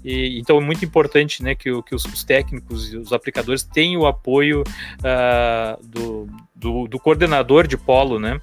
E, 0.03 0.39
então 0.39 0.57
é 0.57 0.61
muito 0.61 0.83
importante, 0.83 1.30
né, 1.39 1.55
que, 1.55 1.69
que 1.83 1.95
os, 1.95 2.05
os 2.05 2.23
técnicos 2.23 2.91
e 2.91 2.97
os 2.97 3.13
aplicadores 3.13 3.63
tenham 3.63 4.01
o 4.01 4.07
apoio 4.07 4.63
uh, 4.63 5.85
do, 5.85 6.27
do, 6.55 6.87
do 6.87 6.99
coordenador 6.99 7.67
de 7.67 7.77
polo, 7.77 8.19
né? 8.19 8.39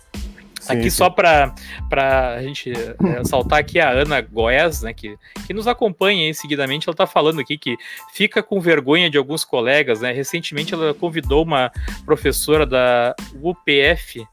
Aqui 0.69 0.91
sim. 0.91 0.91
só 0.91 1.09
para 1.09 1.55
a 1.91 2.43
gente 2.43 2.73
é, 2.73 3.25
saltar 3.25 3.61
aqui 3.61 3.81
a 3.81 3.91
Ana 3.91 4.21
Goes, 4.21 4.83
né, 4.83 4.93
que, 4.93 5.17
que 5.47 5.55
nos 5.55 5.67
acompanha 5.67 6.27
aí 6.27 6.35
seguidamente, 6.35 6.89
ela 6.89 6.95
está 6.95 7.07
falando 7.07 7.41
aqui 7.41 7.57
que 7.57 7.77
fica 8.13 8.43
com 8.43 8.61
vergonha 8.61 9.09
de 9.09 9.17
alguns 9.17 9.45
colegas, 9.45 10.01
né? 10.01 10.13
Recentemente 10.13 10.75
ela 10.75 10.93
convidou 10.93 11.43
uma 11.43 11.71
professora 12.05 12.67
da 12.67 13.15
UPF 13.41 14.27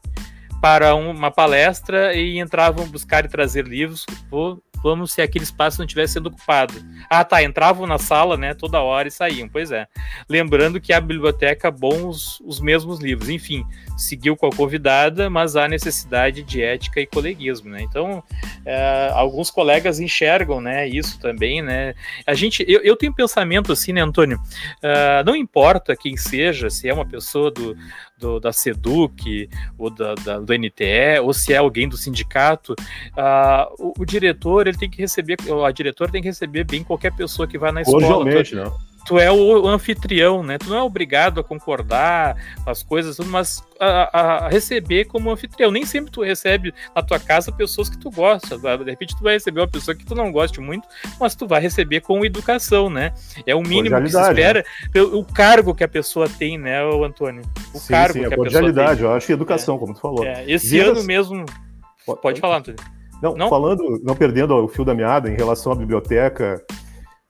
para 0.60 0.94
uma 0.94 1.30
palestra 1.30 2.14
e 2.14 2.38
entravam 2.38 2.86
buscar 2.88 3.24
e 3.24 3.28
trazer 3.28 3.66
livros 3.66 4.04
como 4.82 5.06
se 5.06 5.20
aquele 5.20 5.44
espaço 5.44 5.78
não 5.78 5.84
estivesse 5.84 6.14
sendo 6.14 6.28
ocupado. 6.28 6.74
Ah, 7.08 7.24
tá, 7.24 7.42
entravam 7.42 7.86
na 7.86 7.98
sala, 7.98 8.36
né, 8.36 8.54
toda 8.54 8.80
hora 8.80 9.08
e 9.08 9.10
saíam, 9.10 9.48
pois 9.48 9.70
é. 9.70 9.86
Lembrando 10.28 10.80
que 10.80 10.92
a 10.92 11.00
biblioteca 11.00 11.70
bons 11.70 12.40
os 12.40 12.60
mesmos 12.60 13.00
livros. 13.00 13.28
Enfim, 13.28 13.64
seguiu 13.96 14.36
com 14.36 14.46
a 14.46 14.52
convidada, 14.52 15.28
mas 15.30 15.56
há 15.56 15.68
necessidade 15.68 16.42
de 16.42 16.62
ética 16.62 17.00
e 17.00 17.06
coleguismo, 17.06 17.70
né? 17.70 17.82
Então, 17.82 18.22
é, 18.64 19.10
alguns 19.12 19.50
colegas 19.50 20.00
enxergam, 20.00 20.60
né, 20.60 20.88
isso 20.88 21.18
também, 21.20 21.62
né? 21.62 21.94
A 22.26 22.34
gente, 22.34 22.64
eu, 22.68 22.80
eu 22.80 22.96
tenho 22.96 23.12
um 23.12 23.14
pensamento 23.14 23.72
assim, 23.72 23.92
né, 23.92 24.00
Antônio? 24.00 24.38
Uh, 24.78 25.24
não 25.24 25.34
importa 25.34 25.96
quem 25.96 26.16
seja, 26.16 26.70
se 26.70 26.88
é 26.88 26.94
uma 26.94 27.06
pessoa 27.06 27.50
do, 27.50 27.76
do, 28.18 28.40
da 28.40 28.52
SEDUC, 28.52 29.48
ou 29.78 29.90
da, 29.90 30.14
da, 30.14 30.38
do 30.38 30.52
NTE, 30.54 31.20
ou 31.22 31.32
se 31.32 31.52
é 31.52 31.56
alguém 31.56 31.88
do 31.88 31.96
sindicato, 31.96 32.72
uh, 32.72 33.74
o, 33.78 33.92
o, 33.98 34.04
diretor 34.04 34.66
ele 34.66 34.76
tem 34.76 34.88
que 34.88 34.98
receber, 34.98 35.36
a 35.64 35.70
diretora 35.70 36.10
tem 36.10 36.22
que 36.22 36.28
receber 36.28 36.64
bem 36.64 36.82
qualquer 36.82 37.14
pessoa 37.14 37.46
que 37.46 37.58
vai 37.58 37.72
na 37.72 37.82
escola. 37.82 38.02
Cordialmente, 38.02 38.54
né? 38.54 38.70
Tu 39.06 39.18
é 39.18 39.30
o 39.30 39.66
anfitrião, 39.68 40.42
né? 40.42 40.58
Tu 40.58 40.68
não 40.68 40.76
é 40.76 40.82
obrigado 40.82 41.40
a 41.40 41.44
concordar 41.44 42.36
com 42.64 42.70
as 42.70 42.82
coisas, 42.82 43.18
mas 43.20 43.62
a, 43.78 44.46
a, 44.46 44.48
receber 44.48 45.04
como 45.04 45.30
anfitrião. 45.30 45.70
Nem 45.70 45.86
sempre 45.86 46.10
tu 46.10 46.22
recebe 46.22 46.74
na 46.94 47.02
tua 47.02 47.20
casa 47.20 47.52
pessoas 47.52 47.88
que 47.88 47.96
tu 47.96 48.10
gosta. 48.10 48.58
De 48.58 48.90
repente 48.90 49.16
tu 49.16 49.22
vai 49.22 49.34
receber 49.34 49.60
uma 49.60 49.68
pessoa 49.68 49.94
que 49.94 50.04
tu 50.04 50.14
não 50.14 50.32
goste 50.32 50.60
muito, 50.60 50.86
mas 51.20 51.34
tu 51.34 51.46
vai 51.46 51.60
receber 51.60 52.00
com 52.00 52.24
educação, 52.24 52.90
né? 52.90 53.14
É 53.46 53.54
o 53.54 53.62
mínimo 53.62 54.00
que 54.02 54.10
se 54.10 54.20
espera 54.20 54.64
né? 54.94 55.02
o 55.02 55.24
cargo 55.24 55.74
que 55.74 55.84
a 55.84 55.88
pessoa 55.88 56.28
tem, 56.28 56.58
né, 56.58 56.84
o 56.84 57.04
Antônio? 57.04 57.42
O 57.72 57.78
sim, 57.78 57.92
cargo 57.92 58.14
sim, 58.14 58.20
que 58.20 58.26
a, 58.26 58.28
a 58.28 58.36
cordialidade, 58.36 59.02
eu 59.02 59.12
acho 59.12 59.26
que 59.26 59.32
educação, 59.32 59.76
é. 59.76 59.78
como 59.78 59.94
tu 59.94 60.00
falou. 60.00 60.24
É, 60.24 60.44
esse 60.50 60.78
ano 60.80 61.04
mesmo. 61.04 61.44
Pode, 62.04 62.20
pode 62.20 62.40
falar, 62.40 62.58
Antônio. 62.58 62.80
Não, 63.22 63.34
não, 63.34 63.48
falando, 63.48 64.00
não 64.02 64.14
perdendo 64.14 64.54
o 64.54 64.68
fio 64.68 64.84
da 64.84 64.94
meada 64.94 65.30
em 65.30 65.34
relação 65.34 65.72
à 65.72 65.74
biblioteca, 65.74 66.62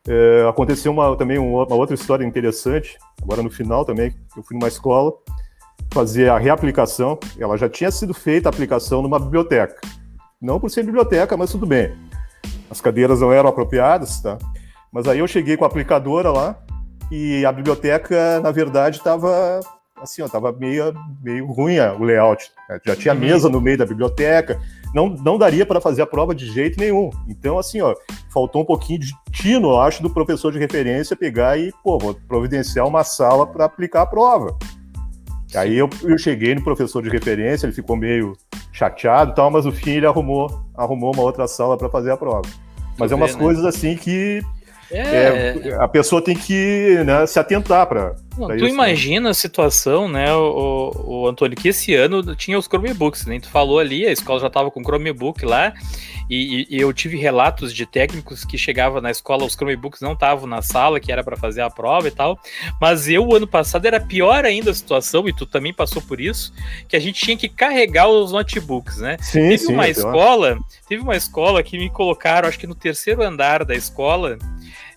é, 0.09 0.47
aconteceu 0.49 0.93
uma, 0.93 1.17
também 1.17 1.39
uma, 1.39 1.75
outra 1.75 1.95
história 1.95 2.25
interessante, 2.25 2.99
agora 3.23 3.43
no 3.43 3.51
final 3.51 3.85
também, 3.85 4.15
eu 4.37 4.43
fui 4.43 4.57
numa 4.57 4.69
escola 4.69 5.13
fazer 5.93 6.29
a 6.31 6.39
reaplicação, 6.39 7.19
ela 7.39 7.57
já 7.57 7.69
tinha 7.69 7.91
sido 7.91 8.15
feita 8.15 8.49
a 8.49 8.51
aplicação 8.51 9.03
numa 9.03 9.19
biblioteca. 9.19 9.81
Não 10.41 10.61
por 10.61 10.71
ser 10.71 10.85
biblioteca, 10.85 11.37
mas 11.37 11.51
tudo 11.51 11.67
bem. 11.67 11.97
As 12.71 12.81
cadeiras 12.81 13.21
não 13.21 13.33
eram 13.33 13.49
apropriadas, 13.49 14.21
tá? 14.21 14.39
Mas 14.93 15.09
aí 15.09 15.19
eu 15.19 15.29
cheguei 15.29 15.57
com 15.57 15.65
a 15.65 15.69
aplicadora 15.69 16.31
lá 16.31 16.59
e 17.11 17.45
a 17.45 17.53
biblioteca, 17.53 18.41
na 18.41 18.51
verdade, 18.51 18.99
estava 18.99 19.61
assim, 19.97 20.23
ó, 20.23 20.29
tava 20.29 20.53
meio, 20.53 20.95
meio 21.23 21.47
ruim 21.47 21.79
o 21.79 22.05
layout. 22.05 22.51
Né? 22.69 22.79
Já 22.85 22.97
tinha 22.97 23.15
uhum. 23.15 23.21
mesa 23.21 23.49
no 23.49 23.61
meio 23.61 23.79
da 23.79 23.87
biblioteca, 23.87 24.61
não, 24.97 25.11
não 25.11 25.37
daria 25.37 25.67
para 25.67 25.79
fazer 25.79 26.01
a 26.01 26.07
prova 26.07 26.35
de 26.35 26.51
jeito 26.51 26.81
nenhum. 26.81 27.11
Então, 27.29 27.59
assim, 27.59 27.83
ó, 27.83 27.95
faltou 28.33 28.63
um 28.63 28.65
pouquinho 28.65 29.01
de 29.01 29.13
tino, 29.31 29.69
eu 29.69 29.81
acho, 29.81 30.03
do 30.03 30.09
professor 30.09 30.51
de 30.51 30.59
referência 30.59 31.15
pegar 31.15 31.59
e, 31.59 31.71
pô, 31.85 31.99
vou 31.99 32.15
providenciar 32.27 32.87
uma 32.87 33.05
sala 33.05 33.47
para 33.47 33.67
aplicar 33.67 34.03
a 34.03 34.07
prova. 34.07 34.57
Aí 35.55 35.77
eu, 35.77 35.91
eu 36.03 36.17
cheguei 36.17 36.55
no 36.55 36.65
professor 36.65 37.03
de 37.03 37.11
referência, 37.11 37.67
ele 37.67 37.75
ficou 37.75 37.95
meio 37.95 38.33
chateado 38.73 39.33
e 39.33 39.35
tal, 39.35 39.51
mas 39.51 39.67
no 39.67 39.73
fim 39.73 39.91
ele 39.91 40.07
arrumou, 40.07 40.65
arrumou 40.75 41.13
uma 41.13 41.23
outra 41.23 41.47
sala 41.47 41.77
para 41.77 41.91
fazer 41.91 42.11
a 42.11 42.17
prova. 42.17 42.49
Mas 42.99 43.13
é 43.13 43.15
umas 43.15 43.33
ver, 43.33 43.37
né? 43.37 43.43
coisas 43.45 43.65
assim 43.67 43.97
que 43.97 44.41
é... 44.91 45.57
É, 45.65 45.75
a 45.79 45.89
pessoa 45.89 46.23
tem 46.23 46.37
que 46.37 47.03
né, 47.05 47.27
se 47.27 47.39
atentar 47.39 47.87
para. 47.87 48.15
Tu 48.37 48.55
isso, 48.55 48.65
né? 48.65 48.71
imagina 48.71 49.25
né? 49.25 49.31
a 49.31 49.35
situação, 49.35 50.09
né, 50.09 50.33
o, 50.35 50.93
o, 51.07 51.27
Antônio, 51.27 51.57
que 51.57 51.69
esse 51.69 51.95
ano 51.95 52.37
tinha 52.37 52.59
os 52.59 52.67
Chromebooks, 52.67 53.25
né? 53.25 53.41
Tu 53.41 53.49
falou 53.49 53.79
ali, 53.79 54.07
a 54.07 54.13
escola 54.13 54.39
já 54.39 54.49
estava 54.49 54.71
com 54.71 54.83
Chromebook 54.83 55.45
lá, 55.45 55.73
e, 56.29 56.67
e, 56.69 56.81
eu 56.81 56.93
tive 56.93 57.17
relatos 57.17 57.73
de 57.73 57.87
técnicos 57.87 58.45
que 58.45 58.59
chegavam 58.59 59.01
na 59.01 59.11
escola, 59.11 59.45
os 59.45 59.55
Chromebooks 59.55 60.01
não 60.01 60.13
estavam 60.13 60.47
na 60.47 60.61
sala, 60.61 61.01
que 61.01 61.11
era 61.11 61.25
para 61.25 61.37
fazer 61.37 61.63
a 61.63 61.71
prova 61.71 62.09
e 62.09 62.11
tal. 62.11 62.39
Mas 62.81 63.09
eu, 63.09 63.35
ano 63.35 63.47
passado, 63.47 63.87
era 63.87 64.01
pior 64.01 64.45
ainda 64.45 64.71
a 64.71 64.75
situação, 64.75 65.27
e 65.29 65.33
tu 65.33 65.47
também 65.47 65.73
passou 65.73 66.03
por 66.03 66.21
isso, 66.21 66.53
que 66.89 66.97
a 66.97 67.01
gente 67.01 67.25
tinha 67.25 67.37
que 67.37 67.49
carregar 67.49 68.09
os 68.09 68.33
notebooks, 68.33 68.99
né? 68.99 69.17
Sim, 69.21 69.49
teve 69.49 69.59
sim, 69.59 69.73
uma 69.73 69.89
escola, 69.89 70.59
teve 70.89 71.03
uma 71.03 71.17
escola 71.17 71.63
que 71.63 71.79
me 71.79 71.89
colocaram, 71.89 72.49
acho 72.49 72.59
que 72.59 72.67
no 72.67 72.75
terceiro 72.75 73.23
andar 73.23 73.65
da 73.65 73.75
escola 73.75 74.37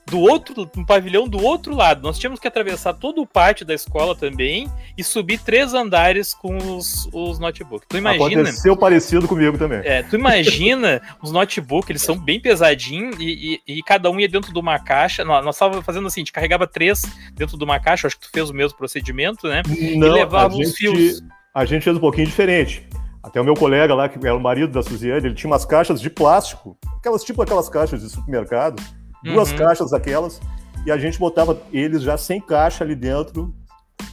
do 0.09 0.19
outro, 0.19 0.69
um 0.75 0.83
pavilhão 0.83 1.27
do 1.27 1.41
outro 1.43 1.75
lado. 1.75 2.01
Nós 2.01 2.17
tínhamos 2.17 2.39
que 2.39 2.47
atravessar 2.47 2.93
todo 2.93 3.21
o 3.21 3.27
pátio 3.27 3.65
da 3.65 3.73
escola 3.73 4.15
também 4.15 4.69
e 4.97 5.03
subir 5.03 5.39
três 5.39 5.73
andares 5.73 6.33
com 6.33 6.57
os, 6.57 7.07
os 7.13 7.39
notebooks. 7.39 7.87
Tu 7.87 7.97
imagina. 7.97 8.41
Aconteceu 8.41 8.75
parecido 8.75 9.27
comigo 9.27 9.57
também. 9.57 9.81
É, 9.83 10.03
tu 10.03 10.15
imagina 10.15 11.01
os 11.21 11.31
notebooks, 11.31 11.89
eles 11.89 12.01
são 12.01 12.17
bem 12.17 12.39
pesadinhos 12.39 13.15
e, 13.19 13.61
e, 13.67 13.77
e, 13.77 13.83
cada 13.83 14.09
um 14.09 14.19
ia 14.19 14.27
dentro 14.27 14.51
de 14.51 14.59
uma 14.59 14.79
caixa. 14.79 15.23
Nós, 15.23 15.45
nós 15.45 15.55
estávamos 15.55 15.85
fazendo 15.85 16.07
assim, 16.07 16.21
a 16.21 16.23
gente 16.23 16.33
carregava 16.33 16.67
três 16.67 17.01
dentro 17.33 17.57
de 17.57 17.63
uma 17.63 17.79
caixa, 17.79 18.07
acho 18.07 18.17
que 18.17 18.27
tu 18.27 18.31
fez 18.31 18.49
o 18.49 18.53
mesmo 18.53 18.77
procedimento, 18.77 19.47
né? 19.47 19.61
Não, 19.95 20.07
e 20.07 20.11
levava 20.11 20.55
os 20.55 20.75
fios. 20.75 21.21
A 21.53 21.65
gente 21.65 21.83
fez 21.83 21.95
um 21.95 21.99
pouquinho 21.99 22.27
diferente. 22.27 22.87
Até 23.21 23.39
o 23.39 23.43
meu 23.43 23.53
colega 23.53 23.93
lá, 23.93 24.07
que 24.07 24.17
era 24.25 24.35
o 24.35 24.39
marido 24.39 24.71
da 24.71 24.81
Suziane, 24.81 25.25
ele 25.27 25.35
tinha 25.35 25.49
umas 25.49 25.65
caixas 25.65 25.99
de 25.99 26.09
plástico, 26.09 26.77
aquelas 26.97 27.23
tipo 27.23 27.41
aquelas 27.41 27.67
caixas 27.67 28.01
de 28.01 28.09
supermercado 28.09 28.81
duas 29.23 29.51
uhum. 29.51 29.58
caixas 29.58 29.91
daquelas, 29.91 30.41
e 30.86 30.91
a 30.91 30.97
gente 30.97 31.19
botava 31.19 31.62
eles 31.71 32.01
já 32.01 32.17
sem 32.17 32.39
caixa 32.39 32.84
ali 32.84 32.95
dentro. 32.95 33.53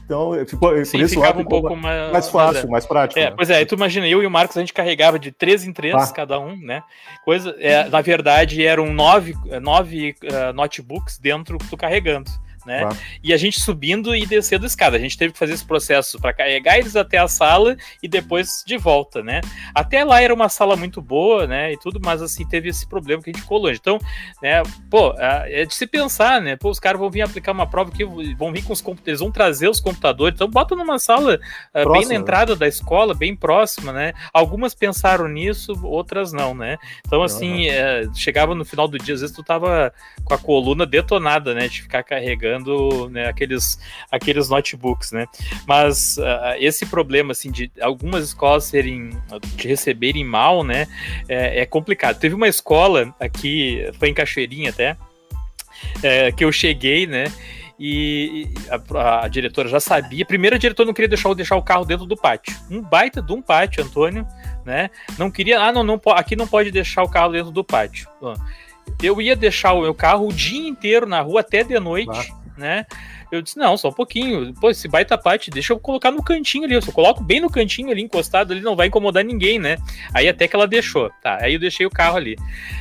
Então, 0.04 0.32
ficou, 0.46 0.84
Sim, 0.84 0.98
por 0.98 1.04
isso 1.04 1.14
ficava 1.14 1.40
um 1.40 1.44
pouco 1.44 1.74
mais, 1.74 2.12
mais 2.12 2.28
fácil, 2.28 2.68
mais 2.68 2.86
prático. 2.86 3.18
É, 3.18 3.30
né? 3.30 3.34
Pois 3.36 3.50
é, 3.50 3.56
aí 3.56 3.66
tu 3.66 3.74
imagina, 3.74 4.06
eu 4.06 4.22
e 4.22 4.26
o 4.26 4.30
Marcos, 4.30 4.56
a 4.56 4.60
gente 4.60 4.72
carregava 4.72 5.18
de 5.18 5.32
três 5.32 5.64
em 5.64 5.72
três 5.72 5.94
ah. 5.94 6.12
cada 6.12 6.38
um, 6.38 6.56
né? 6.56 6.82
Coisa, 7.24 7.56
é, 7.58 7.88
na 7.88 8.00
verdade, 8.00 8.64
eram 8.64 8.92
nove, 8.92 9.34
nove 9.60 10.14
uh, 10.22 10.52
notebooks 10.52 11.18
dentro 11.18 11.58
do 11.58 11.76
carregando 11.76 12.30
né? 12.66 12.80
Claro. 12.80 12.96
E 13.22 13.32
a 13.32 13.36
gente 13.36 13.60
subindo 13.60 14.14
e 14.14 14.26
descendo 14.26 14.64
a 14.64 14.66
escada. 14.66 14.96
A 14.96 15.00
gente 15.00 15.16
teve 15.16 15.32
que 15.32 15.38
fazer 15.38 15.54
esse 15.54 15.64
processo 15.64 16.20
para 16.20 16.32
carregar 16.32 16.78
eles 16.78 16.96
até 16.96 17.18
a 17.18 17.28
sala 17.28 17.76
e 18.02 18.08
depois 18.08 18.64
de 18.66 18.76
volta, 18.76 19.22
né? 19.22 19.40
Até 19.74 20.04
lá 20.04 20.20
era 20.20 20.34
uma 20.34 20.48
sala 20.48 20.76
muito 20.76 21.00
boa, 21.00 21.46
né? 21.46 21.72
E 21.72 21.78
tudo, 21.78 22.00
mas 22.02 22.20
assim, 22.20 22.46
teve 22.46 22.68
esse 22.68 22.86
problema 22.86 23.22
que 23.22 23.30
a 23.30 23.32
gente 23.32 23.42
ficou 23.42 23.58
longe. 23.58 23.78
Então, 23.80 23.98
né, 24.42 24.62
pô, 24.90 25.14
é 25.16 25.64
de 25.64 25.74
se 25.74 25.86
pensar, 25.86 26.40
né? 26.40 26.56
Pô, 26.56 26.70
os 26.70 26.80
caras 26.80 27.00
vão 27.00 27.10
vir 27.10 27.22
aplicar 27.22 27.52
uma 27.52 27.66
prova 27.66 27.90
que 27.90 28.04
vão 28.04 28.52
vir 28.52 28.64
com 28.64 28.72
os 28.72 28.80
computadores, 28.80 29.20
vão 29.20 29.30
trazer 29.30 29.68
os 29.68 29.80
computadores. 29.80 30.34
Então, 30.34 30.48
bota 30.48 30.74
numa 30.74 30.98
sala 30.98 31.38
uh, 31.74 31.92
bem 31.92 32.06
na 32.06 32.14
entrada 32.14 32.56
da 32.56 32.66
escola, 32.66 33.14
bem 33.14 33.36
próxima, 33.36 33.92
né? 33.92 34.12
Algumas 34.32 34.74
pensaram 34.74 35.28
nisso, 35.28 35.72
outras 35.84 36.32
não, 36.32 36.54
né? 36.54 36.76
Então, 37.06 37.22
assim, 37.22 37.68
uhum. 37.68 38.14
chegava 38.14 38.54
no 38.54 38.64
final 38.64 38.88
do 38.88 38.98
dia, 38.98 39.14
às 39.14 39.20
vezes 39.20 39.36
tu 39.36 39.44
tava 39.44 39.92
com 40.24 40.34
a 40.34 40.38
coluna 40.38 40.84
detonada, 40.84 41.54
né? 41.54 41.68
De 41.68 41.82
ficar 41.82 42.02
carregando 42.02 42.55
né, 43.10 43.28
aqueles, 43.28 43.78
aqueles 44.10 44.48
notebooks, 44.48 45.12
né? 45.12 45.26
Mas 45.66 46.16
uh, 46.18 46.56
esse 46.58 46.86
problema, 46.86 47.32
assim, 47.32 47.50
de 47.50 47.70
algumas 47.80 48.24
escolas 48.24 48.64
serem, 48.64 49.10
de 49.56 49.68
receberem 49.68 50.24
mal, 50.24 50.62
né, 50.62 50.86
é, 51.28 51.60
é 51.60 51.66
complicado. 51.66 52.18
Teve 52.18 52.34
uma 52.34 52.48
escola 52.48 53.14
aqui, 53.20 53.88
foi 53.98 54.08
em 54.08 54.14
Cachoeirinha 54.14 54.70
até, 54.70 54.96
é, 56.02 56.32
que 56.32 56.44
eu 56.44 56.52
cheguei, 56.52 57.06
né, 57.06 57.26
e 57.78 58.48
a, 58.70 59.24
a, 59.24 59.28
diretora 59.28 59.68
já 59.68 59.80
sabia. 59.80 60.24
Primeiro, 60.24 60.56
a 60.56 60.58
diretora 60.58 60.86
não 60.86 60.94
queria 60.94 61.08
deixar, 61.08 61.32
deixar 61.34 61.56
o 61.56 61.62
carro 61.62 61.84
dentro 61.84 62.06
do 62.06 62.16
pátio. 62.16 62.56
Um 62.70 62.80
baita 62.80 63.20
de 63.20 63.32
um 63.32 63.42
pátio, 63.42 63.84
Antônio, 63.84 64.26
né? 64.64 64.90
Não 65.18 65.30
queria. 65.30 65.60
Ah, 65.60 65.72
não, 65.72 65.82
não 65.82 66.00
aqui 66.12 66.34
não 66.34 66.46
pode 66.46 66.70
deixar 66.70 67.02
o 67.02 67.08
carro 67.08 67.32
dentro 67.32 67.50
do 67.50 67.62
pátio. 67.62 68.08
Eu 69.02 69.20
ia 69.20 69.36
deixar 69.36 69.74
o 69.74 69.82
meu 69.82 69.94
carro 69.94 70.28
o 70.28 70.32
dia 70.32 70.66
inteiro 70.66 71.06
na 71.06 71.20
rua 71.20 71.40
até 71.40 71.62
de 71.62 71.78
noite 71.78 72.32
né? 72.56 72.86
Eu 73.30 73.42
disse, 73.42 73.58
não, 73.58 73.76
só 73.76 73.88
um 73.88 73.92
pouquinho. 73.92 74.54
Pô, 74.54 74.70
esse 74.70 74.88
baita 74.88 75.18
parte, 75.18 75.50
deixa 75.50 75.72
eu 75.72 75.78
colocar 75.78 76.10
no 76.10 76.22
cantinho 76.22 76.64
ali. 76.64 76.74
Eu 76.74 76.82
só 76.82 76.92
coloco 76.92 77.22
bem 77.22 77.40
no 77.40 77.50
cantinho 77.50 77.90
ali, 77.90 78.02
encostado 78.02 78.52
ali, 78.52 78.60
não 78.60 78.76
vai 78.76 78.86
incomodar 78.86 79.24
ninguém, 79.24 79.58
né? 79.58 79.76
Aí 80.14 80.28
até 80.28 80.46
que 80.46 80.56
ela 80.56 80.66
deixou. 80.66 81.10
Tá, 81.22 81.38
aí 81.40 81.54
eu 81.54 81.60
deixei 81.60 81.86
o 81.86 81.90
carro 81.90 82.16
ali. 82.16 82.36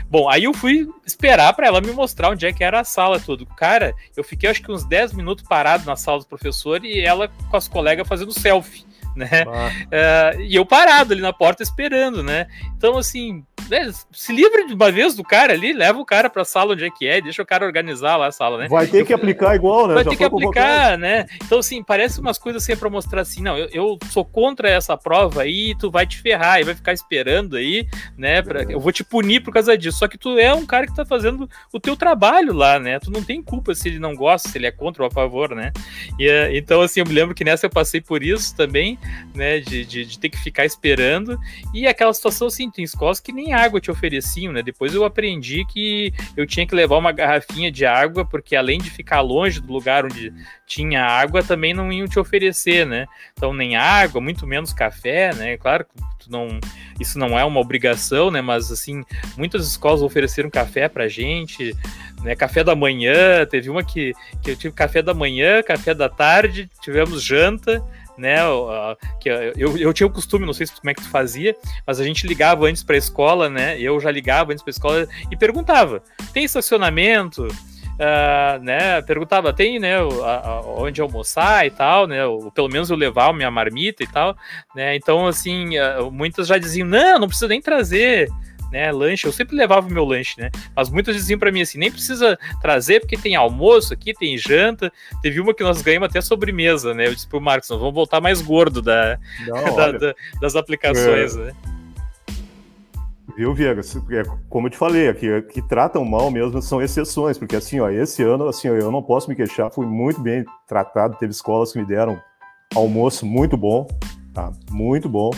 Bom, 0.10 0.30
aí 0.30 0.44
eu 0.46 0.54
fui 0.54 0.88
esperar 1.06 1.54
para 1.54 1.68
ela 1.68 1.82
me 1.82 1.92
mostrar 1.92 2.30
onde 2.30 2.46
é 2.46 2.54
que 2.54 2.64
era 2.64 2.80
a 2.80 2.84
sala 2.84 3.20
tudo. 3.20 3.46
Cara, 3.46 3.94
eu 4.16 4.24
fiquei 4.24 4.50
acho 4.50 4.62
que 4.62 4.72
uns 4.72 4.84
10 4.86 5.14
minutos 5.14 5.46
parado 5.48 5.86
na 5.86 5.96
sala 5.96 6.20
do 6.20 6.26
professor 6.26 6.84
e 6.86 7.00
ela 7.00 7.28
com 7.28 7.58
as 7.58 7.68
colegas 7.68 8.08
fazendo 8.08 8.32
selfie 8.32 8.86
né? 9.16 9.46
Ah. 9.48 10.36
Uh, 10.38 10.42
e 10.42 10.56
eu 10.56 10.66
parado 10.66 11.14
ali 11.14 11.22
na 11.22 11.32
porta 11.32 11.64
esperando, 11.64 12.22
né? 12.22 12.48
Então, 12.76 12.98
assim, 12.98 13.44
né, 13.70 13.92
se 14.12 14.34
livre 14.34 14.68
de 14.68 14.74
uma 14.74 14.92
vez 14.92 15.16
do 15.16 15.24
cara 15.24 15.54
ali, 15.54 15.74
leva 15.74 16.00
o 16.00 16.06
cara 16.06 16.30
pra 16.30 16.46
sala 16.46 16.74
onde 16.74 16.86
é 16.86 16.90
que 16.90 17.08
é, 17.08 17.22
deixa 17.22 17.42
o 17.42 17.46
cara 17.46 17.66
organizar 17.66 18.18
lá 18.18 18.28
a 18.28 18.32
sala, 18.32 18.58
né? 18.58 18.68
Vai 18.68 18.88
ter 18.88 19.06
que 19.06 19.14
aplicar 19.14 19.56
igual, 19.56 19.88
né? 19.88 19.96
Vai 19.96 20.04
Já 20.04 20.10
ter 20.12 20.16
que 20.18 20.24
aplicar, 20.24 20.98
né? 20.98 21.26
Então, 21.44 21.60
assim, 21.60 21.84
parece 21.84 22.20
umas 22.20 22.38
coisas 22.38 22.64
assim 22.64 22.76
pra 22.76 22.90
mostrar 22.90 23.22
assim, 23.22 23.42
não, 23.42 23.58
eu, 23.58 23.68
eu, 23.72 23.98
sou 24.10 24.24
contra 24.24 24.70
essa 24.70 24.96
prova 24.98 25.42
aí, 25.42 25.76
tu 25.78 25.90
vai 25.90 26.06
te 26.06 26.18
ferrar 26.18 26.60
e 26.60 26.64
vai 26.64 26.76
ficar 26.76 26.94
esperando 26.94 27.56
aí, 27.56 27.88
né? 28.18 28.42
Pra, 28.42 28.62
é. 28.62 28.66
Eu 28.70 28.80
vou 28.80 28.92
te 28.92 29.04
punir 29.04 29.42
por 29.42 29.54
causa 29.54 29.78
disso. 29.78 30.00
Só 30.00 30.08
que 30.08 30.18
tu 30.18 30.38
é 30.38 30.54
um 30.54 30.66
cara 30.66 30.86
que 30.86 30.96
tá 30.96 31.06
fazendo 31.06 31.50
o 31.74 31.80
teu 31.80 31.96
trabalho 31.96 32.54
lá, 32.54 32.80
né? 32.80 33.00
Tu 33.00 33.10
não 33.10 33.24
tem 33.24 33.42
culpa 33.42 33.74
se 33.74 33.88
ele 33.88 34.00
não 34.00 34.16
gosta, 34.16 34.50
se 34.50 34.58
ele 34.58 34.68
é 34.68 34.72
contra 34.72 35.04
ou 35.04 35.08
a 35.08 35.12
favor, 35.12 35.56
né? 35.56 35.72
E, 36.20 36.28
eh, 36.28 36.58
então, 36.58 36.82
assim, 36.82 37.00
eu 37.00 37.06
me 37.06 37.14
lembro 37.14 37.34
que 37.34 37.44
nessa 37.44 37.66
eu 37.66 37.70
passei 37.70 38.02
por 38.02 38.24
isso 38.24 38.56
também, 38.56 39.00
né? 39.34 39.60
De, 39.60 39.86
de, 39.86 40.06
de 40.06 40.20
ter 40.20 40.30
que 40.30 40.38
ficar 40.38 40.66
esperando. 40.66 41.40
E 41.74 41.88
aquela 41.88 42.14
situação, 42.14 42.48
assim, 42.48 42.70
tem 42.70 42.84
escolas 42.84 43.20
que 43.20 43.32
nem 43.32 43.54
água 43.56 43.80
te 43.80 43.92
ofereciam, 43.92 44.54
né? 44.54 44.62
Depois 44.62 44.94
eu 44.94 45.04
aprendi 45.04 45.66
que 45.66 46.14
eu 46.36 46.46
tinha 46.46 46.66
que 46.66 46.76
levar 46.76 46.98
uma 46.98 47.12
garrafinha 47.12 47.72
de 47.72 47.86
água, 47.86 48.26
porque 48.26 48.56
além 48.56 48.80
de 48.80 48.90
ficar 48.90 49.22
longe 49.22 49.60
do 49.60 49.72
lugar 49.72 50.06
onde 50.06 50.34
tinha 50.66 51.04
água, 51.04 51.44
também 51.44 51.74
não 51.74 51.92
iam 51.92 52.08
te 52.08 52.20
oferecer, 52.20 52.86
né? 52.86 53.06
Então, 53.34 53.54
nem 53.54 53.76
água, 53.76 54.22
muito 54.22 54.46
menos 54.48 54.74
café, 54.74 55.34
né? 55.34 55.58
Claro 55.58 55.86
que 56.20 56.30
não, 56.30 56.60
isso 57.00 57.20
não 57.20 57.38
é 57.38 57.44
uma 57.44 57.60
obrigação, 57.60 58.32
né? 58.32 58.42
Mas, 58.42 58.72
assim, 58.72 59.04
muitas 59.38 59.68
escolas 59.68 60.02
ofereceram 60.02 60.50
café 60.50 60.88
pra 60.88 61.08
gente, 61.08 61.76
né? 62.22 62.36
Café 62.36 62.64
da 62.64 62.76
manhã, 62.76 63.46
teve 63.46 63.70
uma 63.70 63.84
que, 63.84 64.14
que 64.42 64.52
eu 64.52 64.56
tive 64.56 64.74
café 64.74 65.02
da 65.02 65.14
manhã, 65.14 65.62
café 65.62 65.94
da 65.94 66.10
tarde, 66.10 66.70
tivemos 66.82 67.24
janta, 67.24 67.84
né? 68.18 68.40
Que 69.20 69.30
eu, 69.30 69.78
eu 69.78 69.94
tinha 69.94 70.08
o 70.08 70.12
costume, 70.12 70.46
não 70.46 70.54
sei 70.54 70.68
como 70.68 70.90
é 70.90 70.94
que 70.94 71.02
tu 71.02 71.10
fazia, 71.10 71.56
mas 71.86 72.00
a 72.00 72.04
gente 72.04 72.28
ligava 72.28 72.66
antes 72.68 72.84
para 72.84 72.96
a 72.96 72.98
escola, 72.98 73.50
né? 73.50 73.80
Eu 73.80 74.00
já 74.00 74.12
ligava 74.12 74.52
antes 74.52 74.64
para 74.64 74.70
a 74.70 74.76
escola 74.76 75.08
e 75.32 75.38
perguntava: 75.38 76.02
tem 76.34 76.44
estacionamento? 76.44 77.48
Uh, 77.96 78.62
né, 78.62 79.02
perguntava, 79.04 79.54
tem, 79.54 79.80
né, 79.80 79.96
onde 80.66 81.00
almoçar 81.00 81.66
e 81.66 81.72
tal, 81.72 82.06
né, 82.06 82.26
ou 82.26 82.52
pelo 82.52 82.68
menos 82.68 82.90
eu 82.90 82.98
levar 82.98 83.30
a 83.30 83.34
minha 83.34 83.50
marmita 83.50 84.04
e 84.04 84.08
tal, 84.08 84.36
né, 84.76 84.98
então, 84.98 85.26
assim, 85.26 85.80
uh, 85.80 86.12
muitas 86.12 86.46
já 86.46 86.58
diziam, 86.58 86.86
não, 86.86 87.20
não 87.20 87.28
precisa 87.30 87.48
nem 87.48 87.62
trazer, 87.62 88.30
né, 88.72 88.92
lanche, 88.92 89.26
eu 89.26 89.32
sempre 89.32 89.56
levava 89.56 89.88
o 89.88 89.92
meu 89.92 90.06
lanche, 90.06 90.40
né? 90.40 90.50
Mas 90.76 90.90
muitos 90.90 91.16
diziam 91.16 91.40
para 91.40 91.52
mim 91.52 91.62
assim, 91.62 91.78
nem 91.78 91.92
precisa 91.92 92.38
trazer 92.62 93.00
porque 93.00 93.18
tem 93.18 93.36
almoço 93.36 93.94
aqui, 93.94 94.14
tem 94.14 94.38
janta. 94.38 94.92
Teve 95.22 95.40
uma 95.40 95.54
que 95.54 95.64
nós 95.64 95.82
ganhamos 95.82 96.10
até 96.10 96.22
sobremesa, 96.22 96.94
né? 96.94 97.08
Eu 97.08 97.16
disse 97.16 97.28
pro 97.28 97.42
Marcos, 97.42 97.70
nós 97.70 97.80
vamos 97.80 97.96
voltar 97.96 98.20
mais 98.22 98.42
gordo 98.42 98.82
da, 98.82 99.20
Não, 99.48 99.76
da, 99.76 99.92
da 99.98 100.16
das 100.42 100.56
aplicações, 100.56 101.36
é... 101.36 101.46
né? 101.46 101.54
Viu, 103.36 103.54
Viegas? 103.54 103.96
É, 104.12 104.24
como 104.50 104.68
eu 104.68 104.72
te 104.72 104.78
falei, 104.78 105.10
aqui 105.10 105.42
que 105.42 105.62
tratam 105.62 106.06
mal 106.06 106.32
mesmo 106.32 106.62
são 106.62 106.82
exceções, 106.82 107.38
porque 107.38 107.58
assim, 107.58 107.82
ó, 107.82 107.90
esse 107.90 108.24
ano, 108.24 108.48
assim, 108.48 108.70
eu 108.70 108.92
não 108.92 109.04
posso 109.04 109.30
me 109.30 109.36
queixar, 109.36 109.70
fui 109.72 109.86
muito 109.86 110.22
bem 110.22 110.46
tratado, 110.66 111.18
teve 111.18 111.32
escolas 111.32 111.74
que 111.74 111.80
me 111.80 111.86
deram 111.86 112.22
almoço 112.74 113.26
muito 113.26 113.58
bom, 113.58 113.86
tá? 114.34 114.54
Muito 114.72 115.10
bom, 115.10 115.32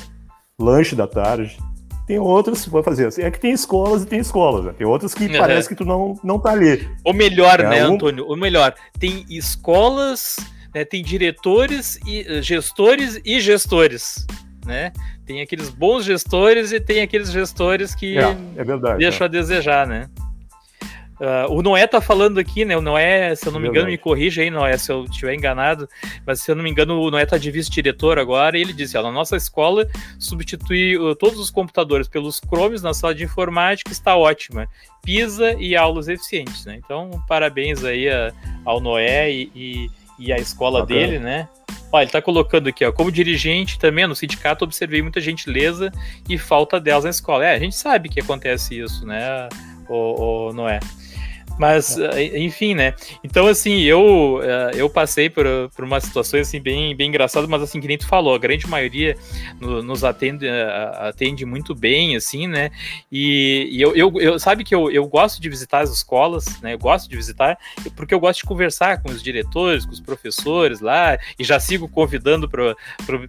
lanche 0.59 0.95
da 0.95 1.07
tarde, 1.07 1.57
tem 2.07 2.17
outras 2.17 2.63
que 2.63 2.69
vai 2.69 2.81
fazer 2.81 3.07
assim. 3.07 3.21
É 3.21 3.29
que 3.29 3.39
tem 3.39 3.51
escolas 3.51 4.03
e 4.03 4.05
tem 4.05 4.19
escolas. 4.19 4.65
Né? 4.65 4.73
Tem 4.77 4.87
outras 4.87 5.13
que 5.13 5.25
uhum. 5.25 5.37
parece 5.37 5.67
que 5.67 5.75
tu 5.75 5.83
não, 5.83 6.17
não 6.23 6.39
tá 6.39 6.51
ali. 6.51 6.89
Ou 7.03 7.13
melhor, 7.13 7.59
é, 7.59 7.69
né, 7.69 7.87
um... 7.87 7.95
Antônio? 7.95 8.25
Ou 8.25 8.37
melhor, 8.37 8.73
tem 8.97 9.25
escolas, 9.29 10.37
né, 10.73 10.85
tem 10.85 11.03
diretores 11.03 11.99
e 12.07 12.21
eh, 12.21 12.41
gestores 12.41 13.19
e 13.25 13.41
gestores. 13.41 14.25
Né? 14.65 14.93
Tem 15.25 15.41
aqueles 15.41 15.69
bons 15.69 16.05
gestores 16.05 16.71
e 16.71 16.79
tem 16.79 17.01
aqueles 17.01 17.29
gestores 17.29 17.93
que 17.93 18.17
é, 18.17 18.37
é 18.55 18.63
verdade, 18.63 18.99
deixam 18.99 19.25
é. 19.25 19.27
a 19.27 19.31
desejar, 19.31 19.85
né? 19.85 20.09
Uh, 21.19 21.51
o 21.51 21.63
Noé 21.63 21.87
tá 21.87 21.99
falando 21.99 22.37
aqui, 22.37 22.63
né? 22.63 22.77
O 22.77 22.81
Noé, 22.81 23.33
se 23.33 23.47
eu 23.47 23.51
não 23.51 23.59
me 23.59 23.67
engano, 23.67 23.87
me 23.87 23.97
corrija 23.97 24.43
aí, 24.43 24.51
Noé, 24.51 24.77
se 24.77 24.91
eu 24.91 25.05
estiver 25.05 25.33
enganado, 25.33 25.89
mas 26.25 26.41
se 26.41 26.51
eu 26.51 26.55
não 26.55 26.63
me 26.63 26.69
engano, 26.69 27.01
o 27.01 27.09
Noé 27.09 27.25
tá 27.25 27.39
de 27.39 27.49
vice-diretor 27.49 28.19
agora 28.19 28.57
e 28.57 28.61
ele 28.61 28.71
disse: 28.71 28.95
ó, 28.97 29.01
na 29.01 29.11
nossa 29.11 29.35
escola, 29.35 29.87
substituir 30.19 30.99
uh, 30.99 31.15
todos 31.15 31.39
os 31.39 31.49
computadores 31.49 32.07
pelos 32.07 32.39
Chromes 32.47 32.83
na 32.83 32.93
sala 32.93 33.15
de 33.15 33.23
informática 33.23 33.91
está 33.91 34.15
ótima. 34.15 34.67
PISA 35.03 35.53
e 35.53 35.75
aulas 35.75 36.07
eficientes, 36.07 36.65
né? 36.65 36.79
Então, 36.83 37.09
parabéns 37.27 37.83
aí 37.83 38.09
a, 38.09 38.31
ao 38.63 38.79
Noé 38.79 39.31
e, 39.31 39.51
e, 39.55 39.91
e 40.19 40.33
a 40.33 40.37
escola 40.37 40.81
Bacana. 40.81 40.99
dele, 40.99 41.19
né? 41.19 41.49
Ó, 41.91 42.01
ele 42.01 42.11
tá 42.11 42.21
colocando 42.21 42.67
aqui, 42.67 42.83
ó, 42.85 42.91
como 42.91 43.11
dirigente 43.11 43.79
também 43.79 44.05
no 44.05 44.15
sindicato 44.15 44.65
observei 44.65 45.01
muita 45.01 45.21
gentileza 45.21 45.91
e 46.29 46.37
falta 46.37 46.79
delas 46.79 47.05
na 47.05 47.09
escola. 47.09 47.45
É, 47.45 47.55
a 47.55 47.59
gente 47.59 47.75
sabe 47.75 48.09
que 48.09 48.19
acontece 48.19 48.79
isso, 48.79 49.05
né, 49.05 49.47
o, 49.87 50.49
o 50.49 50.53
Noé. 50.53 50.79
Mas, 51.57 51.97
é. 51.97 52.23
Eh, 52.23 52.39
enfim, 52.39 52.75
né? 52.75 52.93
Então, 53.23 53.47
assim, 53.47 53.81
eu, 53.81 54.39
eh, 54.43 54.71
eu 54.75 54.89
passei 54.89 55.29
por, 55.29 55.45
por 55.75 55.83
uma 55.83 55.99
situação 55.99 56.39
assim, 56.39 56.61
bem, 56.61 56.95
bem 56.95 57.09
engraçada, 57.09 57.47
mas 57.47 57.61
assim, 57.61 57.81
que 57.81 57.87
nem 57.87 57.97
tu 57.97 58.07
falou, 58.07 58.35
a 58.35 58.37
grande 58.37 58.67
maioria 58.67 59.17
nos 59.59 60.03
atende, 60.03 60.45
eh, 60.45 60.91
atende 60.99 61.45
muito 61.45 61.73
bem, 61.73 62.15
assim, 62.15 62.47
né? 62.47 62.69
E, 63.11 63.67
e 63.71 63.81
eu, 63.81 63.95
eu, 63.95 64.13
eu, 64.19 64.39
sabe 64.39 64.63
que 64.63 64.75
eu, 64.75 64.91
eu 64.91 65.07
gosto 65.07 65.41
de 65.41 65.49
visitar 65.49 65.79
as 65.79 65.89
escolas, 65.89 66.61
né? 66.61 66.73
Eu 66.73 66.79
gosto 66.79 67.09
de 67.09 67.15
visitar, 67.15 67.57
porque 67.95 68.13
eu 68.13 68.19
gosto 68.19 68.39
de 68.39 68.45
conversar 68.45 69.01
com 69.01 69.09
os 69.09 69.23
diretores, 69.23 69.85
com 69.85 69.91
os 69.91 69.99
professores 69.99 70.79
lá, 70.79 71.17
e 71.39 71.43
já 71.43 71.59
sigo 71.59 71.87
convidando 71.87 72.47
para 72.49 72.75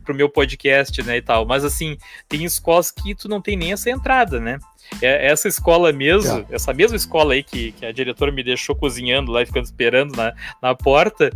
o 0.08 0.14
meu 0.14 0.28
podcast, 0.28 1.02
né, 1.02 1.16
e 1.16 1.22
tal. 1.22 1.46
Mas, 1.46 1.64
assim, 1.64 1.96
tem 2.28 2.44
escolas 2.44 2.90
que 2.90 3.14
tu 3.14 3.28
não 3.28 3.40
tem 3.40 3.56
nem 3.56 3.72
essa 3.72 3.90
entrada, 3.90 4.38
né? 4.40 4.58
É, 5.00 5.26
essa 5.26 5.48
escola 5.48 5.92
mesmo, 5.92 6.46
é. 6.50 6.54
essa 6.54 6.72
mesma 6.72 6.96
escola 6.96 7.34
aí 7.34 7.42
que, 7.42 7.72
que 7.72 7.86
a 7.86 7.92
diretora 7.92 8.32
me 8.32 8.42
deixou 8.42 8.74
cozinhando 8.74 9.30
lá 9.30 9.42
e 9.42 9.46
ficando 9.46 9.64
esperando 9.64 10.16
na, 10.16 10.34
na 10.62 10.74
porta, 10.74 11.30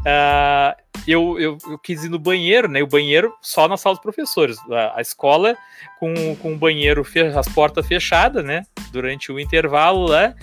uh, 0.00 0.87
eu, 1.06 1.38
eu, 1.38 1.58
eu, 1.68 1.78
quis 1.78 2.04
ir 2.04 2.08
no 2.08 2.18
banheiro, 2.18 2.68
né? 2.68 2.82
O 2.82 2.86
banheiro 2.86 3.32
só 3.40 3.68
na 3.68 3.76
sala 3.76 3.94
dos 3.94 4.02
professores. 4.02 4.58
A, 4.70 4.98
a 4.98 5.00
escola 5.00 5.56
com, 5.98 6.36
com 6.36 6.52
o 6.52 6.56
banheiro, 6.56 7.04
as 7.36 7.48
portas 7.48 7.86
fechadas, 7.86 8.44
né? 8.44 8.62
Durante 8.92 9.30
o 9.32 9.38
intervalo 9.38 10.06
lá. 10.06 10.34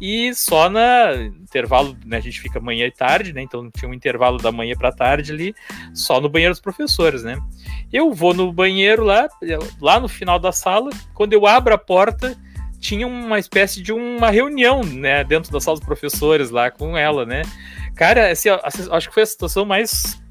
E 0.00 0.32
só 0.34 0.68
na 0.70 1.12
intervalo, 1.40 1.96
né? 2.04 2.18
A 2.18 2.20
gente 2.20 2.40
fica 2.40 2.60
manhã 2.60 2.86
e 2.86 2.92
tarde, 2.92 3.32
né? 3.32 3.42
Então 3.42 3.70
tinha 3.70 3.88
um 3.88 3.94
intervalo 3.94 4.38
da 4.38 4.52
manhã 4.52 4.74
para 4.76 4.92
tarde 4.92 5.32
ali, 5.32 5.54
só 5.92 6.20
no 6.20 6.28
banheiro 6.28 6.52
dos 6.52 6.60
professores, 6.60 7.22
né? 7.22 7.38
Eu 7.92 8.12
vou 8.12 8.34
no 8.34 8.52
banheiro 8.52 9.04
lá, 9.04 9.28
lá 9.80 9.98
no 9.98 10.08
final 10.08 10.38
da 10.38 10.52
sala, 10.52 10.90
quando 11.14 11.32
eu 11.32 11.46
abro 11.46 11.74
a 11.74 11.78
porta, 11.78 12.36
tinha 12.78 13.06
uma 13.06 13.38
espécie 13.38 13.82
de 13.82 13.92
uma 13.92 14.30
reunião, 14.30 14.82
né, 14.82 15.24
dentro 15.24 15.50
da 15.50 15.60
sala 15.60 15.76
dos 15.76 15.86
professores 15.86 16.50
lá 16.50 16.70
com 16.70 16.96
ela, 16.96 17.26
né? 17.26 17.42
Cara, 17.98 18.30
assim, 18.30 18.48
acho 18.48 19.08
que 19.08 19.14
foi 19.14 19.24
a 19.24 19.26
situação 19.26 19.64
mais 19.64 20.22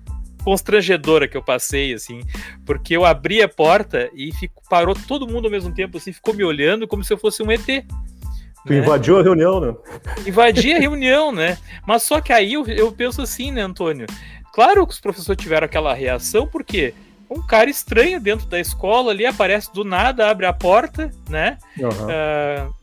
constrangedora 0.41 1.27
que 1.27 1.35
eu 1.35 1.43
passei, 1.43 1.93
assim, 1.93 2.21
porque 2.65 2.95
eu 2.95 3.03
abri 3.03 3.41
a 3.41 3.49
porta 3.49 4.09
e 4.13 4.31
fico, 4.31 4.63
parou 4.69 4.95
todo 4.95 5.27
mundo 5.27 5.45
ao 5.45 5.51
mesmo 5.51 5.73
tempo, 5.73 5.97
assim, 5.97 6.13
ficou 6.13 6.33
me 6.33 6.45
olhando 6.45 6.87
como 6.87 7.03
se 7.03 7.11
eu 7.11 7.17
fosse 7.17 7.43
um 7.43 7.51
ET. 7.51 7.65
Tu 7.65 7.83
né? 8.73 8.77
invadiu 8.77 9.19
a 9.19 9.21
reunião, 9.21 9.59
né? 9.59 9.75
Invadi 10.25 10.73
a 10.73 10.79
reunião, 10.79 11.33
né? 11.33 11.57
Mas 11.85 12.03
só 12.03 12.21
que 12.21 12.31
aí 12.31 12.53
eu, 12.53 12.65
eu 12.67 12.89
penso 12.93 13.21
assim, 13.21 13.51
né, 13.51 13.61
Antônio? 13.61 14.07
Claro 14.53 14.87
que 14.87 14.93
os 14.93 15.01
professores 15.01 15.41
tiveram 15.41 15.65
aquela 15.65 15.93
reação, 15.93 16.47
porque 16.47 16.93
um 17.29 17.45
cara 17.45 17.69
estranho 17.69 18.21
dentro 18.21 18.47
da 18.47 18.61
escola 18.61 19.11
ali 19.11 19.25
aparece 19.25 19.73
do 19.73 19.83
nada, 19.83 20.29
abre 20.29 20.45
a 20.45 20.53
porta, 20.53 21.11
né? 21.29 21.57
Uhum. 21.77 21.89
Uh, 21.89 22.73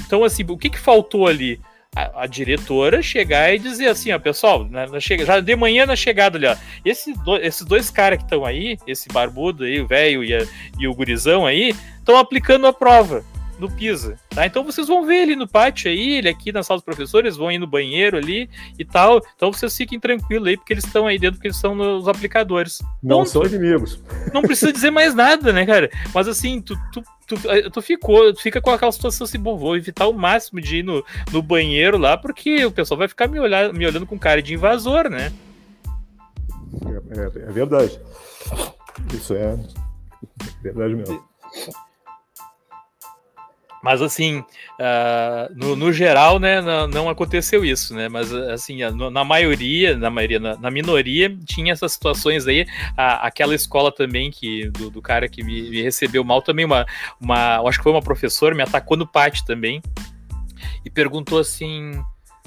então, 0.00 0.24
assim, 0.24 0.44
o 0.48 0.58
que, 0.58 0.68
que 0.68 0.78
faltou 0.78 1.28
ali? 1.28 1.60
A, 1.94 2.22
a, 2.22 2.26
diretora 2.26 3.02
chegar 3.02 3.54
e 3.54 3.58
dizer 3.58 3.88
assim, 3.88 4.12
ó, 4.12 4.18
pessoal, 4.18 4.64
na, 4.64 4.86
na 4.86 4.98
chega, 4.98 5.26
já 5.26 5.40
de 5.40 5.54
manhã 5.54 5.84
na 5.84 5.94
chegada 5.94 6.38
ali, 6.38 6.46
ó, 6.46 6.56
esse 6.82 7.12
do, 7.12 7.36
esses 7.36 7.66
dois 7.66 7.90
caras 7.90 8.18
que 8.18 8.24
estão 8.24 8.46
aí, 8.46 8.78
esse 8.86 9.10
barbudo 9.10 9.64
aí, 9.64 9.78
o 9.78 9.86
velho 9.86 10.24
e, 10.24 10.48
e 10.78 10.88
o 10.88 10.94
gurizão 10.94 11.44
aí, 11.44 11.74
estão 11.98 12.16
aplicando 12.16 12.66
a 12.66 12.72
prova 12.72 13.22
no 13.58 13.70
Pisa, 13.70 14.18
tá? 14.30 14.46
Então 14.46 14.64
vocês 14.64 14.88
vão 14.88 15.04
ver 15.06 15.22
ele 15.22 15.36
no 15.36 15.46
pátio 15.46 15.90
aí, 15.90 16.14
ele 16.16 16.28
aqui 16.28 16.52
na 16.52 16.62
sala 16.62 16.78
dos 16.78 16.84
professores, 16.84 17.36
vão 17.36 17.50
ir 17.50 17.58
no 17.58 17.66
banheiro 17.66 18.16
ali 18.16 18.48
e 18.78 18.84
tal. 18.84 19.20
Então 19.36 19.52
vocês 19.52 19.76
fiquem 19.76 20.00
tranquilos 20.00 20.48
aí, 20.48 20.56
porque 20.56 20.72
eles 20.72 20.84
estão 20.84 21.06
aí 21.06 21.18
dentro, 21.18 21.36
porque 21.36 21.48
eles 21.48 21.56
são 21.56 21.74
nos 21.74 22.08
aplicadores. 22.08 22.82
Não 23.02 23.24
são 23.24 23.44
inimigos. 23.44 24.00
Não 24.32 24.42
precisa 24.42 24.72
dizer 24.72 24.90
mais 24.90 25.14
nada, 25.14 25.52
né, 25.52 25.64
cara? 25.64 25.90
Mas 26.14 26.28
assim, 26.28 26.60
tu, 26.60 26.76
tu, 26.92 27.02
tu, 27.26 27.50
eh, 27.50 27.70
tu 27.70 27.80
ficou, 27.80 28.32
tu 28.32 28.40
fica 28.40 28.60
com 28.60 28.70
aquela 28.70 28.92
situação 28.92 29.24
assim, 29.24 29.38
bom, 29.38 29.56
vou 29.56 29.76
evitar 29.76 30.06
o 30.06 30.12
máximo 30.12 30.60
de 30.60 30.78
ir 30.78 30.82
no, 30.82 31.04
no 31.30 31.42
banheiro 31.42 31.98
lá, 31.98 32.16
porque 32.16 32.64
o 32.64 32.72
pessoal 32.72 32.98
vai 32.98 33.08
ficar 33.08 33.28
me, 33.28 33.38
olhar, 33.38 33.72
me 33.72 33.86
olhando 33.86 34.06
com 34.06 34.18
cara 34.18 34.42
de 34.42 34.54
invasor, 34.54 35.08
né? 35.08 35.32
É, 36.86 37.20
é, 37.20 37.48
é 37.48 37.52
verdade. 37.52 37.98
Isso 39.14 39.34
é 39.34 39.58
verdade 40.62 40.94
mesmo. 40.94 41.22
Mas 43.82 44.00
assim, 44.00 44.38
uh, 44.38 45.52
no, 45.54 45.74
no, 45.74 45.92
geral, 45.92 46.38
né, 46.38 46.60
não, 46.88 47.08
aconteceu 47.08 47.64
isso, 47.64 47.94
né? 47.94 48.08
Mas 48.08 48.32
assim, 48.32 48.78
na 49.10 49.24
maioria, 49.24 49.96
na 49.96 50.08
maioria, 50.08 50.38
na, 50.38 50.56
na 50.56 50.70
minoria, 50.70 51.36
tinha 51.44 51.72
essas 51.72 51.92
situações 51.92 52.46
aí. 52.46 52.64
A, 52.96 53.26
aquela 53.26 53.54
escola 53.54 53.90
também 53.90 54.30
que 54.30 54.70
do, 54.70 54.88
do 54.88 55.02
cara 55.02 55.28
que 55.28 55.42
me, 55.42 55.68
me, 55.68 55.82
recebeu 55.82 56.22
mal 56.22 56.40
também, 56.40 56.64
uma, 56.64 56.86
uma, 57.20 57.60
acho 57.68 57.78
que 57.78 57.82
foi 57.82 57.92
uma 57.92 58.02
professora, 58.02 58.54
me 58.54 58.62
atacou 58.62 58.96
no 58.96 59.06
pátio 59.06 59.44
também 59.44 59.82
e 60.84 60.90
perguntou 60.90 61.38
assim: 61.38 62.00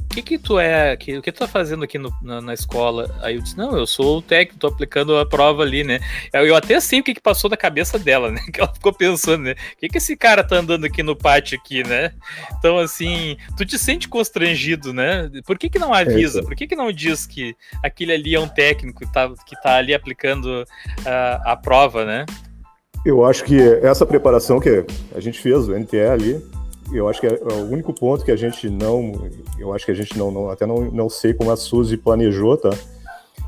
que 0.09 0.21
que 0.21 0.37
tu 0.37 0.59
é, 0.59 0.95
que, 0.95 1.17
o 1.17 1.21
que 1.21 1.31
tu 1.31 1.39
tá 1.39 1.47
fazendo 1.47 1.83
aqui 1.83 1.97
no, 1.97 2.11
na, 2.21 2.41
na, 2.41 2.53
escola? 2.53 3.13
Aí 3.21 3.35
eu 3.35 3.41
disse, 3.41 3.57
não, 3.57 3.77
eu 3.77 3.85
sou 3.85 4.19
o 4.19 4.21
técnico, 4.21 4.59
tô 4.59 4.67
aplicando 4.67 5.17
a 5.17 5.25
prova 5.25 5.63
ali, 5.63 5.83
né? 5.83 5.99
Eu, 6.33 6.45
eu 6.45 6.55
até 6.55 6.79
sei 6.79 6.99
o 6.99 7.03
que, 7.03 7.13
que 7.13 7.21
passou 7.21 7.49
na 7.49 7.57
cabeça 7.57 7.99
dela, 7.99 8.31
né? 8.31 8.41
Que 8.51 8.61
ela 8.61 8.73
ficou 8.73 8.93
pensando, 8.93 9.43
né? 9.43 9.51
O 9.51 9.79
que 9.79 9.89
que 9.89 9.97
esse 9.97 10.15
cara 10.15 10.43
tá 10.43 10.57
andando 10.57 10.85
aqui 10.85 11.03
no 11.03 11.15
pátio 11.15 11.57
aqui, 11.57 11.83
né? 11.83 12.11
Então, 12.57 12.77
assim, 12.77 13.37
tu 13.57 13.65
te 13.65 13.77
sente 13.77 14.07
constrangido, 14.07 14.93
né? 14.93 15.29
Por 15.45 15.57
que 15.57 15.69
que 15.69 15.79
não 15.79 15.93
avisa? 15.93 16.41
Por 16.41 16.55
que 16.55 16.67
que 16.67 16.75
não 16.75 16.91
diz 16.91 17.25
que 17.25 17.55
aquele 17.83 18.13
ali 18.13 18.35
é 18.35 18.39
um 18.39 18.47
técnico 18.47 18.99
que 19.05 19.11
tá, 19.11 19.31
que 19.45 19.61
tá 19.61 19.75
ali 19.75 19.93
aplicando 19.93 20.65
a, 21.05 21.53
a 21.53 21.55
prova, 21.55 22.05
né? 22.05 22.25
Eu 23.05 23.23
acho 23.23 23.43
que 23.43 23.59
essa 23.83 24.05
preparação 24.05 24.59
que 24.59 24.83
a 25.13 25.19
gente 25.19 25.39
fez, 25.39 25.67
o 25.67 25.77
NTE 25.77 25.99
ali, 25.99 26.43
eu 26.91 27.07
acho 27.09 27.19
que 27.19 27.27
é, 27.27 27.33
é 27.33 27.53
o 27.53 27.71
único 27.71 27.93
ponto 27.93 28.23
que 28.23 28.31
a 28.31 28.35
gente 28.35 28.69
não, 28.69 29.29
eu 29.57 29.73
acho 29.73 29.85
que 29.85 29.91
a 29.91 29.95
gente 29.95 30.17
não, 30.17 30.31
não 30.31 30.49
até 30.49 30.65
não, 30.65 30.91
não 30.91 31.09
sei 31.09 31.33
como 31.33 31.51
a 31.51 31.55
Suzy 31.55 31.97
planejou, 31.97 32.57
tá? 32.57 32.69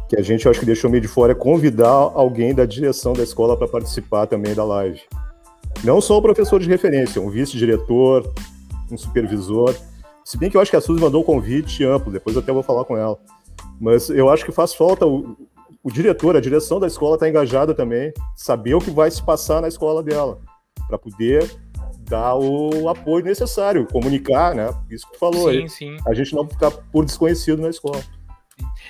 Que 0.10 0.18
a 0.18 0.22
gente, 0.22 0.46
eu 0.46 0.52
acho 0.52 0.60
que 0.60 0.66
deixou 0.66 0.90
meio 0.90 1.02
de 1.02 1.08
fora 1.08 1.34
é 1.34 1.36
convidar 1.36 1.90
alguém 1.90 2.54
da 2.54 2.66
direção 2.66 3.14
da 3.14 3.24
escola 3.24 3.58
para 3.58 3.68
participar 3.68 4.26
também 4.26 4.54
da 4.54 4.64
live. 4.64 5.02
Não 5.84 6.02
só 6.02 6.18
o 6.18 6.22
professor 6.22 6.60
de 6.60 6.68
referência, 6.68 7.22
um 7.22 7.30
vice-diretor, 7.30 8.34
um 8.92 8.98
supervisor. 8.98 9.76
Se 10.24 10.38
bem 10.38 10.50
que 10.50 10.58
eu 10.58 10.62
acho 10.62 10.72
que 10.72 10.78
a 10.78 10.82
Suzy 10.82 11.00
mandou 11.00 11.22
um 11.22 11.26
convite 11.26 11.84
amplo, 11.84 12.12
depois 12.12 12.36
eu 12.36 12.42
até 12.42 12.52
vou 12.52 12.64
falar 12.64 12.86
com 12.86 12.98
ela. 12.98 13.20
Mas 13.80 14.10
eu 14.10 14.30
acho 14.30 14.44
que 14.44 14.52
faz 14.52 14.74
falta 14.74 15.06
o, 15.06 15.38
o 15.84 15.92
diretor, 15.92 16.36
a 16.36 16.42
direção 16.42 16.80
da 16.80 16.88
escola 16.88 17.16
está 17.16 17.30
engajada 17.30 17.74
também, 17.74 18.12
saber 18.36 18.74
o 18.74 18.80
que 18.80 18.90
vai 18.90 19.12
se 19.12 19.22
passar 19.22 19.62
na 19.62 19.68
escola 19.68 20.02
dela, 20.02 20.40
para 20.88 20.98
poder 20.98 21.48
dar 22.10 22.36
o 22.36 22.90
apoio 22.90 23.24
necessário, 23.24 23.88
comunicar, 23.88 24.56
né? 24.56 24.74
Isso 24.90 25.06
que 25.08 25.14
tu 25.14 25.20
falou 25.20 25.52
sim, 25.52 25.58
aí. 25.58 25.70
Sim. 25.70 25.98
A 26.08 26.14
gente 26.14 26.34
não 26.34 26.48
ficar 26.48 26.72
por 26.72 27.06
desconhecido 27.06 27.62
na 27.62 27.70
escola. 27.70 28.02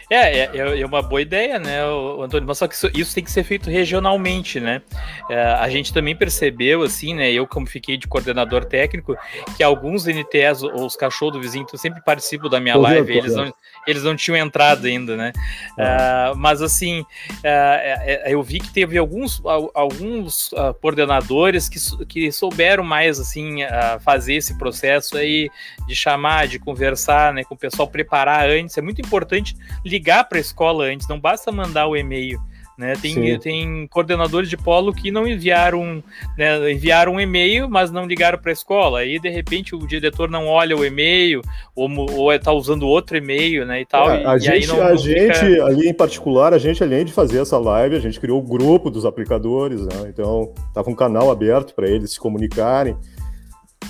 É, 0.09 0.39
é, 0.39 0.79
é, 0.79 0.85
uma 0.85 1.01
boa 1.01 1.21
ideia, 1.21 1.59
né, 1.59 1.81
Antônio? 2.21 2.47
Mas 2.47 2.57
só 2.57 2.67
que 2.67 2.75
isso, 2.75 2.89
isso 2.93 3.13
tem 3.13 3.23
que 3.23 3.31
ser 3.31 3.43
feito 3.43 3.69
regionalmente, 3.69 4.59
né? 4.59 4.81
É, 5.29 5.41
a 5.41 5.69
gente 5.69 5.93
também 5.93 6.15
percebeu, 6.15 6.81
assim, 6.83 7.13
né? 7.13 7.31
Eu, 7.31 7.45
como 7.45 7.67
fiquei 7.67 7.97
de 7.97 8.07
coordenador 8.07 8.65
técnico, 8.65 9.17
que 9.55 9.63
alguns 9.63 10.05
NTS, 10.05 10.63
ou 10.63 10.85
os 10.85 10.95
cachorros 10.95 11.33
do 11.33 11.41
vizinho, 11.41 11.63
então 11.63 11.77
sempre 11.77 12.01
participam 12.03 12.47
da 12.49 12.59
minha 12.59 12.75
tô 12.75 12.81
live, 12.81 13.05
vendo, 13.05 13.25
eles, 13.25 13.35
não, 13.35 13.53
eles 13.85 14.03
não 14.03 14.15
tinham 14.15 14.37
entrado 14.37 14.87
ainda, 14.87 15.17
né? 15.17 15.33
É. 15.77 16.31
Uh, 16.31 16.37
mas, 16.37 16.61
assim, 16.61 17.01
uh, 17.01 18.27
eu 18.27 18.41
vi 18.41 18.59
que 18.59 18.71
teve 18.71 18.97
alguns, 18.97 19.41
alguns 19.73 20.51
uh, 20.53 20.73
coordenadores 20.81 21.67
que, 21.67 22.05
que 22.05 22.31
souberam 22.31 22.83
mais, 22.83 23.19
assim, 23.19 23.57
fazer 24.01 24.35
esse 24.35 24.57
processo 24.57 25.17
aí 25.17 25.49
de 25.87 25.95
chamar, 25.95 26.47
de 26.47 26.59
conversar, 26.59 27.33
né, 27.33 27.43
com 27.43 27.55
o 27.55 27.57
pessoal, 27.57 27.87
preparar 27.87 28.49
antes. 28.49 28.77
É 28.77 28.81
muito 28.81 29.01
importante 29.01 29.55
ligar 29.87 30.27
para 30.27 30.37
a 30.37 30.41
escola 30.41 30.85
antes, 30.85 31.07
não 31.07 31.19
basta 31.19 31.51
mandar 31.51 31.87
o 31.87 31.95
e-mail. 31.95 32.39
Né, 32.77 32.93
tem, 33.01 33.39
tem 33.39 33.87
coordenadores 33.87 34.47
de 34.47 34.55
polo 34.55 34.93
que 34.93 35.09
não 35.09 35.27
enviaram, 35.27 36.03
né, 36.37 36.71
enviaram 36.71 37.13
um 37.13 37.19
e-mail, 37.19 37.67
mas 37.67 37.89
não 37.89 38.05
ligaram 38.05 38.37
para 38.37 38.51
a 38.51 38.53
escola. 38.53 38.99
Aí, 38.99 39.17
de 39.17 39.29
repente, 39.29 39.73
o 39.75 39.87
diretor 39.87 40.29
não 40.29 40.45
olha 40.45 40.77
o 40.77 40.85
e-mail, 40.85 41.41
ou, 41.75 41.89
ou 42.11 42.31
está 42.31 42.51
usando 42.51 42.87
outro 42.87 43.17
e-mail, 43.17 43.65
né? 43.65 43.81
E 43.81 43.85
tal. 43.87 44.11
É, 44.11 44.23
a 44.27 44.37
e, 44.37 44.39
gente, 44.39 44.67
não, 44.67 44.79
a 44.79 44.89
não 44.89 44.97
gente 44.97 45.39
fica... 45.39 45.65
ali 45.65 45.89
em 45.89 45.93
particular, 45.93 46.53
a 46.53 46.59
gente, 46.59 46.83
além 46.83 47.03
de 47.03 47.11
fazer 47.11 47.41
essa 47.41 47.57
live, 47.57 47.95
a 47.95 47.99
gente 47.99 48.19
criou 48.19 48.37
o 48.37 48.47
grupo 48.47 48.91
dos 48.91 49.07
aplicadores, 49.07 49.81
né? 49.81 50.09
Então, 50.09 50.53
estava 50.67 50.87
um 50.87 50.95
canal 50.95 51.31
aberto 51.31 51.73
para 51.73 51.89
eles 51.89 52.11
se 52.11 52.19
comunicarem. 52.19 52.95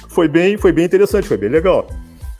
Foi 0.08 0.30
bem, 0.30 0.56
foi 0.56 0.72
bem 0.72 0.86
interessante, 0.86 1.28
foi 1.28 1.36
bem 1.36 1.50
legal. 1.50 1.90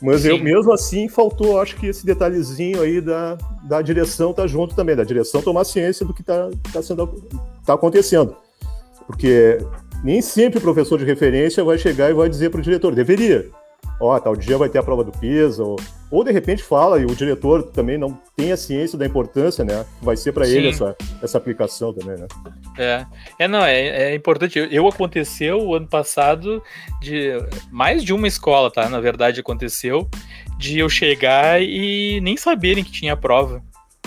Mas 0.02 0.22
Sim. 0.22 0.30
eu 0.30 0.40
mesmo 0.40 0.72
assim 0.72 1.10
faltou, 1.10 1.60
acho 1.60 1.76
que 1.76 1.88
esse 1.88 2.06
detalhezinho 2.06 2.82
aí 2.82 3.02
da, 3.02 3.38
da 3.64 3.82
direção 3.82 4.32
tá 4.32 4.46
junto 4.46 4.76
também, 4.76 4.96
da 4.96 5.04
direção 5.04 5.42
tomar 5.42 5.64
ciência 5.64 6.06
do 6.06 6.14
que 6.14 6.22
tá, 6.22 6.50
tá 6.72 6.82
sendo 6.84 7.08
tá 7.66 7.74
acontecendo. 7.74 8.36
Porque 9.08 9.58
nem 10.04 10.22
sempre 10.22 10.60
o 10.60 10.62
professor 10.62 11.00
de 11.00 11.06
referência 11.06 11.64
vai 11.64 11.78
chegar 11.78 12.12
e 12.12 12.14
vai 12.14 12.30
dizer 12.30 12.52
para 12.52 12.60
o 12.60 12.64
diretor, 12.64 12.94
deveria 12.94 13.50
ó, 14.00 14.20
tal 14.20 14.36
dia 14.36 14.58
vai 14.58 14.70
ter 14.70 14.80
a 14.80 14.84
prova 14.84 15.04
do 15.04 15.12
PISA, 15.12 15.64
ou, 15.64 15.78
ou 16.10 16.24
de 16.24 16.32
repente 16.32 16.64
fala, 16.64 17.00
e 17.00 17.06
o 17.06 17.16
diretor 17.16 17.64
também 17.64 17.98
não 17.98 18.20
tem 18.36 18.52
a 18.52 18.58
ciência 18.58 18.98
da 18.98 19.06
importância, 19.06 19.66
né? 19.66 19.86
Vai 20.02 20.16
ser 20.16 20.32
para 20.32 20.48
ele 20.48 20.70
essa, 20.70 20.96
essa 21.22 21.38
aplicação 21.38 21.94
também, 21.94 22.18
né? 22.18 22.28
É, 22.78 23.06
é 23.40 23.48
não, 23.48 23.64
é, 23.64 24.12
é 24.12 24.16
importante. 24.16 24.58
Eu 24.72 24.88
aconteceu 24.88 25.60
o 25.60 25.76
ano 25.76 25.88
passado 25.88 26.64
de 27.02 27.32
mais 27.70 28.04
de 28.04 28.14
uma 28.14 28.28
escola, 28.28 28.72
tá? 28.72 28.88
Na 28.88 29.02
verdade, 29.02 29.42
aconteceu 29.42 30.08
de 30.58 30.80
eu 30.80 30.90
chegar 30.90 31.62
e 31.62 32.22
nem 32.22 32.38
saberem 32.38 32.84
que 32.84 32.92
tinha 32.92 33.18
prova. 33.18 33.62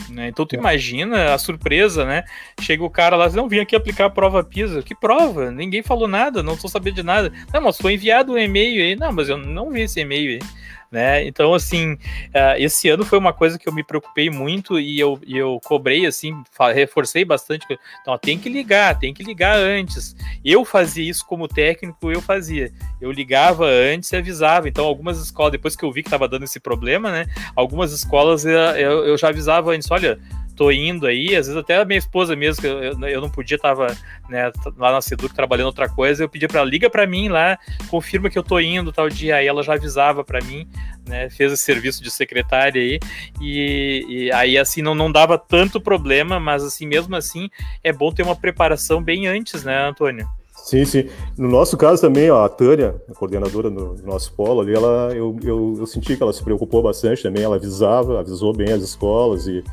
Né? 0.08 0.28
Então 0.28 0.46
tu 0.46 0.56
é. 0.56 0.58
imagina 0.58 1.34
a 1.34 1.38
surpresa, 1.38 2.04
né? 2.04 2.24
Chega 2.60 2.82
o 2.82 2.90
cara 2.90 3.16
lá, 3.16 3.28
não 3.28 3.48
vim 3.48 3.58
aqui 3.58 3.76
aplicar 3.76 4.06
a 4.06 4.10
prova 4.10 4.42
PISA. 4.42 4.82
Que 4.82 4.94
prova? 4.94 5.50
Ninguém 5.50 5.82
falou 5.82 6.08
nada, 6.08 6.42
não 6.42 6.56
tô 6.56 6.66
sabendo 6.66 6.94
de 6.94 7.02
nada. 7.02 7.30
Não, 7.52 7.60
mas 7.60 7.76
foi 7.76 7.94
enviado 7.94 8.32
um 8.32 8.38
e-mail 8.38 8.82
aí. 8.82 8.96
Não, 8.96 9.12
mas 9.12 9.28
eu 9.28 9.36
não 9.36 9.70
vi 9.70 9.82
esse 9.82 10.00
e-mail 10.00 10.30
aí 10.32 10.48
né? 10.90 11.24
Então, 11.26 11.54
assim, 11.54 11.92
uh, 11.92 12.56
esse 12.58 12.88
ano 12.88 13.04
foi 13.04 13.18
uma 13.18 13.32
coisa 13.32 13.58
que 13.58 13.68
eu 13.68 13.72
me 13.72 13.84
preocupei 13.84 14.28
muito 14.28 14.78
e 14.78 14.98
eu, 14.98 15.18
e 15.24 15.36
eu 15.36 15.60
cobrei, 15.64 16.04
assim, 16.06 16.42
reforcei 16.74 17.24
bastante. 17.24 17.66
Então, 18.00 18.18
tem 18.18 18.38
que 18.38 18.48
ligar, 18.48 18.98
tem 18.98 19.14
que 19.14 19.22
ligar 19.22 19.56
antes. 19.56 20.16
Eu 20.44 20.64
fazia 20.64 21.08
isso 21.08 21.24
como 21.26 21.46
técnico, 21.46 22.10
eu 22.10 22.20
fazia. 22.20 22.72
Eu 23.00 23.12
ligava 23.12 23.66
antes 23.66 24.10
e 24.10 24.16
avisava. 24.16 24.68
Então, 24.68 24.84
algumas 24.84 25.18
escolas, 25.18 25.52
depois 25.52 25.76
que 25.76 25.84
eu 25.84 25.92
vi 25.92 26.02
que 26.02 26.08
estava 26.08 26.26
dando 26.26 26.44
esse 26.44 26.58
problema, 26.58 27.10
né? 27.10 27.26
Algumas 27.54 27.92
escolas 27.92 28.44
eu, 28.44 28.52
eu, 28.52 29.06
eu 29.06 29.18
já 29.18 29.28
avisava 29.28 29.70
antes, 29.72 29.90
olha, 29.90 30.18
tô 30.60 30.70
indo 30.70 31.06
aí, 31.06 31.34
às 31.34 31.46
vezes 31.46 31.56
até 31.56 31.78
a 31.78 31.86
minha 31.86 31.98
esposa 31.98 32.36
mesmo, 32.36 32.60
que 32.60 32.68
eu, 32.68 33.08
eu 33.08 33.20
não 33.22 33.30
podia, 33.30 33.58
tava 33.58 33.96
né, 34.28 34.52
lá 34.76 34.92
na 34.92 35.00
Seduc 35.00 35.34
trabalhando 35.34 35.68
outra 35.68 35.88
coisa, 35.88 36.22
eu 36.22 36.28
pedi 36.28 36.46
para 36.46 36.60
ela, 36.60 36.68
liga 36.68 36.90
para 36.90 37.06
mim 37.06 37.28
lá, 37.28 37.58
confirma 37.88 38.28
que 38.28 38.38
eu 38.38 38.42
tô 38.42 38.60
indo 38.60 38.92
tal 38.92 39.08
dia, 39.08 39.36
aí 39.36 39.46
ela 39.46 39.62
já 39.62 39.72
avisava 39.72 40.22
para 40.22 40.38
mim, 40.44 40.68
né, 41.08 41.30
fez 41.30 41.50
esse 41.50 41.64
serviço 41.64 42.02
de 42.02 42.10
secretária 42.10 42.82
aí, 42.82 43.00
e, 43.40 44.04
e, 44.06 44.32
aí 44.32 44.58
assim 44.58 44.82
não, 44.82 44.94
não 44.94 45.10
dava 45.10 45.38
tanto 45.38 45.80
problema, 45.80 46.38
mas 46.38 46.62
assim, 46.62 46.86
mesmo 46.86 47.16
assim, 47.16 47.48
é 47.82 47.90
bom 47.90 48.12
ter 48.12 48.22
uma 48.22 48.36
preparação 48.36 49.02
bem 49.02 49.26
antes, 49.28 49.64
né, 49.64 49.88
Antônio? 49.88 50.28
Sim, 50.54 50.84
sim. 50.84 51.08
No 51.38 51.48
nosso 51.48 51.74
caso 51.74 52.02
também, 52.02 52.30
ó, 52.30 52.44
a 52.44 52.48
Tânia, 52.50 52.94
a 53.10 53.14
coordenadora 53.14 53.70
do 53.70 53.96
nosso 54.04 54.30
polo 54.34 54.60
ali, 54.60 54.74
ela, 54.74 55.10
eu, 55.14 55.34
eu, 55.42 55.76
eu 55.78 55.86
senti 55.86 56.14
que 56.14 56.22
ela 56.22 56.34
se 56.34 56.44
preocupou 56.44 56.82
bastante 56.82 57.22
também, 57.22 57.42
ela 57.42 57.56
avisava, 57.56 58.20
avisou 58.20 58.52
bem 58.52 58.70
as 58.70 58.82
escolas 58.82 59.46
e 59.46 59.64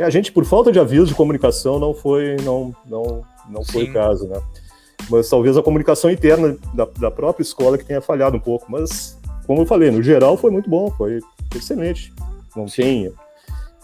e 0.00 0.02
a 0.02 0.08
gente, 0.08 0.32
por 0.32 0.46
falta 0.46 0.72
de 0.72 0.80
aviso 0.80 1.04
de 1.04 1.14
comunicação, 1.14 1.78
não 1.78 1.92
foi, 1.92 2.36
não, 2.36 2.74
não, 2.86 3.22
não 3.50 3.62
foi 3.62 3.84
o 3.84 3.92
caso, 3.92 4.26
né? 4.26 4.40
Mas 5.10 5.28
talvez 5.28 5.58
a 5.58 5.62
comunicação 5.62 6.10
interna 6.10 6.56
da, 6.72 6.86
da 6.86 7.10
própria 7.10 7.42
escola 7.42 7.76
que 7.76 7.84
tenha 7.84 8.00
falhado 8.00 8.34
um 8.34 8.40
pouco. 8.40 8.64
Mas, 8.66 9.18
como 9.46 9.60
eu 9.60 9.66
falei, 9.66 9.90
no 9.90 10.02
geral 10.02 10.38
foi 10.38 10.50
muito 10.50 10.70
bom, 10.70 10.90
foi 10.92 11.20
excelente. 11.54 12.14
Não 12.56 12.66
Sim. 12.66 12.82
tem 12.82 13.12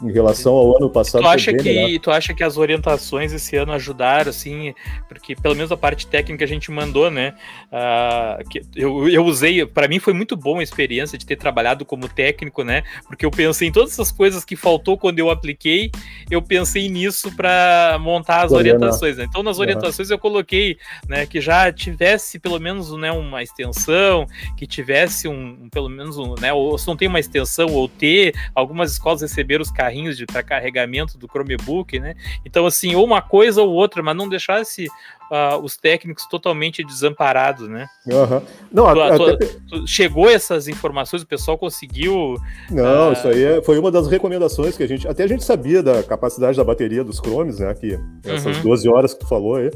em 0.02 0.12
relação 0.12 0.54
ao 0.54 0.76
ano 0.76 0.90
passado. 0.90 1.22
Tu 1.22 1.28
acha, 1.28 1.54
que, 1.54 1.98
tu 1.98 2.10
acha 2.10 2.34
que 2.34 2.44
as 2.44 2.56
orientações 2.56 3.32
esse 3.32 3.56
ano 3.56 3.72
ajudaram, 3.72 4.30
assim, 4.30 4.74
porque 5.08 5.34
pelo 5.34 5.54
menos 5.54 5.72
a 5.72 5.76
parte 5.76 6.06
técnica 6.06 6.44
a 6.44 6.48
gente 6.48 6.70
mandou, 6.70 7.10
né? 7.10 7.34
Uh, 7.66 8.48
que 8.48 8.62
eu, 8.74 9.08
eu 9.08 9.24
usei, 9.24 9.64
para 9.64 9.88
mim 9.88 9.98
foi 9.98 10.12
muito 10.12 10.36
bom 10.36 10.58
a 10.58 10.62
experiência 10.62 11.16
de 11.16 11.24
ter 11.24 11.36
trabalhado 11.36 11.84
como 11.84 12.08
técnico, 12.08 12.62
né? 12.62 12.82
Porque 13.06 13.24
eu 13.24 13.30
pensei 13.30 13.68
em 13.68 13.72
todas 13.72 13.92
essas 13.92 14.12
coisas 14.12 14.44
que 14.44 14.56
faltou 14.56 14.98
quando 14.98 15.18
eu 15.18 15.30
apliquei, 15.30 15.90
eu 16.30 16.42
pensei 16.42 16.88
nisso 16.88 17.34
para 17.34 17.98
montar 18.00 18.44
as 18.44 18.52
orientações. 18.52 19.16
Né? 19.16 19.26
Então, 19.28 19.42
nas 19.42 19.58
orientações 19.58 20.08
uhum. 20.08 20.14
eu 20.14 20.18
coloquei, 20.18 20.78
né, 21.08 21.26
que 21.26 21.40
já 21.40 21.72
tivesse 21.72 22.38
pelo 22.38 22.58
menos 22.58 22.92
né, 22.92 23.12
uma 23.12 23.42
extensão, 23.42 24.26
que 24.56 24.66
tivesse 24.66 25.28
um, 25.28 25.68
pelo 25.70 25.88
menos 25.88 26.18
um, 26.18 26.34
né, 26.40 26.52
ou 26.52 26.76
se 26.78 26.86
não 26.86 26.96
tem 26.96 27.08
uma 27.08 27.20
extensão 27.20 27.68
ou 27.68 27.88
ter, 27.88 28.34
algumas 28.54 28.92
escolas 28.92 29.22
receberam 29.22 29.62
os 29.62 29.70
carrinhos 29.86 30.22
para 30.24 30.42
carregamento 30.42 31.16
do 31.16 31.28
Chromebook, 31.28 31.98
né? 32.00 32.14
Então, 32.44 32.66
assim, 32.66 32.94
ou 32.94 33.04
uma 33.04 33.22
coisa 33.22 33.62
ou 33.62 33.70
outra, 33.70 34.02
mas 34.02 34.16
não 34.16 34.28
deixasse 34.28 34.86
uh, 34.86 35.58
os 35.62 35.76
técnicos 35.76 36.26
totalmente 36.26 36.84
desamparados, 36.84 37.68
né? 37.68 37.86
Uhum. 38.06 38.42
Não, 38.72 38.92
tu, 38.92 39.24
até... 39.24 39.46
tu, 39.68 39.86
chegou 39.86 40.28
essas 40.28 40.66
informações, 40.66 41.22
o 41.22 41.26
pessoal 41.26 41.56
conseguiu. 41.56 42.36
Não, 42.70 43.10
uh... 43.10 43.12
isso 43.12 43.28
aí 43.28 43.44
é, 43.44 43.62
foi 43.62 43.78
uma 43.78 43.90
das 43.90 44.08
recomendações 44.08 44.76
que 44.76 44.82
a 44.82 44.88
gente. 44.88 45.06
Até 45.06 45.22
a 45.22 45.28
gente 45.28 45.44
sabia 45.44 45.82
da 45.82 46.02
capacidade 46.02 46.56
da 46.56 46.64
bateria 46.64 47.04
dos 47.04 47.18
Chromes, 47.18 47.60
né? 47.60 47.72
Que 47.74 47.98
essas 48.24 48.56
uhum. 48.58 48.62
12 48.62 48.88
horas 48.88 49.14
que 49.14 49.20
tu 49.20 49.28
falou 49.28 49.56
aí. 49.56 49.70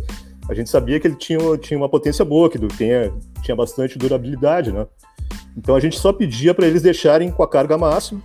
a 0.48 0.54
gente 0.54 0.68
sabia 0.68 0.98
que 0.98 1.06
ele 1.06 1.16
tinha, 1.16 1.38
tinha 1.58 1.78
uma 1.78 1.88
potência 1.88 2.24
boa, 2.24 2.50
que 2.50 2.58
tinha, 2.76 3.12
tinha 3.42 3.56
bastante 3.56 3.96
durabilidade, 3.96 4.72
né? 4.72 4.86
Então 5.56 5.74
a 5.74 5.80
gente 5.80 5.98
só 5.98 6.12
pedia 6.12 6.52
para 6.52 6.66
eles 6.66 6.82
deixarem 6.82 7.30
com 7.30 7.42
a 7.42 7.48
carga 7.48 7.78
máxima, 7.78 8.20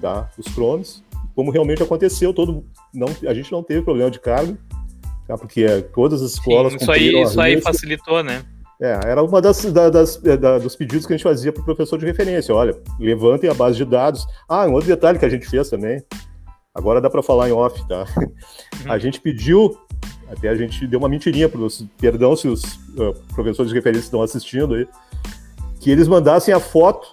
tá? 0.00 0.28
Os 0.38 0.52
cromes, 0.54 1.02
como 1.34 1.50
realmente 1.50 1.82
aconteceu, 1.82 2.32
todo 2.32 2.64
não, 2.92 3.08
a 3.28 3.34
gente 3.34 3.50
não 3.50 3.62
teve 3.62 3.82
problema 3.82 4.10
de 4.10 4.20
carga, 4.20 4.56
tá? 5.26 5.36
Porque 5.36 5.64
é, 5.64 5.80
todas 5.80 6.22
as 6.22 6.32
escolas 6.32 6.72
Sim, 6.72 6.78
isso 6.80 6.92
aí, 6.92 7.22
isso 7.22 7.40
aí 7.40 7.60
facilitou, 7.60 8.22
né? 8.22 8.44
É, 8.80 8.98
era 9.06 9.22
uma 9.22 9.40
das, 9.40 9.64
da, 9.72 9.88
das 9.88 10.16
da, 10.16 10.58
dos 10.58 10.74
pedidos 10.74 11.06
que 11.06 11.12
a 11.12 11.16
gente 11.16 11.24
fazia 11.24 11.52
para 11.52 11.62
o 11.62 11.64
professor 11.64 11.98
de 11.98 12.04
referência. 12.04 12.54
Olha, 12.54 12.76
levantem 12.98 13.48
a 13.48 13.54
base 13.54 13.76
de 13.76 13.84
dados. 13.84 14.26
Ah, 14.48 14.66
um 14.66 14.72
outro 14.72 14.88
detalhe 14.88 15.18
que 15.18 15.24
a 15.24 15.28
gente 15.28 15.46
fez 15.48 15.70
também. 15.70 16.02
Agora 16.74 17.00
dá 17.00 17.08
para 17.08 17.22
falar 17.22 17.48
em 17.48 17.52
off, 17.52 17.86
tá? 17.86 18.04
Uhum. 18.18 18.92
A 18.92 18.98
gente 18.98 19.20
pediu, 19.20 19.78
até 20.28 20.48
a 20.48 20.56
gente 20.56 20.86
deu 20.88 20.98
uma 20.98 21.08
mentirinha 21.08 21.48
para 21.48 21.60
os, 21.60 21.86
perdão 21.98 22.34
se 22.34 22.48
os 22.48 22.64
uh, 22.96 23.14
professores 23.32 23.70
de 23.70 23.76
referência 23.76 24.06
estão 24.06 24.20
assistindo 24.20 24.74
aí, 24.74 24.88
que 25.78 25.90
eles 25.90 26.08
mandassem 26.08 26.52
a 26.52 26.58
foto 26.58 27.06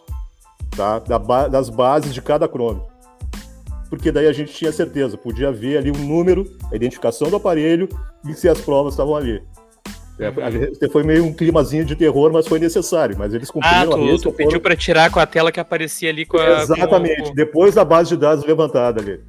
tá, 0.76 0.97
da, 0.99 1.47
das 1.47 1.69
bases 1.69 2.11
de 2.13 2.22
cada 2.22 2.47
Chrome. 2.47 2.82
Porque 3.91 4.09
daí 4.09 4.25
a 4.25 4.31
gente 4.31 4.53
tinha 4.53 4.71
certeza, 4.71 5.17
podia 5.17 5.51
ver 5.51 5.77
ali 5.77 5.91
o 5.91 5.97
um 5.97 6.07
número, 6.07 6.49
a 6.71 6.75
identificação 6.77 7.29
do 7.29 7.35
aparelho 7.35 7.89
e 8.25 8.33
se 8.33 8.47
as 8.47 8.61
provas 8.61 8.93
estavam 8.93 9.17
ali. 9.17 9.43
É, 10.17 10.87
foi 10.87 11.03
meio 11.03 11.25
um 11.25 11.33
climazinho 11.33 11.83
de 11.83 11.93
terror, 11.93 12.31
mas 12.31 12.47
foi 12.47 12.57
necessário. 12.57 13.17
Mas 13.19 13.33
eles 13.33 13.51
cumpriram 13.51 13.91
ah, 13.91 13.97
tu, 13.97 14.15
a 14.15 14.19
tu 14.19 14.31
pediu 14.31 14.61
para 14.61 14.77
tirar 14.77 15.11
com 15.11 15.19
a 15.19 15.25
tela 15.25 15.51
que 15.51 15.59
aparecia 15.59 16.09
ali 16.09 16.25
com 16.25 16.37
a. 16.37 16.61
Exatamente, 16.61 17.31
com... 17.31 17.35
depois 17.35 17.75
da 17.75 17.83
base 17.83 18.11
de 18.11 18.17
dados 18.17 18.45
levantada 18.45 19.01
ali. 19.01 19.19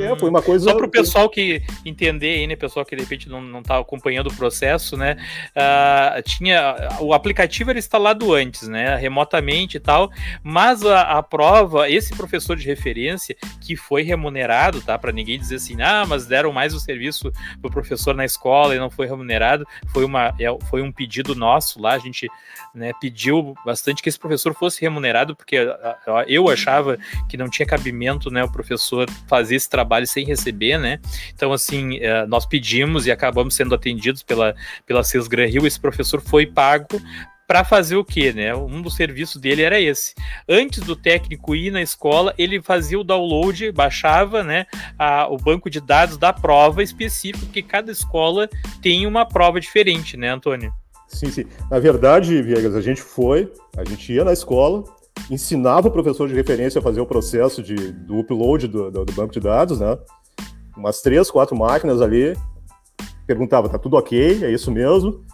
É, 0.00 0.16
foi 0.16 0.28
uma 0.28 0.42
coisa. 0.42 0.64
Só 0.64 0.74
para 0.74 0.86
o 0.86 0.90
pessoal 0.90 1.28
que 1.28 1.62
entender 1.84 2.34
aí, 2.34 2.46
né, 2.46 2.56
pessoal 2.56 2.84
que 2.84 2.96
de 2.96 3.02
repente 3.02 3.28
não, 3.28 3.40
não 3.40 3.62
tá 3.62 3.78
acompanhando 3.78 4.28
o 4.28 4.34
processo, 4.34 4.96
né? 4.96 5.16
Uh, 5.50 6.22
tinha 6.22 6.98
o 7.00 7.12
aplicativo 7.12 7.70
era 7.70 7.78
instalado 7.78 8.32
antes, 8.32 8.68
né? 8.68 8.96
Remotamente 8.96 9.76
e 9.76 9.80
tal, 9.80 10.10
mas 10.42 10.84
a, 10.84 11.18
a 11.18 11.22
prova, 11.22 11.88
esse 11.88 12.14
professor 12.16 12.56
de 12.56 12.66
referência 12.66 13.36
que 13.60 13.76
foi 13.76 14.02
remunerado, 14.02 14.80
tá? 14.80 14.98
Para 14.98 15.12
ninguém 15.12 15.38
dizer 15.38 15.56
assim, 15.56 15.80
ah, 15.80 16.04
mas 16.06 16.26
deram 16.26 16.52
mais 16.52 16.74
o 16.74 16.80
serviço 16.80 17.32
pro 17.60 17.70
professor 17.70 18.14
na 18.14 18.24
escola 18.24 18.74
e 18.74 18.78
não 18.78 18.90
foi 18.90 19.06
remunerado, 19.06 19.66
foi 19.92 20.04
uma 20.04 20.34
é, 20.38 20.46
foi 20.68 20.82
um 20.82 20.92
pedido 20.92 21.34
nosso 21.34 21.80
lá, 21.80 21.92
a 21.92 21.98
gente 21.98 22.28
né, 22.74 22.92
pediu 23.00 23.54
bastante 23.64 24.02
que 24.02 24.08
esse 24.08 24.18
professor 24.18 24.54
fosse 24.54 24.80
remunerado 24.80 25.34
porque 25.34 25.56
eu 26.26 26.48
achava 26.48 26.98
que 27.28 27.36
não 27.36 27.48
tinha 27.48 27.66
cabimento, 27.66 28.30
né, 28.30 28.44
o 28.44 28.50
professor 28.50 29.08
fazer 29.26 29.56
esse 29.56 29.68
trabalho 29.68 29.89
trabalho 29.90 30.06
sem 30.06 30.24
receber, 30.24 30.78
né? 30.78 31.00
Então, 31.34 31.52
assim, 31.52 31.98
é, 31.98 32.24
nós 32.26 32.46
pedimos 32.46 33.06
e 33.06 33.10
acabamos 33.10 33.54
sendo 33.54 33.74
atendidos 33.74 34.22
pela, 34.22 34.54
pela 34.86 35.02
CES 35.02 35.26
Gran 35.26 35.46
Rio. 35.46 35.66
Esse 35.66 35.80
professor 35.80 36.20
foi 36.20 36.46
pago 36.46 36.86
para 37.48 37.64
fazer 37.64 37.96
o 37.96 38.04
quê, 38.04 38.32
né? 38.32 38.54
Um 38.54 38.80
dos 38.80 38.94
serviços 38.94 39.40
dele 39.40 39.62
era 39.62 39.80
esse. 39.80 40.14
Antes 40.48 40.84
do 40.84 40.94
técnico 40.94 41.56
ir 41.56 41.72
na 41.72 41.82
escola, 41.82 42.32
ele 42.38 42.62
fazia 42.62 43.00
o 43.00 43.02
download, 43.02 43.72
baixava, 43.72 44.44
né, 44.44 44.66
a, 44.96 45.26
o 45.28 45.36
banco 45.36 45.68
de 45.68 45.80
dados 45.80 46.16
da 46.16 46.32
prova 46.32 46.80
específico, 46.80 47.46
porque 47.46 47.60
cada 47.60 47.90
escola 47.90 48.48
tem 48.80 49.04
uma 49.04 49.26
prova 49.26 49.60
diferente, 49.60 50.16
né, 50.16 50.30
Antônio? 50.30 50.72
Sim, 51.08 51.28
sim. 51.32 51.44
Na 51.68 51.80
verdade, 51.80 52.40
Viegas, 52.40 52.76
a 52.76 52.80
gente 52.80 53.02
foi, 53.02 53.52
a 53.76 53.84
gente 53.84 54.12
ia 54.12 54.22
na 54.22 54.32
escola, 54.32 54.84
ensinava 55.30 55.88
o 55.88 55.90
professor 55.90 56.28
de 56.28 56.34
referência 56.34 56.80
a 56.80 56.82
fazer 56.82 57.00
o 57.00 57.06
processo 57.06 57.62
de, 57.62 57.74
do 57.92 58.18
upload 58.18 58.66
do, 58.66 58.90
do, 58.90 59.04
do 59.04 59.12
banco 59.12 59.32
de 59.32 59.40
dados, 59.40 59.80
né? 59.80 59.96
Umas 60.76 61.00
três, 61.00 61.30
quatro 61.30 61.56
máquinas 61.56 62.02
ali. 62.02 62.36
Perguntava, 63.26 63.68
tá 63.68 63.78
tudo 63.78 63.96
ok? 63.96 64.44
É 64.44 64.50
isso 64.50 64.70
mesmo? 64.70 65.24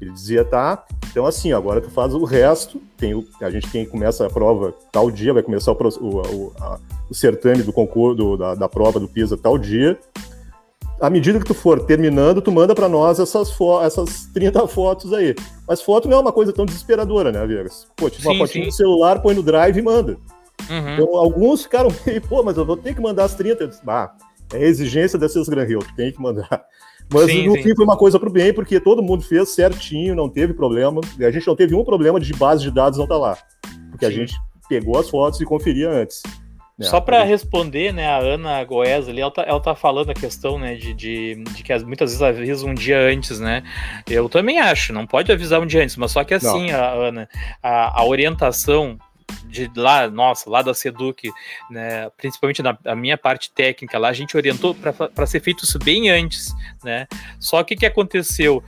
Ele 0.00 0.12
dizia, 0.12 0.44
tá. 0.44 0.84
Então, 1.10 1.26
assim, 1.26 1.52
agora 1.52 1.80
tu 1.80 1.90
faz 1.90 2.14
o 2.14 2.24
resto. 2.24 2.80
Tem 2.96 3.14
o, 3.14 3.26
a 3.40 3.50
gente 3.50 3.70
tem, 3.70 3.84
começa 3.84 4.26
a 4.26 4.30
prova 4.30 4.72
tal 4.92 5.10
dia, 5.10 5.32
vai 5.32 5.42
começar 5.42 5.72
o, 5.72 5.76
o, 5.76 6.52
a, 6.60 6.78
o 7.10 7.14
certame 7.14 7.62
do 7.62 7.72
concurso, 7.72 8.16
do, 8.16 8.36
da, 8.36 8.54
da 8.54 8.68
prova 8.68 9.00
do 9.00 9.08
PISA 9.08 9.36
tal 9.36 9.58
dia 9.58 9.98
à 11.02 11.10
medida 11.10 11.40
que 11.40 11.44
tu 11.44 11.52
for 11.52 11.84
terminando, 11.84 12.40
tu 12.40 12.52
manda 12.52 12.76
para 12.76 12.88
nós 12.88 13.18
essas, 13.18 13.52
essas 13.84 14.26
30 14.32 14.66
fotos 14.68 15.12
aí. 15.12 15.34
Mas 15.66 15.82
foto 15.82 16.08
não 16.08 16.18
é 16.18 16.20
uma 16.20 16.32
coisa 16.32 16.52
tão 16.52 16.64
desesperadora, 16.64 17.32
né, 17.32 17.44
Vegas? 17.44 17.88
Pô, 17.96 18.08
tipo 18.08 18.30
uma 18.30 18.38
fotinha 18.38 18.66
no 18.66 18.72
celular, 18.72 19.20
põe 19.20 19.34
no 19.34 19.42
drive 19.42 19.76
e 19.76 19.82
manda. 19.82 20.16
Uhum. 20.70 20.94
Então, 20.94 21.16
alguns 21.16 21.64
ficaram 21.64 21.88
meio, 22.06 22.22
pô, 22.22 22.44
mas 22.44 22.56
eu 22.56 22.64
vou 22.64 22.76
ter 22.76 22.94
que 22.94 23.00
mandar 23.00 23.24
as 23.24 23.34
30. 23.34 23.66
Disse, 23.66 23.82
ah, 23.84 24.12
é 24.52 24.58
a 24.58 24.60
exigência 24.60 25.18
dessas 25.18 25.48
Gran 25.48 25.66
Hill, 25.68 25.80
tem 25.96 26.12
que 26.12 26.22
mandar. 26.22 26.48
Mas 27.12 27.26
sim, 27.26 27.46
no 27.46 27.56
sim. 27.56 27.62
fim 27.62 27.74
foi 27.74 27.84
uma 27.84 27.96
coisa 27.96 28.18
pro 28.18 28.30
bem, 28.30 28.54
porque 28.54 28.80
todo 28.80 29.02
mundo 29.02 29.22
fez 29.22 29.50
certinho, 29.50 30.14
não 30.14 30.30
teve 30.30 30.54
problema. 30.54 30.98
A 31.20 31.30
gente 31.30 31.46
não 31.46 31.54
teve 31.54 31.74
um 31.74 31.84
problema 31.84 32.18
de 32.18 32.32
base 32.32 32.62
de 32.62 32.70
dados 32.70 32.98
não 32.98 33.06
tá 33.06 33.18
lá. 33.18 33.36
Porque 33.90 34.06
sim. 34.06 34.12
a 34.12 34.14
gente 34.14 34.34
pegou 34.66 34.98
as 34.98 35.10
fotos 35.10 35.38
e 35.38 35.44
conferia 35.44 35.90
antes. 35.90 36.22
É, 36.82 36.84
Só 36.84 37.00
para 37.00 37.22
responder, 37.22 37.92
né, 37.92 38.06
a 38.06 38.18
Ana 38.18 38.62
Goes 38.64 39.08
ali, 39.08 39.20
ela 39.20 39.30
tá, 39.30 39.42
ela 39.42 39.60
tá 39.60 39.74
falando 39.74 40.10
a 40.10 40.14
questão, 40.14 40.58
né, 40.58 40.74
de, 40.74 40.92
de, 40.92 41.34
de, 41.34 41.62
que 41.62 41.78
muitas 41.84 42.10
vezes 42.10 42.22
avisa 42.22 42.66
um 42.66 42.74
dia 42.74 42.98
antes, 42.98 43.38
né? 43.38 43.62
Eu 44.08 44.28
também 44.28 44.58
acho, 44.58 44.92
não 44.92 45.06
pode 45.06 45.30
avisar 45.30 45.60
um 45.60 45.66
dia 45.66 45.82
antes, 45.82 45.96
mas 45.96 46.10
só 46.10 46.24
que 46.24 46.34
assim, 46.34 46.70
a, 46.70 46.90
Ana, 46.92 47.28
a, 47.62 48.00
a 48.00 48.04
orientação 48.04 48.98
de 49.46 49.70
lá, 49.76 50.08
nossa, 50.08 50.48
lá 50.48 50.62
da 50.62 50.74
Seduc, 50.74 51.30
né, 51.70 52.10
principalmente 52.16 52.62
na 52.62 52.96
minha 52.96 53.16
parte 53.16 53.50
técnica 53.50 53.98
lá, 53.98 54.08
a 54.08 54.12
gente 54.12 54.36
orientou 54.36 54.74
para 54.74 55.26
ser 55.26 55.40
feito 55.40 55.64
isso 55.64 55.78
bem 55.78 56.10
antes, 56.10 56.52
né? 56.82 57.06
Só 57.38 57.62
que 57.62 57.74
o 57.74 57.78
que 57.78 57.86
aconteceu? 57.86 58.62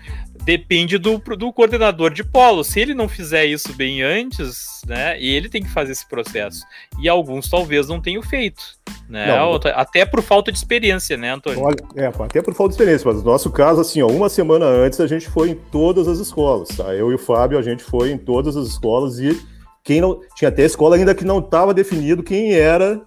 Depende 0.44 0.98
do, 0.98 1.18
do 1.18 1.52
coordenador 1.52 2.12
de 2.12 2.22
polo. 2.22 2.62
Se 2.62 2.78
ele 2.78 2.94
não 2.94 3.08
fizer 3.08 3.46
isso 3.46 3.72
bem 3.72 4.02
antes, 4.02 4.82
né, 4.86 5.18
e 5.18 5.34
ele 5.34 5.48
tem 5.48 5.62
que 5.62 5.70
fazer 5.70 5.92
esse 5.92 6.06
processo. 6.06 6.62
E 7.00 7.08
alguns 7.08 7.48
talvez 7.48 7.88
não 7.88 8.00
tenham 8.00 8.22
feito. 8.22 8.62
Né? 9.08 9.26
Não, 9.26 9.58
até 9.74 10.04
por 10.04 10.22
falta 10.22 10.52
de 10.52 10.58
experiência, 10.58 11.16
né, 11.16 11.32
Antônio? 11.32 11.62
Olha, 11.62 11.76
é, 11.96 12.06
até 12.06 12.42
por 12.42 12.54
falta 12.54 12.70
de 12.70 12.74
experiência, 12.74 13.10
mas 13.10 13.22
no 13.22 13.30
nosso 13.30 13.50
caso, 13.50 13.80
assim, 13.80 14.02
ó, 14.02 14.06
uma 14.06 14.28
semana 14.28 14.66
antes 14.66 15.00
a 15.00 15.06
gente 15.06 15.28
foi 15.28 15.50
em 15.50 15.54
todas 15.54 16.08
as 16.08 16.18
escolas, 16.18 16.68
tá? 16.68 16.94
Eu 16.94 17.10
e 17.10 17.14
o 17.14 17.18
Fábio, 17.18 17.58
a 17.58 17.62
gente 17.62 17.82
foi 17.82 18.10
em 18.10 18.18
todas 18.18 18.56
as 18.56 18.66
escolas 18.66 19.18
e 19.18 19.40
quem 19.82 20.00
não 20.00 20.20
tinha 20.34 20.48
até 20.48 20.64
escola 20.64 20.96
ainda 20.96 21.14
que 21.14 21.24
não 21.24 21.38
estava 21.38 21.74
definido 21.74 22.22
quem 22.22 22.54
era 22.54 23.02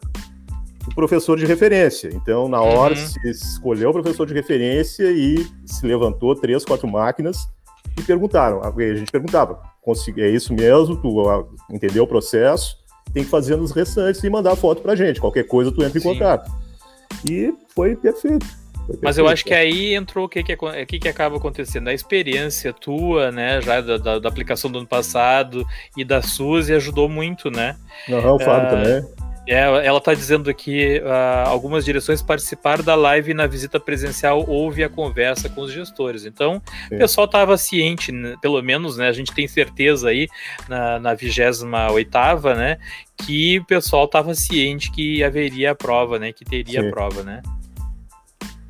o 0.88 0.96
professor 0.96 1.38
de 1.38 1.46
referência. 1.46 2.10
Então, 2.14 2.48
na 2.48 2.62
hora 2.62 2.96
uhum. 2.96 3.06
se 3.06 3.30
escolheu 3.30 3.90
o 3.90 3.94
professor 3.94 4.26
de 4.26 4.34
referência 4.34 5.12
e 5.12 5.46
se 5.66 5.86
levantou 5.86 6.36
três, 6.36 6.64
quatro 6.64 6.88
máquinas 6.88 7.48
e 7.98 8.02
perguntaram. 8.02 8.62
A 8.64 8.72
gente 8.96 9.12
perguntava: 9.12 9.62
é 10.18 10.30
isso 10.30 10.54
mesmo? 10.54 10.96
Tu 10.96 11.30
ah, 11.30 11.46
entendeu 11.72 12.04
o 12.04 12.08
processo? 12.08 12.78
Tem 13.14 13.24
que 13.24 13.30
fazer 13.30 13.56
nos 13.56 13.72
restantes 13.72 14.24
e 14.24 14.30
mandar 14.30 14.54
a 14.54 14.56
foto 14.56 14.82
para 14.82 14.96
gente. 14.96 15.20
Qualquer 15.20 15.44
coisa 15.44 15.72
tu 15.72 15.84
entra 15.84 15.98
em 15.98 16.02
Sim. 16.02 16.14
contato. 16.14 16.52
E 17.30 17.54
foi 17.74 17.96
perfeito. 17.96 18.46
Mas 19.02 19.18
eu 19.18 19.28
acho 19.28 19.44
que 19.44 19.54
aí 19.54 19.96
entrou 19.96 20.26
o 20.26 20.30
que, 20.30 20.42
que, 20.42 20.56
que, 20.86 21.00
que 21.00 21.10
acaba 21.10 21.36
acontecendo. 21.36 21.90
A 21.90 21.94
experiência 21.94 22.72
tua, 22.72 23.32
né, 23.32 23.62
já 23.62 23.82
da, 23.82 23.98
da, 23.98 24.20
da 24.20 24.30
aplicação 24.30 24.72
do 24.72 24.80
ano 24.80 24.88
passado 24.88 25.66
e 25.96 26.06
da 26.06 26.22
Suzy 26.22 26.74
ajudou 26.74 27.10
muito, 27.10 27.52
né? 27.52 27.76
Não, 28.08 28.36
o 28.36 28.40
Fábio 28.40 28.68
uh, 28.68 28.72
também. 28.72 29.27
É, 29.48 29.62
ela 29.86 29.98
está 29.98 30.14
dizendo 30.14 30.50
aqui 30.50 31.00
uh, 31.00 31.48
algumas 31.48 31.86
direções 31.86 32.22
participaram 32.22 32.84
da 32.84 32.96
live 32.96 33.34
na 33.34 33.48
visita 33.48 33.80
presencial 33.80 34.44
houve 34.48 34.84
a 34.84 34.90
conversa 34.90 35.48
com 35.48 35.62
os 35.62 35.72
gestores. 35.72 36.26
Então, 36.26 36.62
Sim. 36.90 36.96
o 36.96 36.98
pessoal 36.98 37.26
estava 37.26 37.58
ciente, 37.58 38.12
né, 38.12 38.36
pelo 38.42 38.62
menos, 38.62 38.98
né? 38.98 39.08
A 39.08 39.14
gente 39.14 39.34
tem 39.34 39.48
certeza 39.48 40.10
aí 40.10 40.28
na, 40.68 41.14
28 41.14 41.66
oitava, 41.94 42.54
né? 42.56 42.78
Que 43.18 43.60
o 43.60 43.66
pessoal 43.66 44.06
estava 44.06 44.36
ciente 44.36 44.92
que 44.92 45.24
haveria 45.24 45.72
a 45.72 45.76
prova, 45.76 46.20
né? 46.20 46.34
Que 46.34 46.44
teria 46.44 46.82
Sim. 46.82 46.88
a 46.88 46.92
prova, 46.92 47.24
né? 47.24 47.42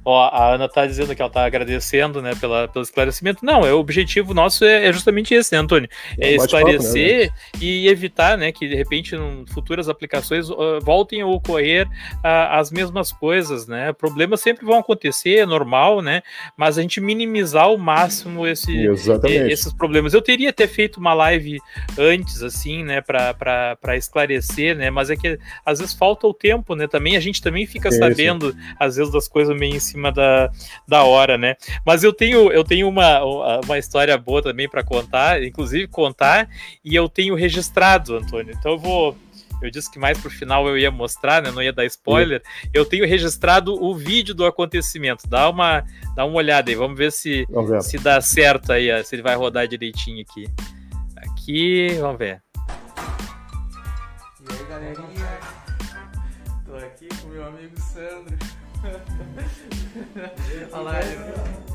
Ó, 0.10 0.24
a 0.24 0.53
Ana 0.53 0.70
tá 0.70 0.86
dizendo 0.86 1.14
que 1.14 1.22
ela 1.22 1.30
tá 1.30 1.43
agradecendo, 1.43 2.22
né, 2.22 2.34
pela, 2.39 2.66
pelo 2.70 2.82
esclarecimento. 2.82 3.45
Não, 3.45 3.66
é, 3.66 3.74
o 3.74 3.80
objetivo 3.80 4.34
nosso 4.34 4.64
é, 4.64 4.86
é 4.86 4.93
justamente 4.93 5.34
esse, 5.34 5.51
né, 5.51 5.60
Antônio? 5.60 5.89
É, 6.18 6.30
é 6.30 6.36
esclarecer 6.36 7.30
né, 7.30 7.34
e 7.60 7.89
evitar, 7.89 8.38
né, 8.38 8.53
que 8.53 8.70
de 8.70 8.74
repente 8.74 9.18
em 9.18 9.45
futuras 9.47 9.89
aplicações 9.89 10.49
uh, 10.49 10.80
voltem 10.82 11.20
a 11.20 11.28
ocorrer 11.28 11.86
uh, 11.88 12.51
as 12.51 12.72
mesmas 12.72 13.12
coisas, 13.12 13.68
né? 13.68 13.91
Problemas 13.91 14.39
sempre 14.39 14.66
vão 14.66 14.80
acontecer, 14.80 15.39
é 15.39 15.45
normal, 15.45 16.01
né? 16.01 16.22
Mas 16.55 16.78
a 16.78 16.82
gente 16.82 17.01
minimizar 17.01 17.66
ao 17.66 17.78
máximo 17.78 18.47
esse, 18.47 18.88
esses 19.49 19.74
problemas. 19.74 20.14
Eu 20.14 20.22
teria 20.22 20.51
até 20.51 20.68
feito 20.68 21.01
uma 21.01 21.14
live 21.14 21.60
antes, 21.97 22.41
assim, 22.43 22.82
né, 22.82 23.01
para 23.01 23.97
esclarecer, 23.97 24.74
né? 24.74 24.89
Mas 24.89 25.10
é 25.10 25.18
que 25.18 25.38
às 25.66 25.80
vezes 25.80 25.93
falta 25.93 26.26
o 26.26 26.34
tempo, 26.34 26.76
né? 26.76 26.88
Também 26.88 27.18
a 27.18 27.20
gente 27.20 27.41
também 27.41 27.66
fica 27.66 27.91
sabendo, 27.91 28.55
às 28.80 28.95
vezes, 28.95 29.12
das 29.12 29.28
coisas 29.28 29.53
meio 29.53 29.76
em 29.76 29.80
cima 29.82 29.97
cima 29.98 30.12
da, 30.12 30.52
da 30.88 31.04
hora, 31.04 31.38
né? 31.38 31.56
Mas 31.84 32.04
eu 32.04 32.14
tenho, 32.14 32.52
eu 32.52 32.64
tenho 32.64 32.88
uma, 32.88 33.24
uma 33.66 33.78
história 33.78 34.16
boa 34.18 34.41
também 34.41 34.70
para 34.70 34.84
contar, 34.84 35.43
inclusive 35.43 35.88
contar, 35.88 36.48
e 36.86 36.95
eu 36.95 37.10
tenho 37.10 37.36
registrado, 37.36 38.16
Antônio. 38.16 38.56
Então 38.58 38.74
eu 38.74 38.78
vou, 38.78 39.18
eu 39.62 39.72
disse 39.72 39.91
que 39.91 39.98
mais 39.98 40.18
pro 40.20 40.30
final 40.30 40.68
eu 40.68 40.78
ia 40.78 40.91
mostrar, 40.91 41.41
né? 41.41 41.52
Não 41.52 41.62
ia 41.62 41.74
dar 41.74 41.86
spoiler. 41.86 42.41
Eu 42.74 42.86
tenho 42.86 43.08
registrado 43.08 43.74
o 43.74 43.95
vídeo 43.95 44.36
do 44.36 44.45
acontecimento. 44.45 45.28
Dá 45.28 45.50
uma, 45.50 45.84
dá 46.16 46.24
uma 46.24 46.38
olhada 46.38 46.70
aí, 46.70 46.76
vamos 46.76 46.98
ver 46.98 47.12
se, 47.12 47.45
vamos 47.50 47.70
ver. 47.70 47.82
se 47.82 47.98
dá 47.98 48.22
certo 48.22 48.72
aí, 48.72 49.04
se 49.04 49.16
ele 49.16 49.24
vai 49.24 49.36
rodar 49.36 49.68
direitinho 49.68 50.22
aqui. 50.22 50.45
Aqui, 51.18 51.98
vamos 52.00 52.20
ver. 52.20 52.41
E 54.39 54.54
aí, 54.54 54.66
galerinha? 54.70 55.39
Tô 56.66 56.76
aqui 56.76 57.08
com 57.22 57.28
meu 57.30 57.45
amigo 57.48 57.80
Sandro. 57.80 58.57
Olha 60.72 60.82
lá, 60.82 61.00
ele, 61.02 61.18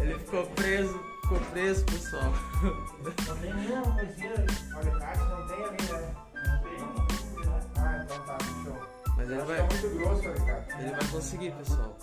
ele 0.01 0.19
ficou 0.21 0.47
preso, 0.47 1.01
ficou 1.23 1.41
preso, 1.53 1.85
pessoal. 1.87 2.33
Não 3.27 3.37
tem 3.37 3.55
nenhuma 3.55 3.83
coisinha, 3.95 4.33
alicate, 4.77 5.19
não 5.19 5.47
tem 5.47 5.65
ali, 5.65 5.83
né? 5.93 6.15
Não 6.35 6.63
tem, 6.63 6.77
tem. 6.77 7.83
Ah, 7.83 8.03
então 8.05 8.19
tá, 8.25 8.39
show. 8.65 8.79
Mas 9.17 9.31
ele 9.31 9.43
vai, 9.43 9.57
Tá 9.57 9.63
muito 9.65 9.99
grosso, 9.99 10.29
alicate. 10.29 10.73
ele 10.83 10.91
vai 10.91 11.09
conseguir, 11.09 11.51
pessoal. 11.53 11.97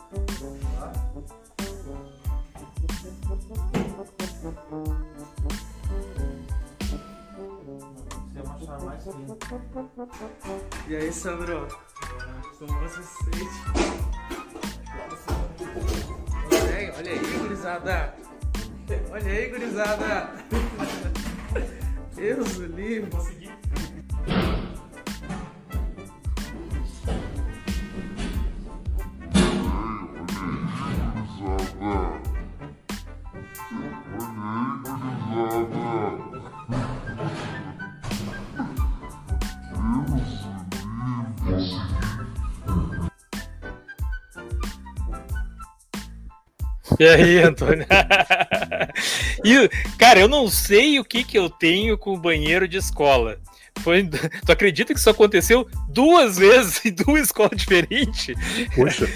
E 10.87 10.95
aí, 10.95 11.11
Sandro? 11.11 11.67
Como 12.57 12.79
você 12.79 13.03
se 13.03 13.23
sente? 13.25 14.38
Gurizada. 17.59 18.13
Olha 19.11 19.31
aí, 19.31 19.49
gurizada. 19.49 20.29
Deus 22.15 22.57
o 22.57 22.65
livre. 22.65 23.09
E 46.99 47.07
aí, 47.07 47.39
Antônio? 47.39 47.85
e, 49.43 49.69
cara, 49.97 50.19
eu 50.19 50.27
não 50.27 50.49
sei 50.49 50.99
o 50.99 51.05
que, 51.05 51.23
que 51.23 51.37
eu 51.37 51.49
tenho 51.49 51.97
com 51.97 52.13
o 52.13 52.19
banheiro 52.19 52.67
de 52.67 52.77
escola. 52.77 53.39
Foi, 53.79 54.03
tu 54.45 54.51
acredita 54.51 54.93
que 54.93 54.99
isso 54.99 55.09
aconteceu 55.09 55.67
duas 55.87 56.37
vezes 56.37 56.83
em 56.85 56.91
duas 56.91 57.23
escolas 57.23 57.57
diferentes? 57.57 58.35
Poxa. 58.75 59.07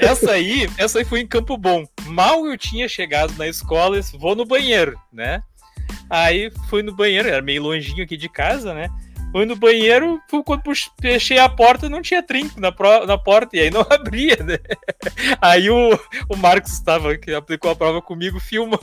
Essa 0.00 0.32
aí, 0.32 0.68
essa 0.76 0.98
aí 0.98 1.04
foi 1.04 1.20
em 1.20 1.26
Campo 1.26 1.56
Bom. 1.56 1.84
Mal 2.06 2.44
eu 2.46 2.58
tinha 2.58 2.88
chegado 2.88 3.32
na 3.38 3.46
escola, 3.46 4.00
vou 4.18 4.34
no 4.34 4.44
banheiro, 4.44 4.98
né? 5.12 5.42
Aí 6.10 6.50
fui 6.68 6.82
no 6.82 6.94
banheiro, 6.94 7.28
era 7.28 7.42
meio 7.42 7.62
longinho 7.62 8.02
aqui 8.02 8.16
de 8.16 8.28
casa, 8.28 8.74
né? 8.74 8.88
Fui 9.30 9.44
no 9.44 9.56
banheiro, 9.56 10.20
quando 10.44 10.62
fechei 11.00 11.38
a 11.38 11.48
porta, 11.48 11.88
não 11.88 12.00
tinha 12.00 12.22
trinco 12.22 12.58
na, 12.60 12.72
pro, 12.72 13.06
na 13.06 13.18
porta, 13.18 13.56
e 13.56 13.60
aí 13.60 13.70
não 13.70 13.82
abria, 13.90 14.36
né? 14.42 14.58
Aí 15.40 15.68
o, 15.68 15.98
o 16.28 16.36
Marcos 16.36 16.72
estava, 16.72 17.16
que 17.16 17.32
aplicou 17.34 17.70
a 17.70 17.76
prova 17.76 18.00
comigo, 18.00 18.40
filmou. 18.40 18.78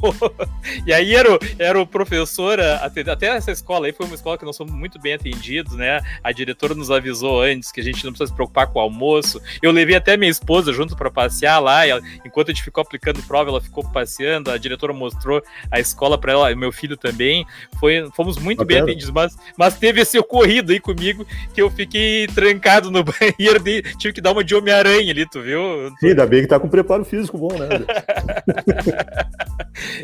E 0.86 0.94
aí 0.94 1.16
era 1.16 1.34
o, 1.34 1.40
era 1.58 1.82
o 1.82 1.88
professor, 1.88 2.60
até 2.60 3.28
essa 3.28 3.52
escola 3.52 3.88
aí 3.88 3.94
foi 3.94 4.06
uma 4.06 4.16
escola 4.16 4.38
que 4.38 4.46
nós 4.46 4.56
somos 4.56 4.74
muito 4.74 5.00
bem 5.00 5.14
atendidos, 5.14 5.74
né? 5.74 6.00
A 6.24 6.32
diretora 6.32 6.76
nos 6.76 6.92
avisou 6.92 7.42
antes 7.42 7.72
que 7.72 7.82
a 7.82 7.84
gente 7.84 8.04
não 8.06 8.12
precisa 8.12 8.28
se 8.28 8.36
preocupar 8.36 8.68
com 8.68 8.80
o 8.80 8.82
almoço. 8.82 9.42
Eu 9.62 9.72
levei 9.72 9.96
até 9.96 10.16
minha 10.16 10.30
esposa 10.30 10.72
junto 10.72 10.96
para 10.96 11.10
passear 11.10 11.60
lá, 11.60 11.88
e 11.88 11.90
ela, 11.90 12.02
enquanto 12.24 12.50
a 12.50 12.54
gente 12.54 12.64
ficou 12.64 12.82
aplicando 12.82 13.22
prova, 13.24 13.50
ela 13.50 13.62
ficou 13.62 13.84
passeando, 13.92 14.52
a 14.52 14.58
diretora 14.58 14.94
mostrou 14.94 15.42
a 15.72 15.80
escola 15.80 16.18
para 16.18 16.34
ela, 16.34 16.56
meu 16.56 16.72
filho 16.72 16.96
também. 16.96 17.46
Foi, 17.80 18.10
fomos 18.16 18.38
muito 18.38 18.64
bem 18.64 18.80
atendidos, 18.80 19.12
mas, 19.12 19.36
mas 19.58 19.78
teve 19.78 20.02
esse 20.02 20.18
corrido 20.36 20.74
aí 20.74 20.82
comigo 20.82 21.26
que 21.54 21.62
eu 21.62 21.72
fiquei 21.72 22.28
trancado 22.28 22.92
no 22.92 23.02
banheiro, 23.08 23.64
tive 23.98 24.14
que 24.14 24.20
dar 24.20 24.34
uma 24.34 24.44
de 24.44 24.54
Homem-Aranha 24.54 25.10
ali, 25.10 25.26
tu 25.30 25.42
viu? 25.42 25.90
Sim, 25.98 26.10
ainda 26.10 26.28
bem 26.28 26.42
que 26.42 26.48
tá 26.48 26.60
com 26.60 26.68
preparo 26.68 27.06
físico 27.06 27.38
bom, 27.38 27.58
né? 27.58 27.70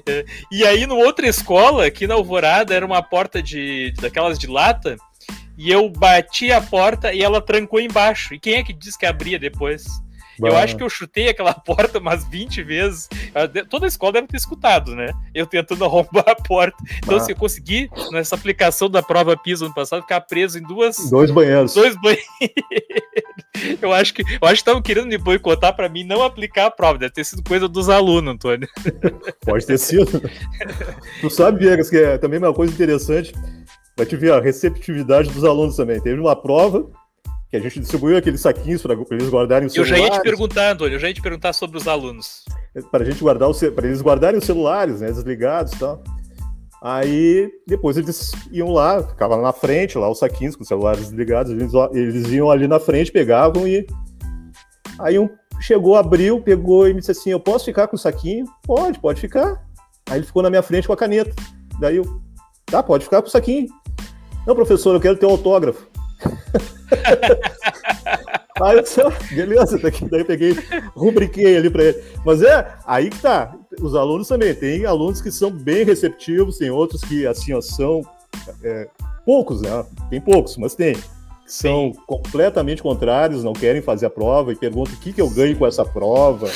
e 0.49 0.63
aí, 0.63 0.88
numa 0.88 1.03
outra 1.03 1.27
escola, 1.27 1.86
aqui 1.86 2.07
na 2.07 2.13
Alvorada, 2.13 2.73
era 2.73 2.86
uma 2.86 3.03
porta 3.03 3.43
de 3.43 3.93
daquelas 4.01 4.39
de 4.39 4.47
lata, 4.47 4.95
e 5.57 5.69
eu 5.69 5.89
bati 5.89 6.49
a 6.49 6.61
porta 6.61 7.13
e 7.13 7.21
ela 7.21 7.41
trancou 7.41 7.82
embaixo. 7.82 8.34
E 8.34 8.39
quem 8.39 8.53
é 8.53 8.63
que 8.63 8.71
disse 8.71 8.97
que 8.97 9.05
abria 9.05 9.38
depois? 9.38 9.84
Eu 10.41 10.57
acho 10.57 10.75
que 10.75 10.83
eu 10.83 10.89
chutei 10.89 11.29
aquela 11.29 11.53
porta 11.65 11.99
umas 11.99 12.25
20 12.25 12.63
vezes. 12.63 13.09
Toda 13.69 13.85
a 13.85 13.87
escola 13.87 14.13
deve 14.13 14.27
ter 14.27 14.37
escutado, 14.37 14.95
né? 14.95 15.11
Eu 15.33 15.45
tentando 15.45 15.83
arrombar 15.85 16.29
a 16.29 16.35
porta. 16.35 16.77
Então, 16.97 17.19
se 17.19 17.31
eu 17.31 17.35
consegui, 17.35 17.89
nessa 18.11 18.35
aplicação 18.35 18.89
da 18.89 19.01
prova 19.01 19.37
PISA 19.37 19.65
ano 19.65 19.73
passado, 19.73 20.01
ficar 20.01 20.21
preso 20.21 20.57
em 20.57 20.63
duas. 20.63 21.09
Dois 21.09 21.31
banheiros. 21.31 21.73
Dois 21.73 21.95
banheiros. 21.95 22.21
Eu 23.79 23.93
acho 23.93 24.13
que 24.13 24.23
eu 24.23 24.47
acho 24.47 24.55
que 24.55 24.61
estavam 24.61 24.81
querendo 24.81 25.07
me 25.07 25.17
boicotar 25.17 25.75
para 25.75 25.87
mim 25.87 26.03
não 26.03 26.23
aplicar 26.23 26.65
a 26.65 26.71
prova. 26.71 26.97
Deve 26.97 27.13
ter 27.13 27.23
sido 27.23 27.43
coisa 27.43 27.67
dos 27.67 27.89
alunos, 27.89 28.33
Antônio. 28.33 28.67
Pode 29.45 29.67
ter 29.67 29.77
sido. 29.77 30.21
tu 31.19 31.29
sabe, 31.29 31.59
Viegas, 31.59 31.89
que 31.89 31.97
é 31.97 32.17
também 32.17 32.39
uma 32.39 32.53
coisa 32.53 32.73
interessante. 32.73 33.33
Pra 33.95 34.05
te 34.05 34.15
ver 34.15 34.33
a 34.33 34.39
receptividade 34.39 35.29
dos 35.29 35.43
alunos 35.43 35.75
também. 35.75 36.01
Teve 36.01 36.19
uma 36.19 36.35
prova 36.35 36.89
que 37.52 37.58
a 37.58 37.60
gente 37.60 37.82
distribuiu 37.82 38.16
aqueles 38.16 38.39
saquinhos 38.39 38.82
para 38.82 38.93
eles 39.12 39.30
guardarem 39.30 39.68
os 39.68 39.74
celulares. 39.74 39.99
Eu 39.99 40.08
já 40.08 40.14
ia 40.14 40.20
te 40.20 40.24
perguntar, 40.24 40.72
Antônio, 40.72 40.95
eu 40.95 40.99
já 40.99 41.10
ia 41.10 41.14
te 41.14 41.22
perguntar 41.22 41.52
sobre 41.52 41.78
os 41.78 41.86
alunos. 41.86 42.45
Para 42.89 43.04
a 43.04 43.06
gente 43.06 43.20
guardar 43.22 43.49
os, 43.49 43.60
para 43.60 43.88
eles 43.88 44.02
guardarem 44.02 44.39
os 44.39 44.45
celulares, 44.45 45.02
né, 45.02 45.12
desligados 45.12 45.74
e 45.74 45.80
tal. 45.80 46.02
Aí 46.82 47.52
depois 47.68 47.97
eles 47.97 48.32
iam 48.52 48.72
lá, 48.72 49.04
ficavam 49.04 49.38
lá 49.38 49.43
na 49.43 49.54
frente, 49.54 49.97
lá 49.97 50.10
os 50.10 50.20
saquinhos 50.20 50.56
com 50.56 50.62
os 50.62 50.68
celulares 50.68 51.02
desligados, 51.02 51.52
eles, 51.52 51.74
eles 51.91 52.32
iam 52.32 52.49
ali 52.49 52.70
na 52.70 52.80
frente, 52.80 53.12
pegavam 53.12 53.68
e 53.68 53.86
aí 54.97 55.20
um 55.20 55.30
chegou, 55.60 55.95
abriu, 55.95 56.41
pegou 56.41 56.88
e 56.88 56.93
me 56.93 57.02
disse 57.02 57.12
assim: 57.12 57.32
"Eu 57.32 57.39
posso 57.39 57.66
ficar 57.66 57.88
com 57.88 57.97
o 57.97 57.99
saquinho?" 57.99 58.45
"Pode, 58.64 58.97
pode 58.97 59.20
ficar." 59.20 59.62
Aí 60.10 60.20
ele 60.20 60.26
ficou 60.26 60.41
na 60.41 60.49
minha 60.49 60.64
frente 60.64 60.88
com 60.88 60.93
a 60.93 60.97
caneta. 60.97 61.36
Daí 61.80 61.97
eu: 61.97 62.22
"Tá, 62.66 62.82
pode 62.82 63.04
ficar 63.04 63.22
com 63.22 63.28
o 63.28 63.32
saquinho." 63.32 63.68
"Não, 64.47 64.56
professor, 64.56 64.95
eu 64.95 65.02
quero 65.02 65.18
ter 65.18 65.26
um 65.26 65.32
autógrafo." 65.32 65.90
Aí 68.61 68.78
eu 68.78 68.84
disse, 68.84 69.01
beleza, 69.34 69.78
daí 69.78 70.22
eu 70.22 70.26
peguei, 70.26 70.55
rubriquei 70.95 71.57
ali 71.57 71.69
para 71.69 71.84
ele. 71.84 72.03
Mas 72.26 72.41
é, 72.41 72.74
aí 72.86 73.09
que 73.09 73.19
tá. 73.19 73.53
Os 73.82 73.95
alunos 73.95 74.28
também, 74.28 74.53
tem 74.53 74.86
alunos 74.86 75.22
que 75.22 75.32
são 75.32 75.49
bem 75.49 75.84
receptivos, 75.86 76.57
tem 76.57 76.69
outros 76.69 77.01
que, 77.01 77.26
assim, 77.26 77.53
ó, 77.53 77.61
são 77.61 78.01
é, 78.63 78.88
poucos, 79.26 79.61
né? 79.61 79.86
Tem 80.09 80.19
poucos, 80.19 80.57
mas 80.57 80.76
tem. 80.76 80.95
Que 80.95 81.53
são 81.53 81.93
Sim. 81.93 81.99
completamente 82.05 82.82
contrários, 82.82 83.43
não 83.43 83.53
querem 83.53 83.82
fazer 83.82 84.05
a 84.05 84.09
prova 84.09 84.51
e 84.51 84.55
perguntam 84.55 84.93
o 84.93 84.97
que, 84.97 85.13
que 85.13 85.22
eu 85.22 85.30
ganho 85.30 85.57
com 85.57 85.65
essa 85.65 85.86
prova. 85.86 86.49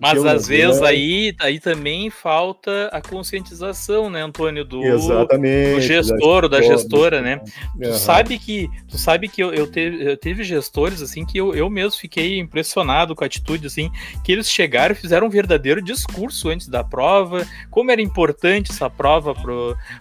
Mas 0.00 0.24
às 0.24 0.46
vezes 0.46 0.80
aí, 0.80 1.34
aí 1.40 1.58
também 1.58 2.08
falta 2.08 2.88
a 2.92 3.00
conscientização, 3.00 4.08
né, 4.08 4.22
Antônio, 4.22 4.64
do, 4.64 4.80
do 4.80 5.80
gestor 5.80 6.44
ou 6.44 6.48
da 6.48 6.62
gestora, 6.62 7.20
né? 7.20 7.40
Uhum. 7.74 7.80
Tu 7.82 7.94
sabe 7.94 8.38
que, 8.38 8.68
tu 8.86 8.96
sabe 8.96 9.28
que 9.28 9.42
eu, 9.42 9.52
eu, 9.52 9.66
teve, 9.66 10.10
eu 10.10 10.16
teve 10.16 10.44
gestores 10.44 11.02
assim 11.02 11.26
que 11.26 11.38
eu, 11.38 11.54
eu 11.54 11.68
mesmo 11.68 11.98
fiquei 11.98 12.38
impressionado 12.38 13.14
com 13.16 13.24
a 13.24 13.26
atitude 13.26 13.66
assim, 13.66 13.90
que 14.22 14.30
eles 14.30 14.48
chegaram 14.48 14.92
e 14.92 14.96
fizeram 14.98 15.26
um 15.26 15.30
verdadeiro 15.30 15.82
discurso 15.82 16.48
antes 16.48 16.68
da 16.68 16.84
prova, 16.84 17.44
como 17.68 17.90
era 17.90 18.00
importante 18.00 18.70
essa 18.70 18.88
prova 18.88 19.34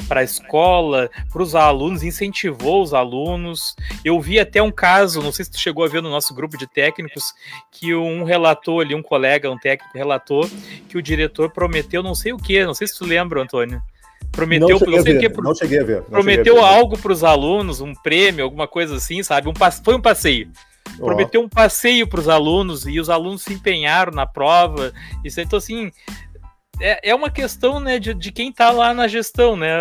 para 0.07 0.19
a 0.19 0.23
escola, 0.23 1.09
para 1.31 1.41
os 1.41 1.55
alunos, 1.55 2.03
incentivou 2.03 2.83
os 2.83 2.93
alunos. 2.93 3.75
Eu 4.05 4.19
vi 4.21 4.39
até 4.39 4.61
um 4.61 4.71
caso, 4.71 5.21
não 5.21 5.31
sei 5.31 5.45
se 5.45 5.51
tu 5.51 5.59
chegou 5.59 5.83
a 5.83 5.87
ver 5.87 6.03
no 6.03 6.09
nosso 6.09 6.35
grupo 6.35 6.55
de 6.55 6.67
técnicos, 6.67 7.33
que 7.71 7.95
um 7.95 8.23
relator 8.23 8.85
ali, 8.85 8.93
um 8.93 9.01
colega, 9.01 9.49
um 9.49 9.57
técnico 9.57 9.86
relatou 9.93 10.49
que 10.87 10.97
o 10.97 11.01
diretor 11.01 11.51
prometeu 11.51 12.03
não 12.03 12.15
sei 12.15 12.33
o 12.33 12.37
que, 12.37 12.65
não 12.65 12.73
sei 12.73 12.87
se 12.87 12.97
tu 12.97 13.05
lembra, 13.05 13.41
Antônio. 13.41 13.81
Prometeu, 14.31 14.79
não, 14.79 14.91
não 14.91 15.01
sei 15.01 15.17
o 15.17 15.19
que, 15.19 15.41
não 15.41 15.55
cheguei 15.55 15.79
a 15.79 15.83
ver. 15.83 16.01
prometeu 16.03 16.63
a 16.63 16.69
ver. 16.69 16.75
algo 16.75 16.97
para 16.97 17.11
os 17.11 17.23
alunos, 17.23 17.81
um 17.81 17.93
prêmio, 17.93 18.43
alguma 18.43 18.67
coisa 18.67 18.95
assim, 18.95 19.23
sabe? 19.23 19.47
Um, 19.47 19.53
foi 19.83 19.95
um 19.95 20.01
passeio. 20.01 20.49
Prometeu 20.97 21.41
um 21.41 21.49
passeio 21.49 22.07
para 22.07 22.19
os 22.19 22.29
alunos 22.29 22.85
e 22.87 22.99
os 22.99 23.09
alunos 23.09 23.43
se 23.43 23.53
empenharam 23.53 24.11
na 24.11 24.25
prova. 24.25 24.93
Isso, 25.23 25.41
então, 25.41 25.57
assim, 25.57 25.91
é, 26.79 27.09
é 27.09 27.15
uma 27.15 27.29
questão 27.29 27.79
né, 27.79 27.99
de, 27.99 28.13
de 28.13 28.31
quem 28.31 28.49
está 28.49 28.71
lá 28.71 28.93
na 28.93 29.07
gestão, 29.07 29.55
né, 29.55 29.73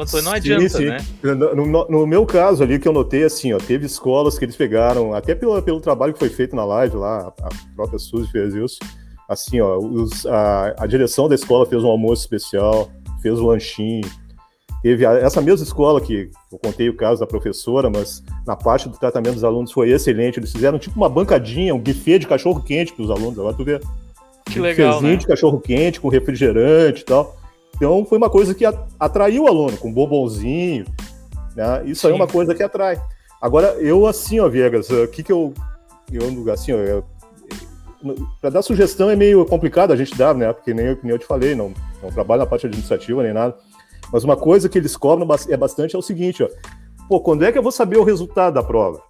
Antônio? 0.00 0.24
Não 0.24 0.32
adianta, 0.32 0.68
sim, 0.68 0.78
sim. 0.78 0.84
né? 0.86 0.98
No, 1.22 1.66
no, 1.66 1.88
no, 1.88 2.06
meu 2.06 2.24
caso 2.24 2.62
ali, 2.62 2.78
que 2.78 2.86
eu 2.86 2.92
notei, 2.92 3.24
assim, 3.24 3.52
ó, 3.52 3.58
teve 3.58 3.86
escolas 3.86 4.38
que 4.38 4.44
eles 4.44 4.56
pegaram, 4.56 5.12
até 5.12 5.34
pelo, 5.34 5.60
pelo 5.62 5.80
trabalho 5.80 6.12
que 6.12 6.18
foi 6.18 6.28
feito 6.30 6.54
na 6.54 6.64
live 6.64 6.96
lá, 6.96 7.32
a 7.42 7.48
própria 7.74 7.98
Suzy 7.98 8.30
fez 8.30 8.54
isso, 8.54 8.78
assim, 9.28 9.60
ó, 9.60 9.78
os, 9.78 10.26
a, 10.26 10.74
a 10.78 10.86
direção 10.86 11.28
da 11.28 11.34
escola 11.34 11.66
fez 11.66 11.82
um 11.82 11.88
almoço 11.88 12.22
especial, 12.22 12.90
fez 13.20 13.38
um 13.38 13.46
lanchinho, 13.46 14.08
teve 14.82 15.04
a, 15.04 15.12
essa 15.14 15.40
mesma 15.40 15.64
escola 15.64 16.00
que 16.00 16.30
eu 16.52 16.58
contei 16.58 16.88
o 16.88 16.96
caso 16.96 17.20
da 17.20 17.26
professora, 17.26 17.90
mas 17.90 18.22
na 18.46 18.56
parte 18.56 18.88
do 18.88 18.98
tratamento 18.98 19.34
dos 19.34 19.44
alunos 19.44 19.72
foi 19.72 19.90
excelente. 19.90 20.38
Eles 20.38 20.52
fizeram 20.52 20.78
tipo 20.78 20.96
uma 20.96 21.08
bancadinha, 21.08 21.74
um 21.74 21.80
buffet 21.80 22.20
de 22.20 22.26
cachorro 22.26 22.62
quente 22.62 22.92
para 22.92 23.04
os 23.04 23.10
alunos. 23.10 23.38
Agora 23.38 23.54
tu 23.54 23.64
vê. 23.64 23.80
Que 24.44 24.60
legal. 24.60 25.02
né? 25.02 25.16
de 25.16 25.26
cachorro 25.26 25.60
quente 25.60 26.00
com 26.00 26.08
refrigerante 26.08 27.02
e 27.02 27.04
tal. 27.04 27.36
Então 27.74 28.04
foi 28.06 28.16
uma 28.16 28.30
coisa 28.30 28.54
que 28.54 28.64
atraiu 28.98 29.44
o 29.44 29.48
aluno, 29.48 29.76
com 29.76 29.92
bombonzinho. 29.92 30.86
Né? 31.54 31.82
Isso 31.86 32.02
Sim. 32.02 32.08
aí 32.08 32.12
é 32.12 32.16
uma 32.16 32.28
coisa 32.28 32.54
que 32.54 32.62
atrai. 32.62 33.00
Agora, 33.40 33.74
eu 33.80 34.06
assim, 34.06 34.40
ó, 34.40 34.48
Viegas, 34.48 34.88
o 34.88 35.08
que 35.08 35.22
que 35.22 35.32
eu. 35.32 35.52
eu 36.10 36.52
assim, 36.52 36.72
ó, 36.72 36.76
eu, 36.76 37.04
para 38.40 38.50
dar 38.50 38.62
sugestão 38.62 39.10
é 39.10 39.16
meio 39.16 39.44
complicado 39.46 39.92
a 39.92 39.96
gente 39.96 40.16
dar, 40.16 40.34
né? 40.34 40.52
Porque 40.52 40.74
nem 40.74 40.86
eu, 40.86 40.98
nem 41.02 41.12
eu 41.12 41.18
te 41.18 41.26
falei, 41.26 41.54
não, 41.54 41.72
não 42.02 42.10
trabalho 42.10 42.40
na 42.40 42.46
parte 42.46 42.66
administrativa 42.66 43.22
nem 43.22 43.32
nada. 43.32 43.56
Mas 44.12 44.24
uma 44.24 44.36
coisa 44.36 44.68
que 44.68 44.78
eles 44.78 44.96
cobram 44.96 45.28
é 45.48 45.56
bastante 45.56 45.96
é 45.96 45.98
o 45.98 46.02
seguinte, 46.02 46.42
ó. 46.42 46.48
Pô, 47.08 47.20
quando 47.20 47.44
é 47.44 47.52
que 47.52 47.58
eu 47.58 47.62
vou 47.62 47.72
saber 47.72 47.98
o 47.98 48.04
resultado 48.04 48.54
da 48.54 48.62
prova? 48.62 49.00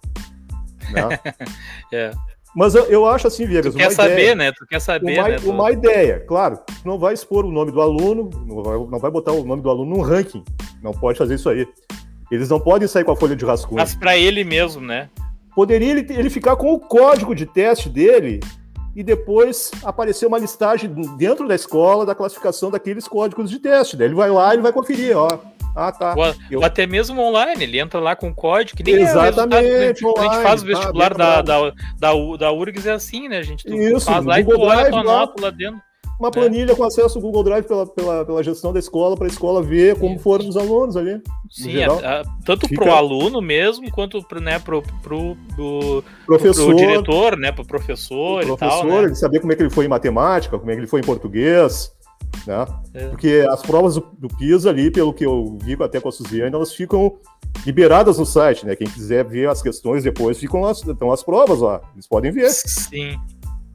Né? 0.91 1.19
é. 1.91 2.11
Mas 2.55 2.73
eu, 2.73 2.85
eu, 2.85 3.05
acho 3.05 3.27
assim, 3.27 3.45
Viegas. 3.45 3.73
Tu 3.73 3.77
quer 3.77 3.91
saber, 3.91 4.13
ideia, 4.13 4.35
né? 4.35 4.51
Tu 4.51 4.65
quer 4.65 4.79
saber, 4.79 5.19
uma, 5.19 5.29
né? 5.29 5.37
Uma 5.43 5.71
ideia, 5.71 6.19
claro. 6.21 6.57
Tu 6.65 6.87
não 6.87 6.97
vai 6.97 7.13
expor 7.13 7.45
o 7.45 7.51
nome 7.51 7.71
do 7.71 7.81
aluno, 7.81 8.29
não 8.47 8.63
vai, 8.63 8.77
não 8.77 8.99
vai 8.99 9.11
botar 9.11 9.31
o 9.31 9.43
nome 9.43 9.61
do 9.61 9.69
aluno 9.69 9.95
num 9.95 10.01
ranking. 10.01 10.43
Não 10.81 10.91
pode 10.91 11.17
fazer 11.17 11.35
isso 11.35 11.49
aí. 11.49 11.67
Eles 12.31 12.49
não 12.49 12.59
podem 12.59 12.87
sair 12.87 13.03
com 13.03 13.11
a 13.11 13.15
folha 13.15 13.35
de 13.35 13.45
rascunho. 13.45 13.77
Mas 13.77 13.95
para 13.95 14.17
ele 14.17 14.43
mesmo, 14.43 14.81
né? 14.81 15.09
Poderia 15.55 15.91
ele, 15.91 16.05
ele 16.09 16.29
ficar 16.29 16.55
com 16.55 16.73
o 16.73 16.79
código 16.79 17.33
de 17.33 17.45
teste 17.45 17.89
dele 17.89 18.39
e 18.97 19.03
depois 19.03 19.69
aparecer 19.83 20.25
uma 20.25 20.39
listagem 20.39 20.89
dentro 21.15 21.47
da 21.47 21.53
escola 21.53 22.03
da 22.03 22.15
classificação 22.15 22.71
daqueles 22.71 23.07
códigos 23.07 23.47
de 23.47 23.59
teste. 23.59 23.95
Daí 23.95 24.07
ele 24.07 24.15
vai 24.15 24.31
lá 24.31 24.55
e 24.55 24.57
vai 24.57 24.73
conferir, 24.73 25.15
ó. 25.15 25.27
Ah, 25.75 25.91
tá. 25.91 26.15
Ou, 26.17 26.35
eu... 26.49 26.65
até 26.65 26.87
mesmo 26.87 27.21
online, 27.21 27.63
ele 27.63 27.79
entra 27.79 27.99
lá 27.99 28.15
com 28.15 28.33
código, 28.33 28.75
que 28.75 28.81
nem 28.81 28.95
Exatamente, 28.95 30.03
é 30.03 30.07
o 30.07 30.09
online, 30.09 30.27
a 30.27 30.33
gente 30.33 30.43
faz 30.43 30.63
o 30.63 30.65
tá, 30.65 30.71
vestibular 30.71 31.13
tá, 31.13 31.41
da, 31.43 31.59
da, 31.59 31.69
da, 31.99 32.37
da 32.39 32.51
URGS 32.51 32.87
é 32.87 32.93
assim, 32.93 33.29
né? 33.29 33.37
A 33.37 33.43
gente 33.43 33.67
Isso, 33.69 34.07
faz 34.07 34.25
lá 34.25 34.39
e 34.39 34.43
tu 34.43 34.59
olha 34.59 34.89
tua 34.89 35.03
nota 35.03 35.43
lá 35.43 35.51
dentro 35.51 35.79
uma 36.19 36.31
planilha 36.31 36.71
é. 36.71 36.75
com 36.75 36.83
acesso 36.83 37.17
ao 37.17 37.21
Google 37.21 37.43
Drive 37.43 37.65
pela, 37.65 37.85
pela, 37.85 38.25
pela 38.25 38.43
gestão 38.43 38.73
da 38.73 38.79
escola, 38.79 39.15
para 39.15 39.27
a 39.27 39.29
escola 39.29 39.61
ver 39.61 39.97
como 39.99 40.17
foram 40.17 40.47
os 40.47 40.57
alunos 40.57 40.97
ali. 40.97 41.21
Sim, 41.49 41.83
a, 41.83 42.21
a, 42.21 42.23
tanto 42.43 42.67
para 42.69 42.89
o 42.89 42.91
aluno 42.91 43.41
mesmo, 43.41 43.89
quanto 43.91 44.21
para 44.23 44.39
né, 44.39 44.59
pro, 44.59 44.81
pro, 45.03 45.37
pro, 45.55 46.03
professor, 46.25 46.67
pro 46.67 46.75
diretor, 46.75 47.37
né, 47.37 47.51
para 47.51 47.61
o 47.61 47.67
professor, 47.67 48.43
professor 48.45 48.57
tal, 48.57 48.85
né? 48.85 49.03
ele 49.03 49.15
saber 49.15 49.39
como 49.39 49.53
é 49.53 49.55
que 49.55 49.61
ele 49.61 49.69
foi 49.69 49.85
em 49.85 49.89
matemática, 49.89 50.57
como 50.57 50.71
é 50.71 50.73
que 50.73 50.79
ele 50.81 50.87
foi 50.87 51.01
em 51.01 51.05
português. 51.05 51.95
Né? 52.45 52.65
É. 52.93 53.07
Porque 53.09 53.45
as 53.49 53.61
provas 53.61 53.95
do, 53.95 54.05
do, 54.17 54.27
PISA 54.27 54.69
ali, 54.69 54.91
pelo 54.91 55.13
que 55.13 55.25
eu 55.25 55.57
vi 55.61 55.77
até 55.81 55.99
com 55.99 56.09
a 56.09 56.11
Suziane, 56.11 56.53
elas 56.53 56.73
ficam 56.73 57.17
liberadas 57.65 58.17
no 58.17 58.25
site, 58.25 58.65
né? 58.65 58.75
Quem 58.75 58.87
quiser 58.87 59.25
ver 59.25 59.49
as 59.49 59.61
questões 59.61 60.03
depois, 60.03 60.37
ficam 60.37 60.65
as, 60.65 60.85
estão 60.85 61.11
as 61.11 61.23
provas 61.23 61.59
lá, 61.59 61.81
eles 61.93 62.07
podem 62.07 62.31
ver. 62.31 62.49
Sim. 62.49 63.17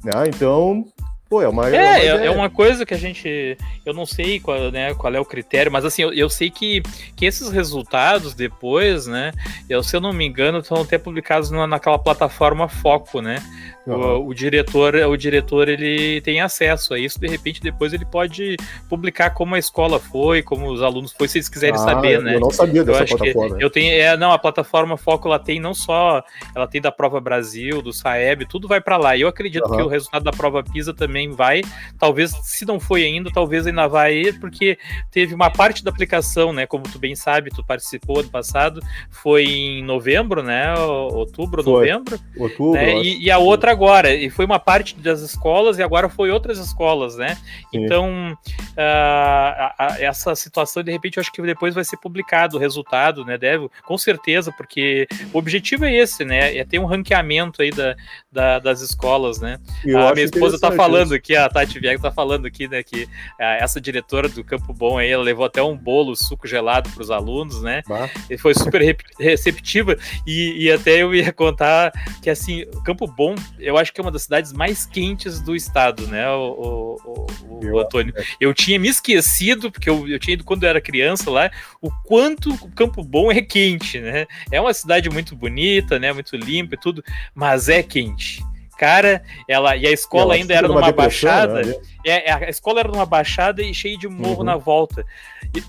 Né? 0.05 0.25
Então, 0.29 0.85
Pô, 1.33 1.41
é 1.41 1.49
uma, 1.49 1.75
é, 1.75 2.09
é, 2.09 2.15
uma 2.15 2.23
é, 2.25 2.27
é, 2.27 2.31
uma 2.31 2.51
coisa 2.51 2.85
que 2.85 2.93
a 2.93 2.99
gente. 2.99 3.57
Eu 3.87 3.95
não 3.95 4.05
sei 4.05 4.39
qual, 4.39 4.71
né, 4.71 4.93
qual 4.93 5.15
é 5.15 5.19
o 5.19 5.25
critério, 5.25 5.73
mas 5.73 5.83
assim, 5.83 6.03
eu, 6.03 6.13
eu 6.13 6.29
sei 6.29 6.51
que, 6.51 6.83
que 7.17 7.25
esses 7.25 7.49
resultados 7.49 8.35
depois, 8.35 9.07
né? 9.07 9.33
Eu, 9.67 9.83
se 9.83 9.97
eu 9.97 10.01
não 10.03 10.13
me 10.13 10.27
engano, 10.27 10.59
estão 10.59 10.83
até 10.83 10.99
publicados 10.99 11.51
na, 11.51 11.67
naquela 11.67 11.99
plataforma 11.99 12.69
Foco, 12.69 13.23
né? 13.23 13.43
Uhum. 13.87 13.95
O, 13.95 14.29
o, 14.29 14.35
diretor, 14.35 14.95
o 14.95 15.17
diretor 15.17 15.69
ele 15.69 16.21
tem 16.21 16.41
acesso 16.41 16.95
a 16.95 16.99
isso, 16.99 17.19
de 17.19 17.27
repente 17.27 17.61
depois 17.61 17.93
ele 17.93 18.05
pode 18.05 18.57
publicar 18.89 19.31
como 19.31 19.55
a 19.55 19.59
escola 19.59 19.99
foi, 19.99 20.43
como 20.43 20.71
os 20.71 20.83
alunos 20.83 21.13
foi, 21.13 21.29
se 21.29 21.39
eles 21.39 21.49
quiserem 21.49 21.75
ah, 21.75 21.79
saber, 21.79 22.23
né? 22.23 22.37
Eu 22.37 22.41
não 22.41 22.51
sabia 22.51 22.85
dessa 22.85 23.05
plataforma. 23.05 23.57
Eu 23.61 23.71
tenho, 23.71 23.93
é, 23.93 24.17
não, 24.17 24.33
a 24.33 24.39
plataforma 24.39 24.97
Foco 24.97 25.29
ela 25.29 25.39
tem 25.39 25.61
não 25.61 25.75
só, 25.75 26.23
ela 26.55 26.67
tem 26.67 26.81
da 26.81 26.93
Prova 26.93 27.21
Brasil, 27.21 27.83
do 27.83 27.93
Saeb, 27.93 28.47
tudo 28.47 28.69
vai 28.69 28.81
para 28.81 28.97
lá. 28.97 29.17
E 29.17 29.23
eu 29.23 29.29
acredito 29.29 29.69
uhum. 29.69 29.77
que 29.77 29.83
o 29.83 29.89
resultado 29.89 30.23
da 30.23 30.33
Prova 30.33 30.63
PISA 30.63 30.95
também 30.95 31.31
vai, 31.31 31.63
talvez 31.99 32.31
se 32.43 32.65
não 32.65 32.79
foi 32.79 33.05
ainda, 33.05 33.31
talvez 33.33 33.67
ainda 33.67 33.87
vai 33.89 34.33
porque 34.41 34.79
teve 35.11 35.35
uma 35.35 35.51
parte 35.51 35.83
da 35.83 35.91
aplicação, 35.91 36.53
né, 36.53 36.67
como 36.67 36.85
tu 36.85 36.99
bem 36.99 37.15
sabe, 37.15 37.51
tu 37.51 37.65
participou 37.65 38.21
ano 38.21 38.29
passado, 38.29 38.81
foi 39.11 39.45
em 39.45 39.85
novembro, 39.85 40.43
né, 40.43 40.75
outubro, 40.79 41.63
foi. 41.63 41.73
novembro. 41.73 42.19
Outubro. 42.37 42.73
Né, 42.73 42.99
e, 43.03 43.25
e 43.25 43.31
a 43.31 43.39
outra 43.39 43.72
agora, 43.73 44.15
e 44.15 44.31
foi 44.31 44.45
uma 44.45 44.59
parte 44.59 44.97
das 44.97 45.21
escolas 45.21 45.79
e 45.79 45.83
agora 45.83 46.09
foi 46.09 46.31
outras 46.31 46.59
escolas, 46.59 47.17
né? 47.17 47.37
Sim. 47.71 47.85
Então, 47.85 48.37
uh, 48.73 49.95
essa 49.99 50.35
situação, 50.35 50.83
de 50.83 50.93
repente, 50.93 51.17
eu 51.17 51.21
acho 51.21 51.33
que 51.33 51.43
depois 51.43 51.75
vai 51.75 51.85
ser 51.85 51.97
publicado 51.97 52.57
o 52.57 52.61
resultado, 52.61 53.25
né? 53.25 53.37
Deve, 53.37 53.69
com 53.85 53.99
certeza, 53.99 54.53
porque 54.53 55.07
o 55.33 55.39
objetivo 55.39 55.85
é 55.85 55.95
esse, 55.95 56.25
né? 56.25 56.57
É 56.57 56.65
ter 56.65 56.79
um 56.79 56.87
ranqueamento 56.87 57.63
aí 57.63 57.71
da, 57.71 57.97
da 58.31 58.59
das 58.59 58.81
escolas, 58.81 59.41
né? 59.41 59.59
Eu 59.85 59.99
a 60.07 60.13
minha 60.13 60.25
esposa 60.25 60.59
tá 60.59 60.71
falando 60.73 61.15
aqui, 61.15 61.35
a 61.35 61.49
Tati 61.49 61.79
Viega 61.79 62.01
tá 62.01 62.11
falando 62.11 62.47
aqui, 62.47 62.69
né, 62.69 62.83
que 62.83 63.05
uh, 63.05 63.59
essa 63.59 63.81
diretora 63.81 64.29
do 64.29 64.45
Campo 64.45 64.73
Bom 64.73 64.99
aí, 64.99 65.11
ela 65.11 65.23
levou 65.23 65.45
até 65.45 65.63
um 65.63 65.77
bolo, 65.77 66.15
suco 66.17 66.47
gelado 66.47 66.91
para 66.91 67.03
os 67.03 67.11
alunos, 67.11 67.63
né? 67.63 67.83
Bah. 67.87 68.09
E 68.31 68.39
foi 68.39 68.55
super 68.55 68.97
receptiva, 69.19 69.97
e, 70.27 70.65
e 70.65 70.73
até 70.73 71.03
eu 71.03 71.15
ia 71.15 71.33
contar 71.33 71.93
que, 72.23 72.31
assim, 72.31 72.65
Campo 72.85 73.07
Bom 73.07 73.35
eu 73.63 73.79
acho 73.79 73.93
que 73.93 74.01
é 74.01 74.03
uma 74.03 74.11
das 74.11 74.23
cidades 74.23 74.53
mais 74.53 74.85
quentes 74.85 75.41
do 75.41 75.55
estado, 75.55 76.07
né, 76.07 76.29
o, 76.31 76.99
o, 77.05 77.27
o, 77.49 77.61
eu, 77.63 77.79
Antônio? 77.79 78.13
É. 78.17 78.25
Eu 78.41 78.53
tinha 78.53 78.79
me 78.79 78.89
esquecido, 78.89 79.71
porque 79.71 79.89
eu, 79.89 80.09
eu 80.09 80.19
tinha 80.19 80.35
ido 80.35 80.45
quando 80.45 80.65
eu 80.65 80.69
era 80.69 80.81
criança 80.81 81.31
lá, 81.31 81.51
o 81.81 81.91
quanto 82.05 82.53
o 82.53 82.71
Campo 82.73 83.03
Bom 83.03 83.31
é 83.31 83.41
quente, 83.41 84.01
né? 84.01 84.27
É 84.51 84.61
uma 84.61 84.75
cidade 84.75 85.09
muito 85.09 85.35
bonita, 85.37 85.99
né? 85.99 86.13
Muito 86.13 86.37
limpa 86.37 86.75
e 86.75 86.79
tudo, 86.79 87.03
mas 87.35 87.69
é 87.69 87.83
quente 87.83 88.43
cara, 88.83 89.23
ela 89.47 89.77
e 89.77 89.87
a 89.87 89.93
escola 89.93 90.35
ainda 90.35 90.53
era 90.53 90.67
numa 90.67 90.91
baixada. 90.91 91.63
Né? 91.63 91.77
É, 92.05 92.33
a 92.33 92.51
escola 92.51 92.81
era 92.81 92.89
numa 92.89 93.07
baixada 93.07 93.63
e 93.63 93.73
cheia 93.73 93.97
de 93.97 94.09
morro 94.09 94.39
uhum. 94.39 94.45
na 94.45 94.57
volta. 94.57 95.07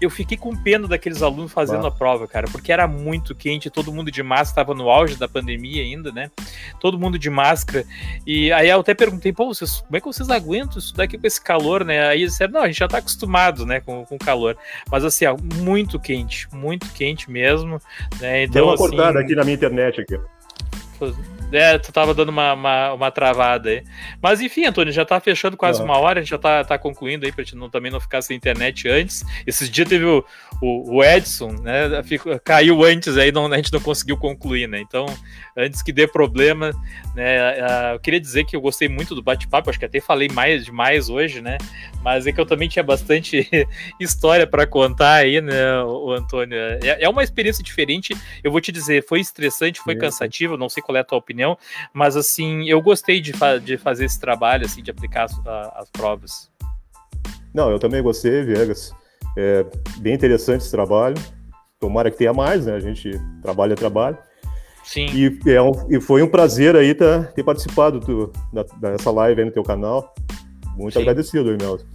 Eu 0.02 0.10
fiquei 0.10 0.36
com 0.36 0.56
pena 0.56 0.88
daqueles 0.88 1.22
alunos 1.22 1.52
fazendo 1.52 1.86
a 1.86 1.92
prova, 1.92 2.28
cara, 2.28 2.48
porque 2.52 2.72
era 2.72 2.88
muito 2.88 3.36
quente, 3.36 3.70
todo 3.70 3.94
mundo 3.94 4.10
de 4.10 4.24
máscara, 4.24 4.64
estava 4.64 4.74
no 4.74 4.90
auge 4.90 5.16
da 5.16 5.28
pandemia 5.28 5.84
ainda, 5.84 6.12
né? 6.12 6.32
Todo 6.80 7.00
mundo 7.00 7.18
de 7.18 7.30
máscara. 7.30 7.86
E 8.26 8.52
aí 8.52 8.70
eu 8.70 8.80
até 8.80 8.94
perguntei, 8.94 9.32
pô, 9.32 9.46
vocês, 9.48 9.82
como 9.82 9.98
é 9.98 10.00
que 10.00 10.06
vocês 10.06 10.30
aguentam 10.30 10.78
isso 10.78 10.96
daqui 10.96 11.18
com 11.18 11.28
esse 11.28 11.42
calor, 11.42 11.84
né? 11.86 12.08
Aí 12.08 12.20
eles 12.20 12.32
disseram, 12.32 12.54
não, 12.54 12.62
a 12.62 12.68
gente 12.68 12.80
já 12.80 12.88
tá 12.88 12.98
acostumado, 12.98 13.66
né, 13.66 13.80
com, 13.80 14.06
com 14.06 14.18
calor. 14.18 14.58
Mas 14.92 15.06
assim, 15.06 15.26
ó, 15.26 15.36
muito 15.56 16.00
quente, 16.00 16.48
muito 16.54 16.88
quente 16.94 17.30
mesmo. 17.30 17.80
Né? 18.20 18.44
Então, 18.44 18.54
Deu 18.54 18.66
uma 18.66 18.74
assim, 18.74 18.84
cortada 18.84 19.20
aqui 19.20 19.36
na 19.36 19.44
minha 19.44 19.56
internet 19.56 20.02
aqui. 20.02 20.20
É, 21.52 21.78
tu 21.78 21.92
tava 21.92 22.16
dando 22.16 22.30
uma, 22.30 22.54
uma, 22.54 22.94
uma, 22.94 23.12
travada 23.12 23.70
aí. 23.70 23.84
Mas 24.22 24.42
enfim, 24.42 24.66
Antônio, 24.66 24.92
já 24.92 25.06
tá 25.06 25.20
fechando 25.20 25.56
quase 25.56 25.80
uhum. 25.80 25.86
uma 25.86 26.00
hora, 26.00 26.20
a 26.20 26.24
gente 26.24 26.32
já 26.32 26.38
tá, 26.38 26.64
tá 26.64 26.78
concluindo 26.80 27.26
aí 27.26 27.32
pra 27.32 27.44
gente 27.44 27.56
não, 27.56 27.70
também 27.70 27.92
não 27.92 28.00
ficar 28.00 28.22
sem 28.24 28.36
internet 28.36 28.88
antes. 28.90 29.24
Esses 29.46 29.70
dias 29.70 29.88
teve 29.88 30.04
o, 30.04 30.26
o, 30.62 30.98
o 30.98 31.04
Edson, 31.04 31.52
né? 31.62 32.02
Fico, 32.04 32.40
caiu 32.44 32.84
antes 32.84 33.18
aí, 33.18 33.32
não, 33.32 33.46
a 33.46 33.56
gente 33.58 33.72
não 33.72 33.80
conseguiu 33.80 34.18
concluir, 34.18 34.68
né? 34.68 34.80
Então, 34.80 35.06
antes 35.56 35.82
que 35.82 35.92
dê 35.92 36.08
problema, 36.08 36.72
né? 37.16 37.94
Eu 37.94 38.00
queria 38.00 38.20
dizer 38.20 38.46
que 38.46 38.56
eu 38.56 38.62
gostei 38.62 38.88
muito 38.90 39.14
do 39.16 39.22
bate-papo, 39.22 39.70
acho 39.70 39.80
que 39.80 39.86
até 39.86 40.00
falei 40.00 40.30
mais 40.30 40.66
demais 40.66 41.10
hoje, 41.10 41.42
né? 41.42 41.58
Mas 42.02 42.28
é 42.28 42.32
que 42.32 42.40
eu 42.40 42.46
também 42.46 42.68
tinha 42.68 42.84
bastante 42.84 43.48
história 44.00 44.46
para 44.46 44.66
contar 44.66 45.16
aí, 45.16 45.40
né, 45.42 45.82
o 45.84 46.12
Antônio? 46.12 46.58
É, 46.58 47.04
é 47.04 47.10
uma 47.10 47.24
experiência 47.24 47.64
diferente, 47.64 48.16
eu 48.44 48.52
vou 48.52 48.60
te 48.60 48.72
dizer, 48.72 49.06
foi 49.08 49.20
estressante, 49.20 49.80
foi 49.80 49.96
cansativo, 49.96 50.58
não 50.58 50.70
sei 50.70 50.82
qual 50.82 50.96
é 50.96 51.00
a 51.00 51.04
tua 51.04 51.18
opinião, 51.18 51.58
mas 51.94 52.16
assim, 52.16 52.68
eu 52.68 52.82
gostei 52.82 53.22
de, 53.22 53.34
fa 53.34 53.58
de 53.58 53.78
fazer 53.78 54.06
esse 54.06 54.20
trabalho, 54.20 54.66
assim, 54.66 54.82
de 54.82 54.92
aplicar 54.92 55.26
as, 55.26 55.34
as 55.76 55.90
provas. 55.90 56.52
Não, 57.54 57.70
eu 57.70 57.78
também 57.78 58.02
gostei, 58.02 58.44
Viegas. 58.44 58.92
É 59.38 59.66
bem 59.98 60.14
interessante 60.14 60.62
esse 60.62 60.72
trabalho. 60.72 61.16
Tomara 61.80 62.10
que 62.10 62.18
tenha 62.18 62.34
mais, 62.34 62.66
né? 62.66 62.74
A 62.74 62.80
gente 62.80 63.12
trabalha, 63.42 63.76
trabalha. 63.76 64.18
Sim. 64.84 65.08
E, 65.14 65.50
é 65.50 65.62
um, 65.62 65.72
e 65.90 66.00
foi 66.00 66.22
um 66.22 66.28
prazer 66.28 66.76
aí 66.76 66.94
tá, 66.94 67.24
ter 67.24 67.44
participado 67.44 68.00
do, 68.00 68.32
da, 68.52 68.64
dessa 68.92 69.10
live 69.12 69.42
aí 69.42 69.46
no 69.46 69.52
teu 69.52 69.64
canal. 69.64 70.14
Muito 70.76 70.94
Sim. 70.94 71.02
agradecido, 71.02 71.54
Imelson. 71.54 71.86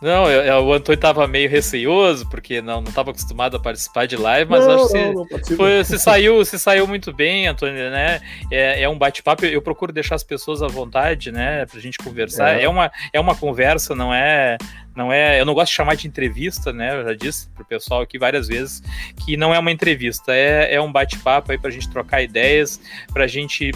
Não, 0.00 0.30
eu, 0.30 0.42
eu, 0.42 0.64
o 0.64 0.72
Antônio 0.72 1.00
tava 1.00 1.26
meio 1.26 1.50
receoso, 1.50 2.28
porque 2.28 2.62
não 2.62 2.82
estava 2.84 3.10
acostumado 3.10 3.56
a 3.56 3.60
participar 3.60 4.06
de 4.06 4.16
live, 4.16 4.48
mas 4.48 4.64
não, 4.64 4.74
acho 4.76 4.92
que 4.92 5.12
não, 5.12 5.24
você, 5.24 5.56
foi, 5.56 5.84
você, 5.84 5.98
saiu, 5.98 6.36
você 6.36 6.56
saiu 6.58 6.86
muito 6.86 7.12
bem, 7.12 7.48
Antônio, 7.48 7.90
né? 7.90 8.20
É, 8.50 8.82
é 8.82 8.88
um 8.88 8.96
bate-papo, 8.96 9.44
eu, 9.44 9.50
eu, 9.50 9.62
procuro 9.62 9.92
deixar 9.92 10.14
as 10.14 10.22
pessoas 10.22 10.62
à 10.62 10.68
vontade, 10.68 11.32
né, 11.32 11.66
pra 11.66 11.80
gente 11.80 11.98
conversar. 11.98 12.60
É. 12.60 12.62
é, 12.62 12.68
uma, 12.68 12.92
é 13.12 13.18
uma 13.18 13.34
conversa, 13.34 13.94
não 13.94 14.14
é. 14.14 14.56
Não 14.94 15.12
é, 15.12 15.40
eu 15.40 15.46
não 15.46 15.54
gosto 15.54 15.70
de 15.70 15.76
chamar 15.76 15.94
de 15.94 16.08
entrevista, 16.08 16.72
né? 16.72 16.92
Eu 17.00 17.04
já 17.04 17.14
disse 17.14 17.48
pro 17.50 17.64
pessoal 17.64 18.00
aqui 18.00 18.18
várias 18.18 18.48
vezes 18.48 18.82
que 19.24 19.36
não 19.36 19.54
é 19.54 19.58
uma 19.58 19.70
entrevista, 19.70 20.32
é, 20.34 20.74
é 20.74 20.80
um 20.80 20.90
bate-papo 20.90 21.52
aí 21.52 21.58
pra 21.58 21.70
gente 21.70 21.88
trocar 21.88 22.20
ideias, 22.20 22.80
pra 23.12 23.28
gente 23.28 23.70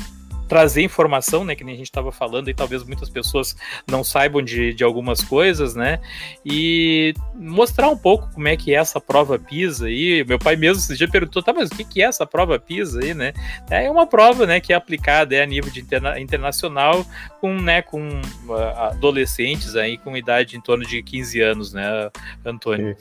trazer 0.53 0.83
informação, 0.83 1.47
né? 1.47 1.55
Que 1.55 1.65
nem 1.65 1.75
a 1.75 1.79
gente 1.79 1.87
estava 1.87 2.13
falando, 2.13 2.51
e 2.51 2.53
talvez 2.53 2.85
muitas 2.85 3.09
pessoas 3.09 3.57
não 3.91 4.05
saibam 4.05 4.43
de, 4.43 4.75
de 4.75 4.85
algumas 4.85 5.25
coisas, 5.25 5.75
né? 5.75 5.99
E 6.45 7.15
mostrar 7.35 7.89
um 7.89 7.97
pouco 7.97 8.31
como 8.35 8.47
é 8.49 8.55
que 8.55 8.75
é 8.75 8.77
essa 8.77 9.01
prova 9.01 9.39
PISA 9.39 9.87
aí. 9.87 10.23
Meu 10.29 10.39
pai 10.39 10.55
mesmo 10.55 10.83
esse 10.83 10.95
dia 10.95 11.09
perguntou, 11.09 11.43
tá, 11.43 11.55
mas 11.55 11.71
o 11.71 11.75
que, 11.75 11.85
que 11.85 12.03
é 12.03 12.05
essa 12.05 12.27
prova 12.27 12.59
PISA 12.59 13.01
aí, 13.01 13.15
né? 13.15 13.33
É 13.71 13.91
uma 13.91 14.07
prova, 14.07 14.45
né, 14.45 14.61
que 14.61 14.75
é 14.75 14.77
aplicada 14.77 15.35
é, 15.35 15.43
a 15.43 15.47
nível 15.47 15.73
de 15.73 15.81
interna 15.81 16.21
internacional 16.21 17.03
com, 17.41 17.59
né, 17.59 17.81
com 17.81 18.07
uh, 18.11 18.55
adolescentes 18.91 19.75
aí 19.75 19.97
com 19.97 20.15
idade 20.15 20.59
em 20.59 20.61
torno 20.61 20.85
de 20.85 21.03
15 21.03 21.41
anos, 21.41 21.73
né, 21.73 22.11
Antônio? 22.45 22.95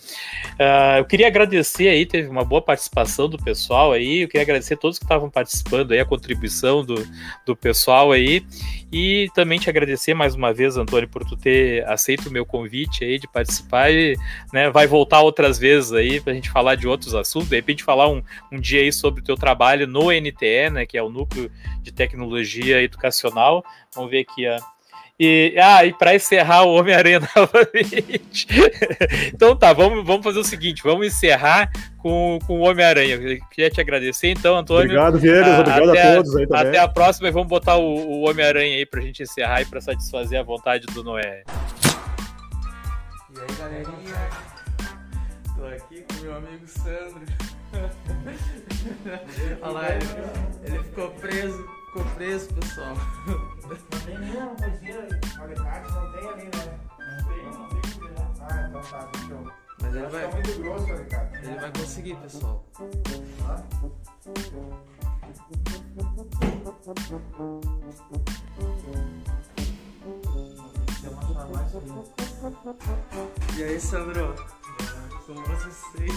Uh, 0.54 1.00
eu 1.00 1.06
queria 1.06 1.28
agradecer 1.28 1.90
aí, 1.90 2.06
teve 2.06 2.30
uma 2.30 2.46
boa 2.46 2.62
participação 2.62 3.28
do 3.28 3.38
pessoal 3.38 3.92
aí, 3.92 4.22
eu 4.22 4.30
queria 4.30 4.44
agradecer 4.44 4.76
a 4.76 4.78
todos 4.78 4.98
que 4.98 5.04
estavam 5.04 5.30
participando 5.30 5.92
aí, 5.92 6.00
a 6.00 6.06
contribuição 6.06 6.86
do, 6.86 6.96
do 7.46 7.56
pessoal 7.56 8.12
aí, 8.12 8.46
e 8.92 9.30
também 9.34 9.58
te 9.58 9.70
agradecer 9.70 10.14
mais 10.14 10.36
uma 10.36 10.54
vez, 10.54 10.76
Antônio, 10.78 11.08
por 11.08 11.26
tu 11.26 11.38
ter 11.38 11.88
aceito 11.88 12.28
o 12.28 12.32
meu 12.32 12.46
convite 12.46 13.04
aí 13.04 13.18
de 13.18 13.28
participar 13.28 13.92
e, 13.92 14.18
né, 14.52 14.70
vai 14.70 14.86
voltar 14.86 15.22
outras 15.22 15.58
vezes 15.58 15.94
aí 15.94 16.20
pra 16.20 16.34
gente 16.34 16.50
falar 16.50 16.76
de 16.76 16.88
outros 16.88 17.16
assuntos, 17.16 17.50
de 17.50 17.56
repente 17.56 17.84
falar 17.84 18.10
um, 18.10 18.22
um 18.52 18.60
dia 18.60 18.82
aí 18.82 18.92
sobre 18.92 19.22
o 19.22 19.24
teu 19.24 19.36
trabalho 19.36 19.88
no 19.88 20.12
NTE, 20.12 20.70
né, 20.72 20.86
que 20.86 20.98
é 20.98 21.04
o 21.04 21.10
Núcleo 21.10 21.50
de 21.82 21.92
Tecnologia 21.92 22.82
Educacional. 22.82 23.64
Vamos 23.96 24.12
ver 24.12 24.20
aqui, 24.20 24.48
ó. 24.48 24.60
E, 25.24 25.54
ah, 25.60 25.86
e 25.86 25.94
para 25.94 26.16
encerrar 26.16 26.64
o 26.64 26.74
Homem-Aranha 26.74 27.20
novamente. 27.36 28.48
então 29.32 29.56
tá, 29.56 29.72
vamos, 29.72 30.04
vamos 30.04 30.24
fazer 30.24 30.40
o 30.40 30.44
seguinte: 30.44 30.82
vamos 30.82 31.06
encerrar 31.06 31.70
com, 32.00 32.40
com 32.48 32.60
o 32.60 32.62
Homem-Aranha. 32.62 33.20
Queria 33.52 33.70
te 33.70 33.80
agradecer, 33.80 34.30
então, 34.30 34.58
Antônio. 34.58 34.86
Obrigado, 34.86 35.20
Viegas, 35.20 35.60
obrigado 35.60 35.92
a 35.92 36.16
todos 36.16 36.36
aí 36.36 36.48
também. 36.48 36.68
Até 36.70 36.80
a 36.80 36.88
próxima 36.88 37.28
e 37.28 37.32
vamos 37.32 37.50
botar 37.50 37.78
o, 37.78 37.84
o 37.84 38.28
Homem-Aranha 38.28 38.78
aí 38.78 38.84
pra 38.84 39.00
gente 39.00 39.22
encerrar 39.22 39.62
e 39.62 39.66
pra 39.66 39.80
satisfazer 39.80 40.40
a 40.40 40.44
vontade 40.44 40.88
do 40.88 41.04
Noé. 41.04 41.44
E 43.30 43.40
aí, 43.40 43.46
galerinha? 43.60 44.30
Tô 45.56 45.66
aqui 45.68 46.02
com 46.02 46.24
meu 46.24 46.36
amigo 46.36 46.66
Sandro. 46.66 47.22
Olha 49.62 49.72
lá, 49.72 49.88
ele, 49.92 50.06
ele 50.66 50.84
ficou 50.84 51.12
preso, 51.12 51.64
ficou 51.92 52.06
preso, 52.16 52.48
pessoal. 52.54 52.96
Não 53.68 54.00
tem 54.06 54.18
nenhuma 54.18 54.56
coisinha, 54.56 55.08
alicate 55.42 55.92
não 55.92 56.12
tem 56.14 56.30
ali, 56.30 56.44
né? 56.44 56.80
Não 57.00 57.28
tem, 57.28 57.44
não 57.46 57.70
tem 57.70 57.82
Ah, 58.40 58.68
então 58.70 58.82
tá, 58.82 59.10
fechou. 59.14 59.52
Mas 59.82 59.96
ele 59.96 60.08
vai, 60.08 60.30
Tá 60.30 60.36
muito 60.36 60.62
grosso 60.62 60.86
o 60.86 60.94
alicate. 60.94 61.46
ele 61.46 61.60
vai 61.60 61.72
conseguir, 61.72 62.16
pessoal. 62.18 62.66
E 73.58 73.64
aí, 73.64 73.80
Sandro? 73.80 74.36
Como 75.26 75.42
você 75.46 75.72
se 75.72 75.92
sente? 75.92 76.14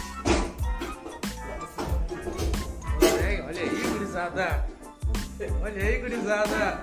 Consegue? 3.00 3.42
Olha 3.42 3.60
aí, 3.60 3.82
gurizada! 3.92 4.66
Olha 5.40 5.82
aí, 5.82 5.98
gurizada. 5.98 6.80